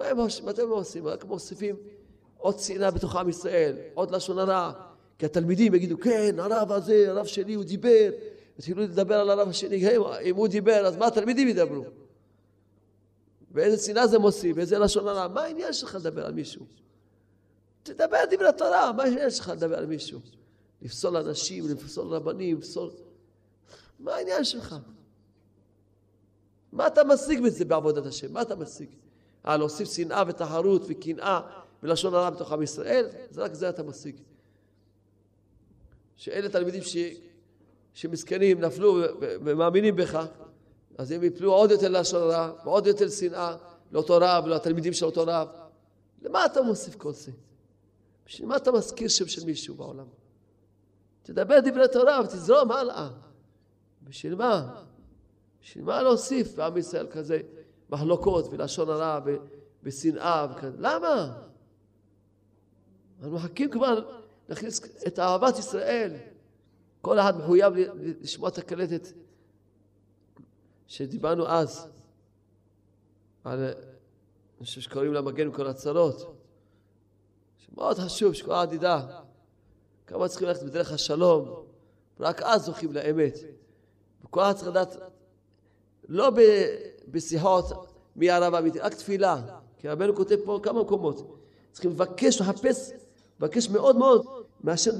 מה 0.00 0.06
הם? 0.06 0.16
מה 0.44 0.50
אתם 0.50 0.68
עושים? 0.68 1.06
רק 1.06 1.24
מוסיפים 1.24 1.76
עוד 2.38 2.58
שנאה 2.58 2.90
בתוך 2.90 3.16
עם 3.16 3.28
ישראל, 3.28 3.76
עוד 3.94 4.10
לשון 4.10 4.38
הרע. 4.38 4.72
כי 5.18 5.26
התלמידים 5.26 5.74
יגידו, 5.74 6.00
כן, 6.00 6.34
הרב 6.38 6.72
הזה, 6.72 7.04
הרב 7.08 7.26
שלי, 7.26 7.54
הוא 7.54 7.64
דיבר. 7.64 8.10
התחילו 8.58 8.82
לדבר 8.82 9.14
על 9.14 9.30
הרב 9.30 9.48
השני, 9.48 9.88
אם 10.22 10.36
הוא 10.36 10.48
דיבר, 10.48 10.86
אז 10.86 10.96
מה 10.96 11.06
התלמידים 11.06 11.48
ידברו? 11.48 11.84
ואיזה 13.52 13.86
שנאה 13.86 14.06
זה 14.06 14.18
מוסיף, 14.18 14.56
ואיזה 14.56 14.78
לשון 14.78 15.08
הרע. 15.08 15.28
מה 15.28 15.42
העניין 15.42 15.72
שלך 15.72 15.94
לדבר 15.94 16.26
על 16.26 16.32
מישהו? 16.32 16.66
תדבר 17.82 18.18
דברי 18.30 18.48
התורה, 18.48 18.92
מה 18.92 19.02
העניין 19.02 19.30
שלך 19.30 19.52
לדבר 19.56 19.78
על 19.78 19.86
מישהו? 19.86 20.20
לפסול 20.82 21.16
אנשים, 21.16 21.68
לפסול 21.68 22.06
רבנים, 22.06 22.58
לפסול... 22.58 22.90
מה 23.98 24.14
העניין 24.14 24.44
שלך? 24.44 24.76
מה 26.72 26.86
אתה 26.86 27.04
משיג 27.04 27.40
בזה 27.40 27.64
בעבודת 27.64 28.06
השם? 28.06 28.32
מה 28.32 28.42
אתה 28.42 28.56
משיג? 28.56 28.88
אה, 29.46 29.56
להוסיף 29.56 29.92
שנאה 29.92 30.22
ותחרות 30.26 30.82
וקנאה 30.88 31.40
ולשון 31.82 32.14
הרע 32.14 32.30
בתוך 32.30 32.52
עם 32.52 32.62
ישראל? 32.62 33.06
זה 33.30 33.42
רק 33.42 33.54
זה 33.54 33.68
אתה 33.68 33.82
משיג. 33.82 34.16
שאלה 36.16 36.48
תלמידים 36.48 36.82
ש... 36.82 36.96
שמסכנים, 37.94 38.60
נפלו 38.60 38.98
ומאמינים 39.20 39.96
בך, 39.96 40.26
אז 40.98 41.10
הם 41.10 41.24
יפלו 41.24 41.52
עוד 41.52 41.70
יותר 41.70 41.88
לשון 41.88 42.22
הרע 42.22 42.52
ועוד 42.64 42.86
יותר 42.86 43.08
שנאה 43.08 43.56
לאותו 43.92 44.18
רב 44.20 44.44
ולתלמידים 44.44 44.92
של 44.92 45.06
אותו 45.06 45.24
רב. 45.26 45.48
למה 46.22 46.46
אתה 46.46 46.62
מוסיף 46.62 46.94
כל 46.94 47.12
זה? 47.12 47.32
בשביל 48.26 48.48
מה 48.48 48.56
אתה 48.56 48.72
מזכיר 48.72 49.08
שם 49.08 49.28
של 49.28 49.44
מישהו 49.46 49.74
בעולם? 49.74 50.06
תדבר 51.22 51.60
דברי 51.60 51.88
תורה 51.92 52.20
ותזרום 52.24 52.72
הלאה. 52.72 53.08
בשביל 54.04 54.34
מה? 54.34 54.84
בשביל 55.62 55.84
מה 55.84 56.02
להוסיף 56.02 56.54
בעם 56.54 56.76
ישראל 56.76 57.06
כזה 57.10 57.40
מחלוקות 57.90 58.44
ולשון 58.50 58.88
הרע 58.90 59.20
ושנאה 59.82 60.46
וכזה? 60.50 60.76
למה? 60.78 61.42
אנחנו 63.18 63.34
מחכים 63.36 63.70
כבר 63.70 64.10
להכניס 64.48 64.80
את 65.06 65.18
אהבת 65.18 65.58
ישראל. 65.58 66.12
כל 67.00 67.18
אחד 67.18 67.38
מחויב 67.38 67.72
לשמוע 68.20 68.48
את 68.48 68.58
הקלטת 68.58 69.08
שדיברנו 70.86 71.46
אז 71.48 71.88
על, 73.44 73.64
אני 74.58 74.66
שקוראים 74.66 75.12
לה 75.12 75.20
מגן 75.20 75.52
כל 75.52 75.66
הצרות. 75.66 76.36
שמאוד 77.58 77.98
חשוב 77.98 78.34
שכל 78.34 78.52
אחד 78.52 78.72
ידע 78.72 79.00
כמה 80.06 80.28
צריכים 80.28 80.48
ללכת 80.48 80.62
בדרך 80.62 80.92
השלום, 80.92 81.66
רק 82.20 82.42
אז 82.42 82.64
זוכים 82.64 82.92
לאמת. 82.92 83.34
וכל 84.24 84.42
אחד 84.42 84.52
צריך 84.52 84.68
לדעת, 84.68 84.96
לא 86.08 86.30
בשיחות 87.08 87.86
מי 88.16 88.30
הרב 88.30 88.54
האמיתי, 88.54 88.78
רק 88.78 88.94
תפילה. 88.94 89.42
כי 89.78 89.88
רבנו 89.88 90.16
כותב 90.16 90.36
פה 90.44 90.60
כמה 90.62 90.80
מקומות. 90.82 91.36
צריכים 91.72 91.90
לבקש, 91.90 92.40
לחפש, 92.40 92.90
לבקש 93.40 93.68
מאוד 93.68 93.96
מאוד 93.96 94.24
מהשם. 94.60 94.90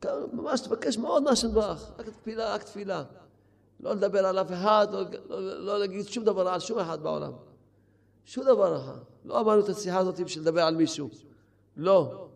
כמה- 0.00 0.12
ממש 0.32 0.60
תבקש 0.60 0.98
מאוד 0.98 1.22
מהשם 1.22 1.52
ברך. 1.54 1.90
רק 1.98 2.08
תפילה, 2.08 2.54
רק 2.54 2.62
תפילה. 2.62 3.04
לא 3.80 3.92
לדבר 3.94 4.26
על 4.26 4.38
אף 4.38 4.52
אחד, 4.52 4.86
לא, 4.92 5.02
לא, 5.28 5.64
לא 5.64 5.78
להגיד 5.78 6.06
שום 6.06 6.24
דבר 6.24 6.48
על 6.48 6.60
שום 6.60 6.78
אחד 6.78 7.02
בעולם. 7.02 7.32
שום 8.24 8.44
דבר 8.44 8.76
אחר. 8.76 8.96
לא 9.24 9.40
אמרנו 9.40 9.64
את 9.64 9.68
השיחה 9.68 9.98
הזאת 9.98 10.20
בשביל 10.20 10.42
לדבר 10.42 10.62
על 10.62 10.76
מישהו. 10.76 11.08
לא. 11.76 12.28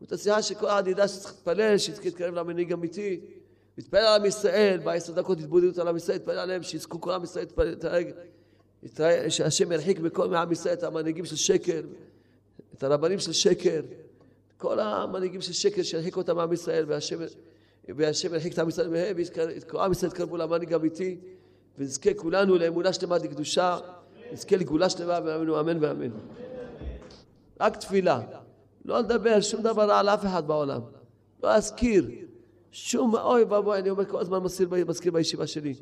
זאת 0.00 0.12
השיחה 0.12 0.42
שכל 0.42 0.66
אחד 0.66 0.86
ידע 0.86 1.08
שצריך 1.08 1.32
להתפלל, 1.34 1.78
שיזכה 1.78 2.04
להתקרב 2.04 2.34
למנהיג 2.34 2.72
אמיתי. 2.72 3.20
להתפלל 3.78 4.00
על 4.00 4.20
עם 4.20 4.26
ישראל, 4.26 4.80
בעשר 4.84 5.12
דקות 5.12 5.38
התבודדות 5.38 5.78
על 5.78 5.88
עם 5.88 5.96
ישראל, 5.96 6.16
להתפלל 6.16 6.38
עליהם, 6.38 6.62
שיזכו 6.62 7.00
כל 7.00 7.12
עם 7.12 7.24
ישראל 7.24 7.46
להתנהג, 7.58 8.10
שהשם 9.28 9.72
ירחיק 9.72 10.00
מכל 10.00 10.28
מעם 10.28 10.52
ישראל 10.52 10.74
את 10.74 10.82
המנהיגים 10.82 11.24
של 11.24 11.36
שקר, 11.36 11.80
את 12.74 12.82
הרבנים 12.82 13.18
של 13.18 13.32
שקר, 13.32 13.80
כל 14.56 14.80
המנהיגים 14.80 15.40
של 15.40 15.52
שקר 15.52 15.82
שירחיק 15.82 16.16
אותם 16.16 16.36
מעם 16.36 16.52
ישראל, 16.52 16.84
והשם, 16.88 17.18
והשם 17.88 18.34
ירחיק 18.34 18.52
את 18.52 18.58
עם 18.58 18.68
ישראל 18.68 18.88
מהם, 18.88 19.16
וכל 19.62 19.80
עם 19.80 19.92
ישראל 19.92 20.10
יתקרבו 20.10 20.36
למנהיג 20.36 20.74
אמיתי, 20.74 21.18
ונזכה 21.78 22.14
כולנו 22.14 22.58
לאמונה 22.58 22.92
שלמה 22.92 23.18
לקדושה, 23.18 23.78
נזכה 24.32 24.56
לגאולה 24.56 24.90
שלמה, 24.90 25.18
ואמנו 25.24 25.60
אמן 25.60 25.84
ואמן. 25.84 26.10
רק 27.60 27.76
תפילה. 27.76 28.20
לא 28.84 28.98
לדבר 28.98 29.40
שום 29.40 29.62
דבר 29.62 29.88
רע 29.88 29.98
על 29.98 30.08
אף 30.08 30.24
אחד 30.24 30.46
בעולם. 30.46 30.80
לא 31.42 31.48
להזכיר. 31.48 32.04
שום, 32.72 33.16
אוי 33.16 33.42
ואבוי, 33.42 33.78
אני 33.78 33.90
אומר 33.90 34.04
כל 34.04 34.20
הזמן 34.20 34.38
מזכיר, 34.38 35.12
בישיבה 35.12 35.46
שלי. 35.46 35.74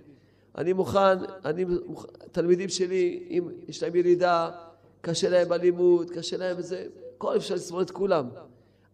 אני 0.58 0.72
מוכן, 0.72 1.18
אני, 1.44 1.64
מוכ- 1.64 2.06
תלמידים 2.32 2.68
שלי, 2.68 3.26
אם 3.30 3.48
יש 3.68 3.82
להם 3.82 3.96
ירידה, 3.96 4.50
קשה 5.00 5.28
להם 5.28 5.48
בלימוד, 5.48 6.10
קשה 6.10 6.36
להם 6.36 6.56
בזה, 6.56 6.86
כל 7.18 7.36
אפשר 7.36 7.54
לסבול 7.54 7.82
את 7.82 7.90
כולם. 7.90 8.28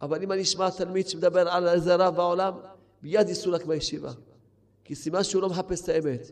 אבל 0.02 0.22
אם 0.22 0.32
אני 0.32 0.42
אשמע 0.42 0.70
תלמיד 0.70 1.08
שמדבר 1.08 1.48
על 1.48 1.68
איזה 1.68 1.94
רב 1.94 2.16
בעולם, 2.16 2.52
מיד 3.02 3.28
יסולק 3.28 3.66
מהישיבה. 3.66 4.12
כי 4.84 4.94
סימן 4.94 5.24
שהוא 5.24 5.42
לא 5.42 5.48
מחפש 5.48 5.82
את 5.82 5.88
האמת. 5.88 6.30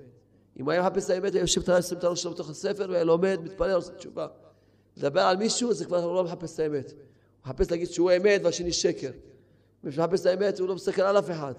אם 0.61 0.65
הוא 0.65 0.73
היה 0.73 0.83
מחפש 0.83 1.05
את 1.05 1.11
האמת, 1.11 1.35
היה 1.35 1.41
יושב 1.41 1.71
את 1.93 2.05
הראש 2.05 2.23
שלו 2.23 2.31
בתוך 2.31 2.51
הספר, 2.51 2.87
והיה 2.91 3.05
לומד, 3.05 3.41
מתפלל, 3.45 3.75
עושה 3.75 3.93
תשובה. 3.93 4.27
לדבר 4.97 5.21
על 5.21 5.37
מישהו, 5.37 5.73
זה 5.75 5.85
כבר 5.85 6.13
לא 6.13 6.25
מחפש 6.25 6.55
את 6.55 6.59
האמת. 6.61 6.91
הוא 6.91 6.99
מחפש 7.45 7.71
להגיד 7.71 7.91
שהוא 7.91 8.11
אמת 8.17 8.41
והשני 8.45 8.73
שקר. 8.73 9.11
מי 9.85 9.93
שמחפש 9.93 10.21
את 10.21 10.27
האמת, 10.27 10.59
הוא 10.61 10.69
לא 10.69 10.75
מסתכל 10.75 11.03
על 11.03 11.19
אף 11.19 11.31
אחד. 11.31 11.55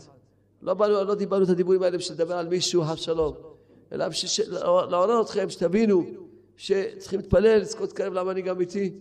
לא, 0.62 0.74
באנו, 0.74 1.04
לא 1.04 1.16
דיברנו 1.16 1.44
את 1.44 1.50
הדיבורים 1.50 1.84
האלה 1.84 1.98
בשביל 1.98 2.18
לדבר 2.18 2.36
על 2.36 2.48
מישהו, 2.48 2.84
אבשלום. 2.84 3.34
אלא 3.92 4.08
בשביל 4.08 4.48
לעורר 4.90 5.22
אתכם, 5.22 5.50
שתבינו 5.50 6.04
שצריכים 6.58 7.20
להתפלל, 7.20 7.58
לזכות 7.58 7.82
להתקרב 7.82 8.14
למנהיג 8.14 8.48
האמיתי. 8.48 8.94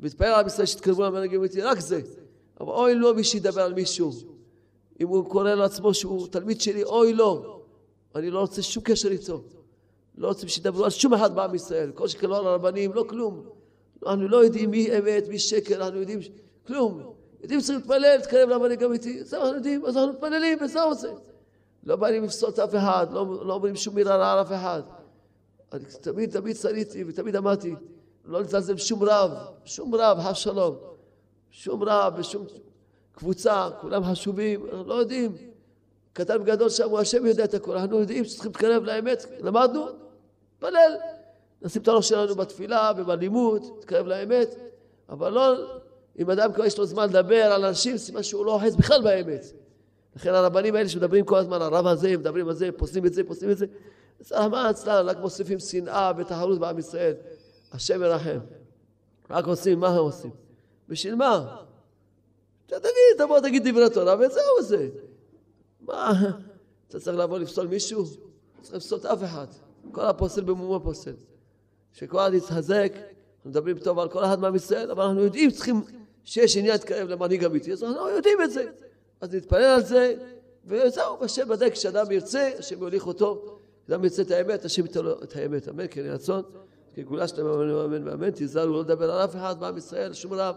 ולהתפלל 0.00 0.26
על 0.26 0.40
עם 0.40 0.46
ישראל 0.46 0.66
שיתקרבו 0.66 1.04
למנהיג 1.04 1.34
האמיתי, 1.34 1.60
רק 1.60 1.80
זה. 1.80 2.00
אבל 2.60 2.72
אוי 2.72 2.94
לו 2.94 3.14
מי 3.14 3.24
שידבר 3.24 3.62
על 3.62 3.74
מישהו. 3.74 4.12
אם 5.00 5.08
הוא 5.08 5.30
קורא 5.30 5.54
לעצמו 5.54 5.94
שהוא 5.94 6.26
תלמיד 6.26 6.60
שלי, 6.60 6.84
אוי 6.84 7.12
לו. 7.12 7.60
אני 8.14 8.30
לא 8.30 8.40
רוצה 8.40 8.62
שום 8.62 8.82
קשר 8.82 9.08
איתו. 9.08 9.42
לא 10.18 10.28
רוצים 10.28 10.48
שידברו 10.48 10.84
על 10.84 10.90
שום 10.90 11.14
אחד 11.14 11.34
בעם 11.34 11.54
ישראל. 11.54 11.90
כל 11.94 12.08
שכן 12.08 12.26
לא 12.26 12.38
על 12.38 12.46
הרבנים, 12.46 12.92
לא 12.92 13.04
כלום. 13.08 13.42
אנחנו 14.06 14.28
לא 14.28 14.44
יודעים 14.44 14.70
מי 14.70 14.98
אמת, 14.98 15.28
מי 15.28 15.38
שקר, 15.38 15.84
אנחנו 15.84 16.00
יודעים 16.00 16.18
כלום. 16.66 17.19
יודעים 17.42 17.60
שצריכים 17.60 17.80
להתפלל, 17.80 18.16
להתקרב 18.16 18.48
למנהיג 18.48 18.84
אמיתי. 18.84 19.24
זהו, 19.24 19.40
אנחנו 19.40 19.56
יודעים, 19.56 19.86
אז 19.86 19.96
אנחנו 19.96 20.12
מתפללים, 20.12 20.58
וזהו 20.60 20.94
זה. 20.94 21.12
לא 21.84 21.96
באים 21.96 22.24
לפסול 22.24 22.50
את 22.50 22.58
אף 22.58 22.74
אחד, 22.74 23.06
לא, 23.12 23.46
לא 23.46 23.54
אומרים 23.54 23.76
שום 23.76 23.94
מילה 23.94 24.16
רעה 24.16 24.32
על 24.32 24.40
אף 24.40 24.52
אחד. 24.52 24.82
אני 25.72 25.84
תמיד, 26.00 26.30
תמיד 26.30 26.56
שריתי 26.56 27.04
ותמיד 27.04 27.36
אמרתי, 27.36 27.74
לא 28.24 28.40
לזלזל 28.40 28.74
בשום 28.74 29.02
רב, 29.02 29.30
שום 29.64 29.94
רב, 29.94 30.18
חס 30.20 30.36
שלום. 30.36 30.76
שום 31.50 31.82
רב 31.82 32.14
ושום 32.16 32.46
קבוצה, 33.12 33.68
כולם 33.80 34.04
חשובים, 34.04 34.66
אנחנו 34.66 34.84
לא 34.84 34.94
יודעים. 34.94 35.36
קטן 36.12 36.40
וגדול 36.40 36.68
שם, 36.68 36.94
השם 36.94 37.26
יודע 37.26 37.44
את 37.44 37.54
הכול. 37.54 37.76
אנחנו 37.76 38.00
יודעים 38.00 38.24
שצריכים 38.24 38.50
להתקרב 38.52 38.84
לאמת, 38.84 39.26
למדנו, 39.40 39.86
נתפלל. 40.54 40.96
נשים 41.62 41.82
את 41.82 41.88
הראש 41.88 42.08
שלנו 42.08 42.34
בתפילה 42.34 42.92
ובלימוד, 42.96 43.62
להתקרב 43.76 44.06
לאמת, 44.06 44.54
אבל 45.08 45.32
לא, 45.32 45.79
אם 46.20 46.30
אדם 46.30 46.52
כבר 46.52 46.64
יש 46.64 46.78
לו 46.78 46.86
זמן 46.86 47.08
לדבר 47.08 47.42
על 47.42 47.64
אנשים, 47.64 47.98
סימן 47.98 48.22
שהוא 48.22 48.46
לא 48.46 48.52
אוחז 48.52 48.76
בכלל 48.76 49.02
באמת. 49.02 49.44
לכן 50.16 50.34
הרבנים 50.34 50.74
האלה 50.74 50.88
שמדברים 50.88 51.24
כל 51.24 51.38
הזמן, 51.38 51.62
הרב 51.62 51.86
הזה, 51.86 52.16
מדברים 52.16 52.48
על 52.48 52.54
זה, 52.54 52.72
פוסלים 52.76 53.06
את 53.06 53.14
זה, 53.14 53.24
פוסלים 53.24 53.50
את 53.50 53.58
זה, 53.58 53.66
רחמנא 54.30 54.70
אצלן, 54.70 55.06
רק 55.06 55.16
מוסיפים 55.18 55.58
שנאה 55.58 56.12
ותחרות 56.16 56.58
בעם 56.58 56.78
ישראל. 56.78 57.14
השם 57.72 58.02
ירחם. 58.02 58.38
רק 59.30 59.46
עושים, 59.46 59.80
מה 59.80 59.88
הם 59.88 59.98
עושים? 59.98 60.30
בשביל 60.88 61.14
מה? 61.14 61.56
תגיד, 62.66 62.82
תבוא 63.18 63.40
תגיד 63.40 63.68
דברי 63.68 63.90
תורה 63.90 64.14
וזהו 64.14 64.62
זה. 64.62 64.88
מה, 65.80 66.12
אתה 66.88 67.00
צריך 67.00 67.16
לבוא 67.16 67.38
לפסול 67.38 67.66
מישהו? 67.66 68.04
צריך 68.62 68.74
לפסול 68.74 68.98
אף 69.12 69.24
אחד. 69.24 69.46
כל 69.92 70.04
הפוסל 70.04 70.40
במומו 70.40 70.80
פוסל. 70.80 71.14
שכל 71.92 72.18
אחד 72.18 72.34
יתחזק, 72.34 72.92
אנחנו 72.94 73.50
מדברים 73.50 73.78
טוב 73.78 73.98
על 73.98 74.08
כל 74.08 74.24
אחד 74.24 74.40
מעם 74.40 74.54
ישראל, 74.54 74.90
אבל 74.90 75.04
אנחנו 75.04 75.20
יודעים, 75.20 75.50
צריכים, 75.50 75.82
שיש 76.24 76.56
עניין 76.56 76.72
להתקרב 76.72 77.08
למנהיג 77.08 77.44
אמיתי, 77.44 77.72
אז 77.72 77.84
אנחנו 77.84 78.08
יודעים 78.08 78.42
את 78.42 78.50
זה. 78.50 78.66
אז 79.20 79.34
נתפלל 79.34 79.62
על 79.62 79.82
זה, 79.82 80.14
וזהו, 80.66 81.24
השם 81.24 81.48
בדק 81.48 81.72
כשאדם 81.72 82.12
ירצה, 82.12 82.50
השם 82.58 82.82
יוליך 82.82 83.06
אותו. 83.06 83.58
כשאדם 83.84 84.04
ירצה 84.04 84.22
את 84.22 84.30
האמת, 84.30 84.64
השם 84.64 84.82
ייתן 84.82 85.00
לו 85.00 85.22
את 85.22 85.36
האמת. 85.36 85.68
אמן, 85.68 85.84
כן 85.90 86.00
יהי 86.00 86.10
רצון. 86.10 86.42
כגאולה 86.94 87.28
שלמה, 87.28 87.54
אמן 87.54 87.74
ואמן 87.74 88.08
ואמן. 88.08 88.30
תיזהרו 88.30 88.72
לא 88.72 88.80
לדבר 88.80 89.10
על 89.10 89.24
אף 89.24 89.36
אחד 89.36 89.60
מעם 89.60 89.76
ישראל, 89.76 90.12
שום 90.12 90.32
רב. 90.32 90.56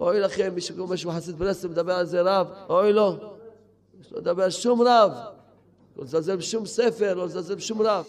אוי 0.00 0.20
לכם, 0.20 0.54
מי 0.54 0.60
שקורא 0.60 0.86
משהו 0.86 1.10
חסיד 1.10 1.38
ברסלב, 1.38 1.70
מדבר 1.70 1.92
על 1.92 2.06
זה 2.06 2.22
רב, 2.22 2.46
אוי 2.68 2.92
לו. 2.92 3.16
יש 4.00 4.12
לא 4.12 4.18
לדבר 4.18 4.42
על 4.42 4.50
שום 4.50 4.82
רב. 4.82 5.12
לא 5.96 6.04
לזלזל 6.04 6.36
בשום 6.36 6.66
ספר, 6.66 7.14
לא 7.14 7.24
לזלזל 7.24 7.54
בשום 7.54 7.82
רב. 7.82 8.06